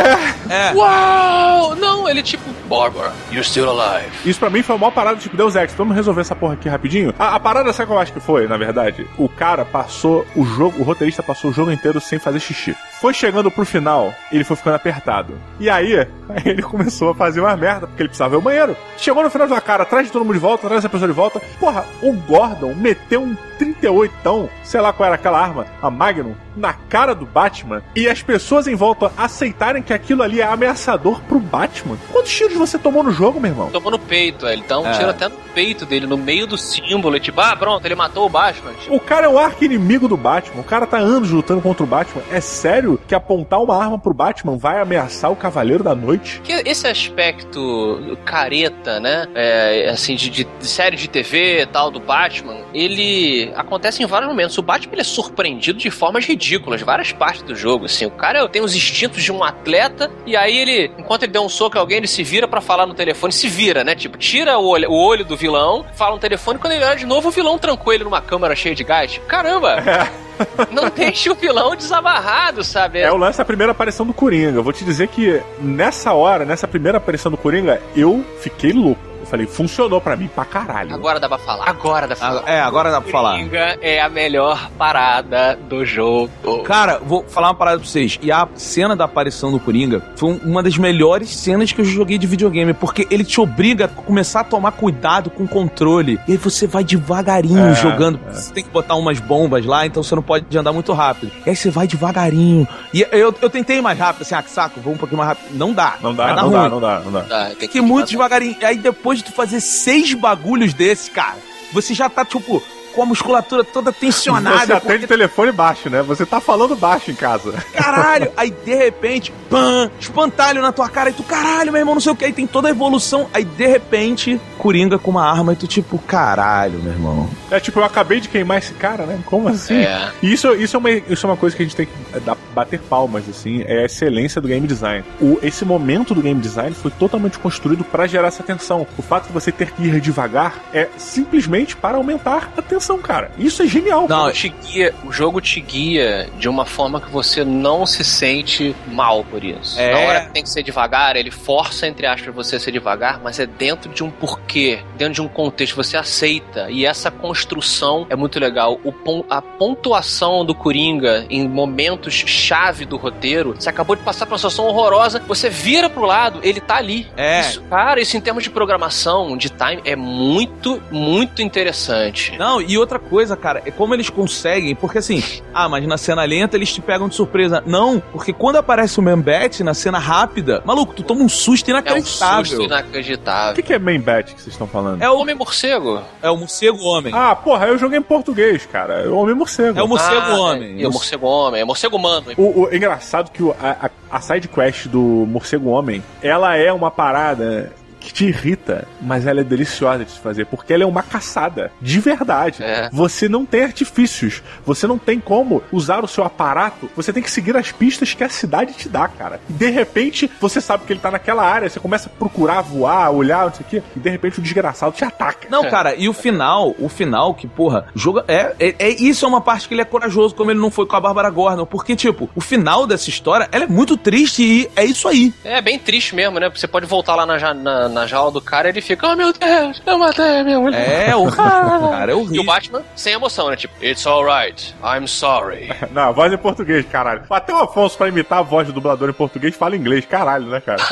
É. 0.48 0.72
Uau! 0.74 1.74
Não, 1.74 2.08
ele 2.08 2.22
tipo, 2.22 2.48
Barbara, 2.68 3.12
you're 3.32 3.42
still 3.44 3.68
alive. 3.68 4.08
Isso 4.24 4.38
pra 4.38 4.48
mim 4.48 4.62
foi 4.62 4.76
a 4.76 4.78
maior 4.78 4.92
parada, 4.92 5.16
tipo, 5.18 5.36
Deus 5.36 5.56
Ex. 5.56 5.74
Vamos 5.74 5.96
resolver 5.96 6.20
essa 6.20 6.36
porra 6.36 6.54
aqui 6.54 6.68
rapidinho. 6.68 7.12
A, 7.18 7.36
a 7.36 7.40
parada, 7.40 7.72
sabe 7.72 7.84
o 7.84 7.86
que 7.88 7.92
eu 7.94 7.98
acho 7.98 8.12
que 8.12 8.20
foi, 8.20 8.46
na 8.46 8.56
verdade? 8.56 9.06
O 9.16 9.28
cara 9.36 9.64
passou 9.64 10.26
o 10.34 10.44
jogo, 10.44 10.80
o 10.80 10.82
roteirista 10.82 11.22
passou 11.22 11.50
o 11.50 11.52
jogo 11.54 11.70
inteiro 11.70 12.00
sem 12.00 12.18
fazer 12.18 12.40
xixi. 12.40 12.74
Foi 13.00 13.12
chegando 13.12 13.50
pro 13.50 13.64
final, 13.66 14.12
ele 14.32 14.44
foi 14.44 14.56
ficando 14.56 14.76
apertado. 14.76 15.38
E 15.60 15.68
aí, 15.68 16.06
ele 16.44 16.62
começou 16.62 17.10
a 17.10 17.14
fazer 17.14 17.40
uma 17.40 17.56
merda, 17.56 17.86
porque 17.86 18.02
ele 18.02 18.08
precisava 18.08 18.34
ir 18.34 18.36
ao 18.36 18.42
banheiro. 18.42 18.76
Chegou 18.96 19.22
no 19.22 19.30
final 19.30 19.46
da 19.46 19.60
cara, 19.60 19.82
atrás 19.82 20.06
de 20.06 20.12
todo 20.12 20.24
mundo 20.24 20.34
de 20.34 20.40
volta, 20.40 20.66
atrás 20.66 20.82
dessa 20.82 20.90
pessoa 20.90 21.08
de 21.08 21.14
volta. 21.14 21.40
Porra, 21.60 21.84
o 22.02 22.12
Gordon 22.12 22.74
meteu 22.74 23.22
um 23.22 23.36
38, 23.58 24.50
sei 24.64 24.80
lá 24.80 24.92
qual 24.92 25.06
era 25.06 25.14
aquela 25.16 25.40
arma, 25.40 25.66
a 25.80 25.90
Magnum, 25.90 26.34
na 26.56 26.72
cara 26.72 27.14
do 27.14 27.26
Batman. 27.26 27.82
E 27.94 28.08
as 28.08 28.22
pessoas 28.22 28.66
em 28.66 28.74
volta 28.74 29.12
aceitarem 29.16 29.82
que 29.82 29.92
aquilo 29.92 30.22
ali 30.22 30.40
é 30.40 30.44
ameaçador 30.46 31.20
pro 31.22 31.38
Batman. 31.38 31.96
Quantos 32.10 32.32
tiros 32.34 32.54
você 32.56 32.78
tomou 32.78 33.02
no 33.02 33.10
jogo, 33.12 33.40
meu 33.40 33.50
irmão? 33.50 33.70
Tomou 33.70 33.90
no 33.90 33.98
peito, 33.98 34.46
ele 34.46 34.64
dá 34.66 34.78
um 34.78 34.86
É. 34.86 34.92
tiro 34.92 35.10
até 35.10 35.28
no 35.28 35.36
peito 35.54 35.84
dele, 35.86 36.06
no 36.06 36.16
meio 36.16 36.46
do 36.46 36.56
símbolo, 36.58 37.16
e 37.16 37.20
tipo, 37.20 37.40
ah, 37.40 37.54
pronto, 37.56 37.84
ele 37.86 37.94
matou 37.94 38.26
o 38.26 38.28
Batman. 38.28 38.72
Tipo, 38.74 38.94
O 38.96 39.00
cara 39.00 39.25
é 39.26 39.28
o 39.28 39.38
arco 39.38 39.64
inimigo 39.64 40.08
do 40.08 40.16
Batman. 40.16 40.60
O 40.60 40.64
cara 40.64 40.86
tá 40.86 40.96
anos 40.98 41.30
lutando 41.30 41.60
contra 41.60 41.82
o 41.82 41.86
Batman. 41.86 42.22
É 42.30 42.40
sério 42.40 42.98
que 43.06 43.14
apontar 43.14 43.60
uma 43.60 43.76
arma 43.76 43.98
pro 43.98 44.14
Batman 44.14 44.56
vai 44.56 44.80
ameaçar 44.80 45.30
o 45.30 45.36
Cavaleiro 45.36 45.82
da 45.84 45.94
Noite? 45.94 46.40
Que 46.44 46.52
esse 46.64 46.86
aspecto 46.86 48.16
careta, 48.24 49.00
né? 49.00 49.26
É, 49.34 49.88
assim, 49.90 50.14
de, 50.14 50.30
de- 50.30 50.46
série 50.60 50.96
de 50.96 51.08
TV 51.08 51.62
e 51.62 51.66
tal, 51.66 51.90
do 51.90 52.00
Batman, 52.00 52.56
ele 52.74 53.52
acontece 53.56 54.02
em 54.02 54.06
vários 54.06 54.28
momentos. 54.28 54.56
O 54.58 54.62
Batman 54.62 54.92
ele 54.94 55.00
é 55.00 55.04
surpreendido 55.04 55.78
de 55.78 55.90
formas 55.90 56.24
ridículas, 56.24 56.80
várias 56.82 57.12
partes 57.12 57.42
do 57.42 57.54
jogo. 57.54 57.86
Assim, 57.86 58.06
o 58.06 58.10
cara 58.10 58.48
tem 58.48 58.62
os 58.62 58.74
instintos 58.74 59.22
de 59.22 59.32
um 59.32 59.42
atleta, 59.42 60.10
e 60.24 60.36
aí 60.36 60.56
ele, 60.56 60.90
enquanto 60.98 61.24
ele 61.24 61.32
der 61.32 61.40
um 61.40 61.48
soco 61.48 61.76
em 61.76 61.80
alguém, 61.80 61.98
ele 61.98 62.06
se 62.06 62.22
vira 62.22 62.46
pra 62.48 62.60
falar 62.60 62.86
no 62.86 62.94
telefone, 62.94 63.32
se 63.32 63.48
vira, 63.48 63.82
né? 63.84 63.94
Tipo, 63.94 64.16
tira 64.18 64.58
o 64.58 64.66
olho, 64.66 64.90
o 64.90 64.94
olho 64.94 65.24
do 65.24 65.36
vilão, 65.36 65.84
fala 65.94 66.14
no 66.14 66.20
telefone, 66.20 66.58
quando 66.58 66.72
ele 66.74 66.84
olha 66.84 66.96
de 66.96 67.06
novo, 67.06 67.28
o 67.28 67.32
vilão 67.32 67.58
trancou 67.58 67.92
ele 67.92 68.04
numa 68.04 68.20
câmera 68.20 68.54
cheia 68.54 68.74
de 68.74 68.84
gás. 68.84 69.15
Tipo, 69.16 69.26
caramba! 69.26 69.82
Não 70.70 70.90
deixe 70.90 71.30
o 71.30 71.34
vilão 71.34 71.74
desabarrado, 71.74 72.62
sabe? 72.62 73.00
É 73.00 73.10
o 73.10 73.16
lance 73.16 73.38
da 73.38 73.44
primeira 73.44 73.72
aparição 73.72 74.04
do 74.04 74.12
Coringa. 74.12 74.58
Eu 74.58 74.62
vou 74.62 74.72
te 74.72 74.84
dizer 74.84 75.08
que 75.08 75.40
nessa 75.58 76.12
hora, 76.12 76.44
nessa 76.44 76.68
primeira 76.68 76.98
aparição 76.98 77.30
do 77.30 77.38
Coringa, 77.38 77.80
eu 77.96 78.24
fiquei 78.40 78.72
louco. 78.72 79.00
Eu 79.26 79.30
falei, 79.30 79.46
funcionou 79.46 80.00
pra 80.00 80.14
mim 80.16 80.28
pra 80.28 80.44
caralho. 80.44 80.94
Agora 80.94 81.18
dá 81.18 81.28
pra 81.28 81.36
falar. 81.38 81.68
Agora 81.68 82.06
dá 82.06 82.14
pra 82.14 82.28
falar. 82.28 82.42
É, 82.48 82.60
agora 82.60 82.92
dá 82.92 83.00
pra 83.00 83.10
falar. 83.10 83.32
Coringa 83.32 83.76
é 83.82 84.00
a 84.00 84.08
melhor 84.08 84.70
parada 84.78 85.58
do 85.68 85.84
jogo. 85.84 86.30
Cara, 86.62 87.00
vou 87.04 87.24
falar 87.26 87.48
uma 87.48 87.54
parada 87.54 87.78
pra 87.80 87.86
vocês. 87.88 88.18
E 88.22 88.30
a 88.30 88.46
cena 88.54 88.94
da 88.94 89.04
aparição 89.04 89.50
do 89.50 89.58
Coringa 89.58 90.00
foi 90.14 90.30
um- 90.30 90.40
uma 90.44 90.62
das 90.62 90.78
melhores 90.78 91.34
cenas 91.36 91.72
que 91.72 91.80
eu 91.80 91.84
joguei 91.84 92.18
de 92.18 92.26
videogame, 92.26 92.72
porque 92.72 93.06
ele 93.10 93.24
te 93.24 93.40
obriga 93.40 93.86
a 93.86 93.88
começar 93.88 94.40
a 94.40 94.44
tomar 94.44 94.70
cuidado 94.72 95.28
com 95.28 95.42
o 95.42 95.48
controle. 95.48 96.20
E 96.28 96.32
aí 96.32 96.38
você 96.38 96.66
vai 96.68 96.84
devagarinho 96.84 97.66
É, 97.70 97.74
jogando. 97.74 98.20
Você 98.30 98.52
tem 98.52 98.62
que 98.62 98.70
botar 98.70 98.94
umas 98.94 99.18
bombas 99.18 99.66
lá, 99.66 99.84
então 99.86 100.04
você 100.04 100.14
não 100.14 100.22
pode 100.22 100.56
andar 100.56 100.72
muito 100.72 100.92
rápido. 100.92 101.32
E 101.44 101.50
aí 101.50 101.56
você 101.56 101.68
vai 101.68 101.88
devagarinho. 101.88 102.66
E 102.94 103.04
eu, 103.10 103.34
eu 103.42 103.50
tentei 103.50 103.78
ir 103.78 103.82
mais 103.82 103.98
rápido, 103.98 104.22
assim, 104.22 104.36
ah, 104.36 104.42
que 104.42 104.50
saco, 104.52 104.80
vou 104.80 104.94
um 104.94 104.96
pouquinho 104.96 105.18
mais 105.18 105.30
rápido. 105.30 105.48
Não 105.56 105.72
dá. 105.72 105.94
Não 106.00 106.14
dá, 106.14 106.28
não 106.36 106.50
dá, 106.50 106.68
não 106.68 106.80
dá, 106.80 107.00
não 107.00 107.12
dá. 107.12 107.50
Tem 107.58 107.68
que 107.68 107.78
ir 107.78 107.80
muito 107.80 108.08
devagarinho. 108.10 108.56
E 108.60 108.64
aí 108.64 108.76
depois 108.78 109.15
de 109.16 109.24
tu 109.24 109.32
fazer 109.32 109.60
seis 109.60 110.14
bagulhos 110.14 110.74
desse, 110.74 111.10
cara, 111.10 111.38
você 111.72 111.94
já 111.94 112.08
tá, 112.08 112.24
tipo, 112.24 112.62
com 112.96 113.02
a 113.02 113.06
musculatura 113.06 113.62
toda 113.62 113.92
tensionada. 113.92 114.66
Você 114.66 114.72
atende 114.72 115.06
telefone 115.06 115.52
baixo, 115.52 115.90
né? 115.90 116.02
Você 116.02 116.24
tá 116.24 116.40
falando 116.40 116.74
baixo 116.74 117.10
em 117.10 117.14
casa. 117.14 117.52
Caralho! 117.74 118.32
Aí 118.36 118.50
de 118.50 118.74
repente, 118.74 119.30
pam, 119.50 119.90
espantalho 120.00 120.62
na 120.62 120.72
tua 120.72 120.88
cara, 120.88 121.10
e 121.10 121.12
tu, 121.12 121.22
caralho, 121.22 121.70
meu 121.70 121.80
irmão, 121.80 121.94
não 121.94 122.00
sei 122.00 122.12
o 122.12 122.16
que, 122.16 122.24
aí 122.24 122.32
tem 122.32 122.46
toda 122.46 122.68
a 122.68 122.70
evolução. 122.70 123.28
Aí 123.34 123.44
de 123.44 123.66
repente, 123.66 124.40
Coringa 124.58 124.98
com 124.98 125.10
uma 125.10 125.30
arma, 125.30 125.52
e 125.52 125.56
tu, 125.56 125.66
tipo, 125.66 125.98
caralho, 125.98 126.78
meu 126.80 126.92
irmão. 126.92 127.28
É 127.50 127.60
tipo, 127.60 127.78
eu 127.78 127.84
acabei 127.84 128.20
de 128.20 128.28
queimar 128.28 128.58
esse 128.58 128.72
cara, 128.74 129.04
né? 129.04 129.20
Como 129.26 129.48
assim? 129.48 129.74
É. 129.82 130.10
E 130.22 130.32
isso, 130.32 130.52
isso, 130.54 130.76
é 130.76 130.78
uma, 130.78 130.90
isso 130.90 131.26
é 131.26 131.30
uma 131.30 131.36
coisa 131.36 131.54
que 131.54 131.62
a 131.62 131.66
gente 131.66 131.76
tem 131.76 131.86
que 131.86 131.92
é, 132.14 132.20
dar- 132.20 132.36
bater 132.54 132.80
palmas, 132.80 133.28
assim, 133.28 133.62
é 133.66 133.82
a 133.82 133.84
excelência 133.84 134.40
do 134.40 134.48
game 134.48 134.66
design. 134.66 135.04
O, 135.20 135.38
esse 135.42 135.64
momento 135.64 136.14
do 136.14 136.22
game 136.22 136.40
design 136.40 136.74
foi 136.74 136.90
totalmente 136.90 137.38
construído 137.38 137.84
pra 137.84 138.06
gerar 138.06 138.28
essa 138.28 138.42
tensão. 138.42 138.86
O 138.96 139.02
fato 139.02 139.26
de 139.26 139.32
você 139.32 139.52
ter 139.52 139.70
que 139.72 139.82
ir 139.84 140.00
devagar 140.00 140.54
é 140.72 140.88
simplesmente 140.96 141.76
para 141.76 141.96
aumentar 141.96 142.50
a 142.56 142.62
tensão, 142.62 142.76
cara. 142.98 143.30
Isso 143.38 143.62
é 143.62 143.66
genial. 143.66 144.06
Não, 144.08 144.30
te 144.32 144.48
guia, 144.48 144.94
o 145.04 145.12
jogo 145.12 145.40
te 145.40 145.60
guia 145.60 146.28
de 146.38 146.48
uma 146.48 146.64
forma 146.64 147.00
que 147.00 147.10
você 147.10 147.44
não 147.44 147.84
se 147.86 148.04
sente 148.04 148.74
mal 148.88 149.24
por 149.24 149.42
isso. 149.44 149.78
É. 149.78 149.92
Na 149.92 149.98
hora 150.00 150.20
que 150.26 150.32
tem 150.32 150.42
que 150.42 150.50
ser 150.50 150.62
devagar, 150.62 151.16
ele 151.16 151.30
força, 151.30 151.86
entre 151.86 152.06
aspas, 152.06 152.34
você 152.34 152.56
a 152.56 152.60
ser 152.60 152.70
devagar, 152.72 153.20
mas 153.22 153.38
é 153.40 153.46
dentro 153.46 153.90
de 153.92 154.02
um 154.04 154.10
porquê, 154.10 154.80
dentro 154.96 155.14
de 155.14 155.22
um 155.22 155.28
contexto, 155.28 155.74
você 155.76 155.96
aceita. 155.96 156.70
E 156.70 156.84
essa 156.86 157.10
construção 157.10 158.06
é 158.10 158.16
muito 158.16 158.38
legal. 158.38 158.78
O 158.84 158.92
pon- 158.92 159.24
a 159.28 159.40
pontuação 159.42 160.44
do 160.44 160.54
Coringa 160.54 161.26
em 161.28 161.46
momentos 161.48 162.14
chave 162.14 162.84
do 162.84 162.96
roteiro, 162.96 163.54
você 163.58 163.68
acabou 163.68 163.96
de 163.96 164.02
passar 164.02 164.26
por 164.26 164.32
uma 164.32 164.38
situação 164.38 164.66
horrorosa, 164.66 165.20
você 165.26 165.48
vira 165.48 165.88
pro 165.90 166.04
lado, 166.04 166.40
ele 166.42 166.60
tá 166.60 166.76
ali. 166.76 167.06
É. 167.16 167.40
Isso, 167.40 167.62
cara, 167.62 168.00
isso 168.00 168.16
em 168.16 168.20
termos 168.20 168.42
de 168.42 168.50
programação, 168.50 169.36
de 169.36 169.48
time, 169.48 169.80
é 169.84 169.96
muito, 169.96 170.82
muito 170.90 171.42
interessante. 171.42 172.36
Não, 172.38 172.60
e 172.60 172.75
outra 172.78 172.98
coisa, 172.98 173.36
cara, 173.36 173.62
é 173.64 173.70
como 173.70 173.94
eles 173.94 174.10
conseguem, 174.10 174.74
porque 174.74 174.98
assim, 174.98 175.22
ah, 175.54 175.68
mas 175.68 175.86
na 175.86 175.96
cena 175.98 176.24
lenta 176.24 176.56
eles 176.56 176.72
te 176.72 176.80
pegam 176.80 177.08
de 177.08 177.14
surpresa. 177.14 177.62
Não, 177.66 178.00
porque 178.12 178.32
quando 178.32 178.56
aparece 178.56 178.98
o 178.98 179.02
Membet 179.02 179.62
na 179.62 179.74
cena 179.74 179.98
rápida, 179.98 180.62
maluco, 180.64 180.94
tu 180.94 181.02
toma 181.02 181.22
um 181.22 181.28
susto 181.28 181.68
É 181.70 181.74
um 181.74 181.76
inacreditável. 181.78 182.44
susto 182.44 182.62
inacreditável. 182.64 183.52
O 183.52 183.54
que, 183.54 183.62
que 183.62 183.72
é 183.72 183.78
bet 183.78 184.34
que 184.34 184.40
vocês 184.42 184.54
estão 184.54 184.66
falando? 184.66 185.02
É 185.02 185.10
o 185.10 185.18
Homem 185.18 185.34
Morcego. 185.34 186.00
É 186.22 186.30
o 186.30 186.36
morcego 186.36 186.78
homem. 186.84 187.12
Ah, 187.14 187.34
porra, 187.34 187.66
eu 187.66 187.78
joguei 187.78 187.98
em 187.98 188.02
português, 188.02 188.66
cara. 188.66 189.02
É 189.04 189.08
o 189.08 189.16
Homem 189.16 189.34
Morcego. 189.34 189.78
É 189.78 189.82
o 189.82 189.88
morcego 189.88 190.20
Ah, 190.20 190.36
homem. 190.40 190.80
É, 190.80 190.82
é 190.84 190.88
o 190.88 190.92
morcego 190.92 191.26
homem, 191.26 191.60
é 191.60 191.64
o 191.64 191.66
morcego 191.66 191.96
humano. 191.96 192.26
O, 192.36 192.62
o- 192.62 192.68
é 192.70 192.76
engraçado 192.76 193.30
que 193.30 193.42
o- 193.42 193.54
a, 193.60 193.86
a, 194.10 194.16
a 194.16 194.20
side 194.20 194.48
quest 194.48 194.86
do 194.88 195.00
Morcego 195.00 195.70
Homem, 195.70 196.02
ela 196.22 196.56
é 196.56 196.72
uma 196.72 196.90
parada 196.90 197.72
que 198.06 198.12
te 198.12 198.24
irrita, 198.26 198.86
mas 199.02 199.26
ela 199.26 199.40
é 199.40 199.44
deliciosa 199.44 200.04
de 200.04 200.12
se 200.12 200.20
fazer, 200.20 200.46
porque 200.46 200.72
ela 200.72 200.84
é 200.84 200.86
uma 200.86 201.02
caçada, 201.02 201.72
de 201.82 201.98
verdade. 201.98 202.62
É. 202.62 202.88
Você 202.92 203.28
não 203.28 203.44
tem 203.44 203.64
artifícios, 203.64 204.42
você 204.64 204.86
não 204.86 204.96
tem 204.96 205.18
como 205.18 205.60
usar 205.72 206.04
o 206.04 206.08
seu 206.08 206.22
aparato, 206.22 206.88
você 206.94 207.12
tem 207.12 207.22
que 207.22 207.30
seguir 207.30 207.56
as 207.56 207.72
pistas 207.72 208.14
que 208.14 208.22
a 208.22 208.28
cidade 208.28 208.74
te 208.74 208.88
dá, 208.88 209.08
cara. 209.08 209.40
E 209.50 209.52
de 209.52 209.68
repente, 209.70 210.30
você 210.40 210.60
sabe 210.60 210.84
que 210.84 210.92
ele 210.92 211.00
tá 211.00 211.10
naquela 211.10 211.42
área, 211.42 211.68
você 211.68 211.80
começa 211.80 212.08
a 212.08 212.16
procurar, 212.16 212.60
voar, 212.60 213.10
olhar, 213.10 213.46
não 213.46 213.52
sei 213.52 213.66
o 213.66 213.68
quê, 213.68 213.82
e 213.96 213.98
de 213.98 214.08
repente 214.08 214.38
o 214.38 214.42
desgraçado 214.42 214.94
te 214.94 215.04
ataca. 215.04 215.48
Não, 215.50 215.68
cara, 215.68 215.96
e 215.96 216.08
o 216.08 216.12
final, 216.12 216.74
o 216.78 216.88
final 216.88 217.34
que, 217.34 217.48
porra, 217.48 217.86
joga. 217.94 218.24
É, 218.28 218.54
é, 218.60 218.74
é- 218.78 218.90
isso 218.90 219.24
é 219.24 219.28
uma 219.28 219.40
parte 219.40 219.66
que 219.66 219.74
ele 219.74 219.82
é 219.82 219.84
corajoso, 219.84 220.34
como 220.34 220.50
ele 220.52 220.60
não 220.60 220.70
foi 220.70 220.86
com 220.86 220.94
a 220.94 221.00
Bárbara 221.00 221.28
Gordon. 221.30 221.66
Porque, 221.66 221.96
tipo, 221.96 222.30
o 222.36 222.40
final 222.40 222.86
dessa 222.86 223.10
história, 223.10 223.48
ela 223.50 223.64
é 223.64 223.68
muito 223.68 223.96
triste 223.96 224.42
e 224.42 224.70
é 224.76 224.84
isso 224.84 225.08
aí. 225.08 225.34
É 225.44 225.60
bem 225.60 225.78
triste 225.78 226.14
mesmo, 226.14 226.38
né? 226.38 226.48
Porque 226.48 226.60
você 226.60 226.68
pode 226.68 226.86
voltar 226.86 227.16
lá 227.16 227.26
na, 227.26 227.54
na, 227.54 227.88
na 227.96 228.06
jaula 228.06 228.30
do 228.30 228.40
cara 228.40 228.68
e 228.68 228.70
ele 228.72 228.80
fica, 228.82 229.08
oh 229.08 229.16
meu 229.16 229.32
Deus, 229.32 229.82
eu 229.86 229.98
matei 229.98 230.40
a 230.40 230.44
minha 230.44 230.60
mulher. 230.60 231.08
É 231.08 231.16
horrível, 231.16 231.36
cara, 231.90 232.12
é 232.12 232.14
E 232.14 232.18
horrível. 232.18 232.42
o 232.42 232.44
Batman 232.46 232.82
sem 232.94 233.12
emoção, 233.14 233.48
né? 233.50 233.56
Tipo, 233.56 233.74
it's 233.84 234.06
alright, 234.06 234.74
I'm 234.84 235.06
sorry. 235.08 235.70
Não, 235.92 236.02
a 236.02 236.12
voz 236.12 236.32
em 236.32 236.36
português, 236.38 236.84
caralho. 236.86 237.22
Até 237.30 237.52
o 237.54 237.58
Afonso, 237.58 237.96
pra 237.96 238.08
imitar 238.08 238.38
a 238.40 238.42
voz 238.42 238.66
do 238.66 238.72
dublador 238.74 239.08
em 239.08 239.12
português, 239.14 239.54
fala 239.56 239.74
inglês, 239.76 240.04
caralho, 240.04 240.46
né, 240.46 240.60
cara? 240.60 240.82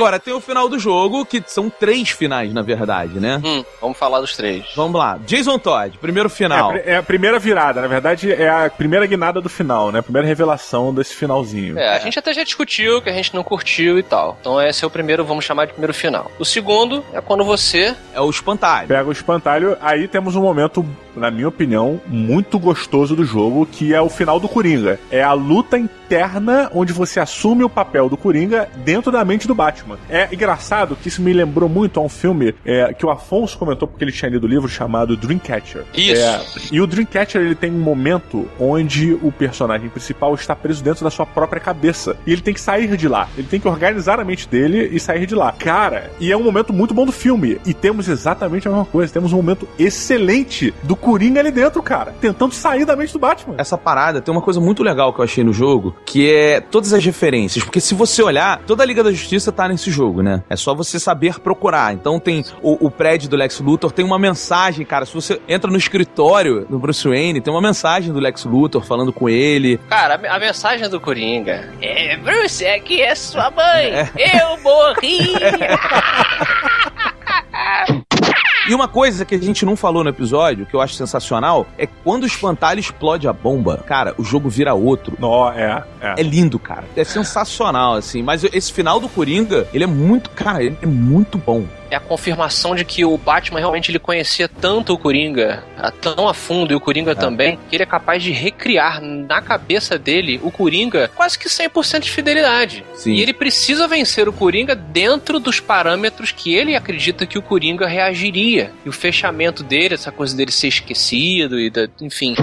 Agora, 0.00 0.18
tem 0.18 0.32
o 0.32 0.40
final 0.40 0.66
do 0.66 0.78
jogo, 0.78 1.26
que 1.26 1.42
são 1.46 1.68
três 1.68 2.08
finais, 2.08 2.54
na 2.54 2.62
verdade, 2.62 3.20
né? 3.20 3.38
Hum, 3.44 3.62
vamos 3.80 3.98
falar 3.98 4.20
dos 4.20 4.34
três. 4.34 4.64
Vamos 4.74 4.98
lá. 4.98 5.18
Jason 5.26 5.58
Todd, 5.58 5.98
primeiro 5.98 6.30
final. 6.30 6.72
É, 6.72 6.92
é 6.92 6.96
a 6.96 7.02
primeira 7.02 7.38
virada, 7.38 7.82
na 7.82 7.86
verdade, 7.86 8.32
é 8.32 8.48
a 8.48 8.70
primeira 8.70 9.04
guinada 9.04 9.42
do 9.42 9.48
final, 9.50 9.92
né? 9.92 9.98
A 9.98 10.02
primeira 10.02 10.26
revelação 10.26 10.94
desse 10.94 11.14
finalzinho. 11.14 11.78
É, 11.78 11.96
a 11.96 11.98
gente 11.98 12.18
até 12.18 12.32
já 12.32 12.42
discutiu 12.42 13.02
que 13.02 13.10
a 13.10 13.12
gente 13.12 13.34
não 13.34 13.42
curtiu 13.42 13.98
e 13.98 14.02
tal. 14.02 14.38
Então 14.40 14.60
esse 14.60 14.82
é 14.82 14.86
o 14.86 14.90
primeiro, 14.90 15.22
vamos 15.22 15.44
chamar 15.44 15.66
de 15.66 15.72
primeiro 15.72 15.92
final. 15.92 16.30
O 16.38 16.44
segundo 16.46 17.04
é 17.12 17.20
quando 17.20 17.44
você. 17.44 17.94
É 18.14 18.20
o 18.22 18.30
espantalho. 18.30 18.88
Pega 18.88 19.06
o 19.06 19.12
espantalho, 19.12 19.76
aí 19.82 20.08
temos 20.08 20.34
um 20.34 20.40
momento, 20.40 20.82
na 21.16 21.30
minha 21.30 21.48
opinião, 21.48 22.00
muito 22.06 22.58
gostoso 22.58 23.14
do 23.16 23.24
jogo, 23.24 23.66
que 23.66 23.94
é 23.94 24.00
o 24.00 24.08
final 24.08 24.38
do 24.38 24.48
Coringa. 24.48 24.98
É 25.10 25.22
a 25.22 25.32
luta 25.32 25.78
interna 25.78 26.70
onde 26.74 26.92
você 26.92 27.20
assume 27.20 27.64
o 27.64 27.68
papel 27.68 28.08
do 28.08 28.16
Coringa 28.16 28.68
dentro 28.84 29.12
da 29.12 29.24
mente 29.24 29.46
do 29.46 29.54
Batman. 29.54 29.98
É 30.08 30.28
engraçado 30.32 30.96
que 30.96 31.08
isso 31.08 31.22
me 31.22 31.32
lembrou 31.32 31.68
muito 31.68 32.00
a 32.00 32.02
um 32.02 32.08
filme 32.08 32.54
é, 32.64 32.92
que 32.92 33.04
o 33.06 33.10
Afonso 33.10 33.58
comentou 33.58 33.86
porque 33.86 34.04
ele 34.04 34.12
tinha 34.12 34.30
lido 34.30 34.44
o 34.44 34.48
livro 34.48 34.68
chamado 34.68 35.16
Dreamcatcher. 35.16 35.84
Isso. 35.94 36.22
É, 36.22 36.40
e 36.72 36.80
o 36.80 36.86
Dreamcatcher 36.86 37.40
ele 37.40 37.54
tem 37.54 37.70
um 37.70 37.80
momento 37.80 38.48
onde 38.58 39.14
o 39.22 39.30
personagem 39.30 39.88
principal 39.88 40.34
está 40.34 40.54
preso 40.54 40.82
dentro 40.82 41.04
da 41.04 41.10
sua 41.10 41.26
própria 41.26 41.60
cabeça. 41.60 42.16
E 42.26 42.32
ele 42.32 42.42
tem 42.42 42.54
que 42.54 42.60
sair 42.60 42.96
de 42.96 43.08
lá. 43.08 43.28
Ele 43.36 43.46
tem 43.46 43.60
que 43.60 43.68
organizar 43.68 44.18
a 44.20 44.24
mente 44.24 44.48
dele 44.48 44.90
e 44.92 44.98
sair 44.98 45.26
de 45.26 45.34
lá. 45.34 45.52
Cara, 45.52 46.10
e 46.18 46.32
é 46.32 46.36
um 46.36 46.42
momento 46.42 46.72
muito 46.72 46.94
bom 46.94 47.06
do 47.06 47.12
filme. 47.12 47.60
E 47.64 47.74
temos 47.74 48.08
exatamente 48.08 48.66
a 48.66 48.70
mesma 48.70 48.86
coisa. 48.86 49.12
Temos 49.12 49.32
um 49.32 49.36
momento 49.36 49.68
excelente 49.78 50.74
do 50.82 50.96
Coringa 51.00 51.40
ali 51.40 51.50
dentro, 51.50 51.82
cara. 51.82 52.14
Tentando 52.20 52.54
sair 52.54 52.84
da 52.84 52.94
mente 52.94 53.12
do 53.12 53.18
Batman. 53.18 53.54
Essa 53.58 53.76
parada 53.76 54.20
tem 54.20 54.32
uma 54.32 54.40
coisa 54.40 54.60
muito 54.60 54.82
legal 54.82 55.12
que 55.12 55.20
eu 55.20 55.24
achei 55.24 55.42
no 55.42 55.52
jogo, 55.52 55.94
que 56.04 56.30
é 56.30 56.60
todas 56.60 56.92
as 56.92 57.04
referências. 57.04 57.64
Porque 57.64 57.80
se 57.80 57.94
você 57.94 58.22
olhar, 58.22 58.60
toda 58.66 58.82
a 58.82 58.86
Liga 58.86 59.02
da 59.02 59.10
Justiça 59.10 59.50
tá 59.50 59.68
nesse 59.68 59.90
jogo, 59.90 60.22
né? 60.22 60.42
É 60.48 60.56
só 60.56 60.74
você 60.74 60.98
saber 60.98 61.40
procurar. 61.40 61.92
Então 61.92 62.20
tem 62.20 62.44
o, 62.62 62.86
o 62.86 62.90
prédio 62.90 63.28
do 63.28 63.36
Lex 63.36 63.60
Luthor, 63.60 63.92
tem 63.92 64.04
uma 64.04 64.18
mensagem, 64.18 64.84
cara. 64.84 65.06
Se 65.06 65.14
você 65.14 65.40
entra 65.48 65.70
no 65.70 65.76
escritório 65.76 66.66
do 66.68 66.78
Bruce 66.78 67.08
Wayne, 67.08 67.40
tem 67.40 67.52
uma 67.52 67.62
mensagem 67.62 68.12
do 68.12 68.20
Lex 68.20 68.44
Luthor 68.44 68.84
falando 68.84 69.12
com 69.12 69.28
ele. 69.28 69.78
Cara, 69.88 70.20
a, 70.22 70.36
a 70.36 70.38
mensagem 70.38 70.88
do 70.88 71.00
Coringa 71.00 71.72
é: 71.80 72.16
Bruce, 72.16 72.66
aqui 72.66 73.00
é 73.00 73.14
sua 73.14 73.50
mãe. 73.50 73.92
Eu 74.16 74.62
morri. 74.62 75.30
E 78.68 78.74
uma 78.74 78.86
coisa 78.86 79.24
que 79.24 79.34
a 79.34 79.38
gente 79.38 79.64
não 79.64 79.74
falou 79.74 80.04
no 80.04 80.10
episódio, 80.10 80.66
que 80.66 80.74
eu 80.74 80.80
acho 80.80 80.94
sensacional, 80.94 81.66
é 81.78 81.86
quando 81.86 82.24
o 82.24 82.26
espantalho 82.26 82.78
explode 82.78 83.26
a 83.26 83.32
bomba, 83.32 83.78
cara, 83.86 84.14
o 84.18 84.22
jogo 84.22 84.50
vira 84.50 84.74
outro. 84.74 85.16
Nó, 85.18 85.50
é, 85.50 85.82
é. 86.00 86.14
É 86.18 86.22
lindo, 86.22 86.58
cara. 86.58 86.84
É 86.94 87.02
sensacional, 87.02 87.94
assim. 87.94 88.22
Mas 88.22 88.44
esse 88.44 88.72
final 88.72 89.00
do 89.00 89.08
Coringa, 89.08 89.66
ele 89.72 89.84
é 89.84 89.86
muito, 89.86 90.30
cara, 90.30 90.62
ele 90.62 90.76
é 90.82 90.86
muito 90.86 91.38
bom 91.38 91.64
é 91.90 91.96
a 91.96 92.00
confirmação 92.00 92.74
de 92.74 92.84
que 92.84 93.04
o 93.04 93.16
Batman 93.18 93.58
realmente 93.58 93.90
ele 93.90 93.98
conhecia 93.98 94.48
tanto 94.48 94.92
o 94.92 94.98
Coringa, 94.98 95.64
tão 96.00 96.28
a 96.28 96.34
fundo, 96.34 96.72
e 96.72 96.76
o 96.76 96.80
Coringa 96.80 97.12
é. 97.12 97.14
também, 97.14 97.58
que 97.68 97.76
ele 97.76 97.82
é 97.82 97.86
capaz 97.86 98.22
de 98.22 98.30
recriar 98.30 99.00
na 99.02 99.42
cabeça 99.42 99.98
dele 99.98 100.40
o 100.42 100.50
Coringa 100.50 101.10
quase 101.14 101.38
que 101.38 101.48
100% 101.48 102.00
de 102.00 102.10
fidelidade. 102.10 102.84
Sim. 102.94 103.12
E 103.12 103.20
ele 103.20 103.32
precisa 103.32 103.88
vencer 103.88 104.28
o 104.28 104.32
Coringa 104.32 104.74
dentro 104.74 105.38
dos 105.38 105.60
parâmetros 105.60 106.32
que 106.32 106.54
ele 106.54 106.76
acredita 106.76 107.26
que 107.26 107.38
o 107.38 107.42
Coringa 107.42 107.86
reagiria. 107.86 108.72
E 108.84 108.88
o 108.88 108.92
fechamento 108.92 109.62
dele, 109.62 109.94
essa 109.94 110.12
coisa 110.12 110.36
dele 110.36 110.52
ser 110.52 110.68
esquecido 110.68 111.58
e 111.58 111.70
da, 111.70 111.88
enfim. 112.00 112.34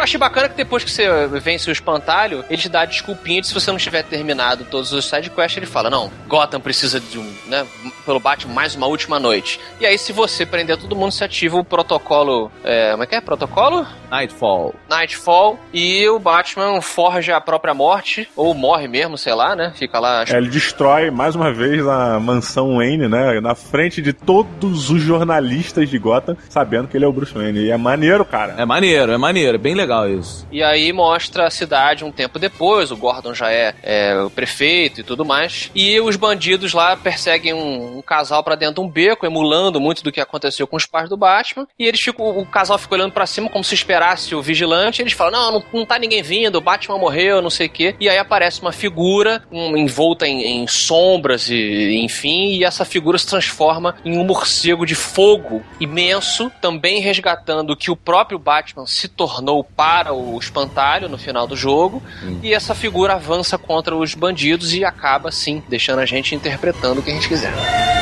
Eu 0.00 0.04
achei 0.04 0.18
bacana 0.18 0.48
que 0.48 0.56
depois 0.56 0.82
que 0.82 0.90
você 0.90 1.26
vence 1.26 1.68
o 1.68 1.72
espantalho, 1.72 2.42
ele 2.48 2.56
te 2.56 2.70
dá 2.70 2.80
a 2.80 2.84
desculpinha 2.86 3.42
de 3.42 3.48
se 3.48 3.52
você 3.52 3.70
não 3.70 3.76
tiver 3.76 4.02
terminado 4.02 4.64
todos 4.64 4.94
os 4.94 5.04
sidequests, 5.04 5.58
ele 5.58 5.66
fala, 5.66 5.90
não, 5.90 6.10
Gotham 6.26 6.58
precisa 6.58 6.98
de 6.98 7.18
um, 7.18 7.32
né, 7.46 7.66
pelo 8.06 8.18
Batman 8.18 8.54
mais 8.54 8.74
uma 8.74 8.86
última 8.86 9.20
noite. 9.20 9.60
E 9.78 9.84
aí, 9.84 9.98
se 9.98 10.10
você 10.10 10.46
prender 10.46 10.78
todo 10.78 10.96
mundo, 10.96 11.12
você 11.12 11.24
ativa 11.24 11.58
o 11.58 11.62
protocolo, 11.62 12.50
é, 12.64 12.92
como 12.92 13.02
é 13.02 13.06
que 13.06 13.14
é? 13.14 13.20
Protocolo? 13.20 13.86
Nightfall. 14.10 14.74
Nightfall, 14.88 15.58
e 15.70 16.08
o 16.08 16.18
Batman 16.18 16.80
forja 16.80 17.36
a 17.36 17.40
própria 17.40 17.74
morte, 17.74 18.26
ou 18.34 18.54
morre 18.54 18.88
mesmo, 18.88 19.18
sei 19.18 19.34
lá, 19.34 19.54
né, 19.54 19.70
fica 19.76 20.00
lá... 20.00 20.24
É, 20.26 20.38
ele 20.38 20.48
destrói, 20.48 21.10
mais 21.10 21.36
uma 21.36 21.52
vez, 21.52 21.86
a 21.86 22.18
mansão 22.18 22.76
Wayne, 22.76 23.06
né, 23.06 23.38
na 23.38 23.54
frente 23.54 24.00
de 24.00 24.14
todos 24.14 24.88
os 24.88 25.02
jornalistas 25.02 25.90
de 25.90 25.98
Gotham, 25.98 26.38
sabendo 26.48 26.88
que 26.88 26.96
ele 26.96 27.04
é 27.04 27.08
o 27.08 27.12
Bruce 27.12 27.34
Wayne. 27.34 27.66
E 27.66 27.70
é 27.70 27.76
maneiro, 27.76 28.24
cara. 28.24 28.54
É 28.56 28.64
maneiro, 28.64 29.12
é 29.12 29.18
maneiro, 29.18 29.56
é 29.56 29.58
bem 29.58 29.74
legal 29.74 29.89
isso. 30.08 30.46
E 30.50 30.62
aí 30.62 30.92
mostra 30.92 31.46
a 31.46 31.50
cidade 31.50 32.04
um 32.04 32.12
tempo 32.12 32.38
depois, 32.38 32.90
o 32.90 32.96
Gordon 32.96 33.34
já 33.34 33.50
é, 33.50 33.74
é 33.82 34.22
o 34.22 34.30
prefeito 34.30 35.00
e 35.00 35.04
tudo 35.04 35.24
mais. 35.24 35.70
E 35.74 36.00
os 36.00 36.16
bandidos 36.16 36.72
lá 36.72 36.96
perseguem 36.96 37.52
um, 37.52 37.98
um 37.98 38.02
casal 38.02 38.42
para 38.42 38.54
dentro 38.54 38.76
de 38.76 38.80
um 38.80 38.88
beco, 38.88 39.26
emulando 39.26 39.80
muito 39.80 40.02
do 40.02 40.12
que 40.12 40.20
aconteceu 40.20 40.66
com 40.66 40.76
os 40.76 40.86
pais 40.86 41.08
do 41.08 41.16
Batman. 41.16 41.66
E 41.78 41.86
eles 41.86 42.00
ficam, 42.00 42.38
o 42.38 42.46
casal 42.46 42.78
fica 42.78 42.94
olhando 42.94 43.12
para 43.12 43.26
cima 43.26 43.48
como 43.48 43.64
se 43.64 43.74
esperasse 43.74 44.34
o 44.34 44.42
vigilante. 44.42 45.00
E 45.00 45.02
eles 45.02 45.12
falam: 45.12 45.32
não, 45.32 45.52
não, 45.52 45.64
não 45.72 45.86
tá 45.86 45.98
ninguém 45.98 46.22
vindo, 46.22 46.56
o 46.56 46.60
Batman 46.60 46.98
morreu, 46.98 47.42
não 47.42 47.50
sei 47.50 47.66
o 47.66 47.70
quê. 47.70 47.94
E 48.00 48.08
aí 48.08 48.18
aparece 48.18 48.60
uma 48.60 48.72
figura 48.72 49.42
um, 49.50 49.76
envolta 49.76 50.26
em, 50.26 50.62
em 50.62 50.66
sombras 50.66 51.48
e 51.50 51.96
enfim, 51.96 52.56
e 52.56 52.64
essa 52.64 52.84
figura 52.84 53.18
se 53.18 53.26
transforma 53.26 53.96
em 54.04 54.18
um 54.18 54.24
morcego 54.24 54.86
de 54.86 54.94
fogo 54.94 55.62
imenso, 55.80 56.50
também 56.60 57.00
resgatando 57.00 57.70
o 57.70 57.76
que 57.76 57.90
o 57.90 57.96
próprio 57.96 58.38
Batman 58.38 58.86
se 58.86 59.08
tornou 59.08 59.64
para 59.80 60.12
o 60.12 60.38
espantalho 60.38 61.08
no 61.08 61.16
final 61.16 61.46
do 61.46 61.56
jogo. 61.56 62.02
Hum. 62.22 62.38
E 62.42 62.52
essa 62.52 62.74
figura 62.74 63.14
avança 63.14 63.56
contra 63.56 63.96
os 63.96 64.14
bandidos 64.14 64.74
e 64.74 64.84
acaba, 64.84 65.32
sim, 65.32 65.62
deixando 65.70 66.00
a 66.00 66.04
gente 66.04 66.34
interpretando 66.34 67.00
o 67.00 67.02
que 67.02 67.10
a 67.10 67.14
gente 67.14 67.26
quiser. 67.26 67.99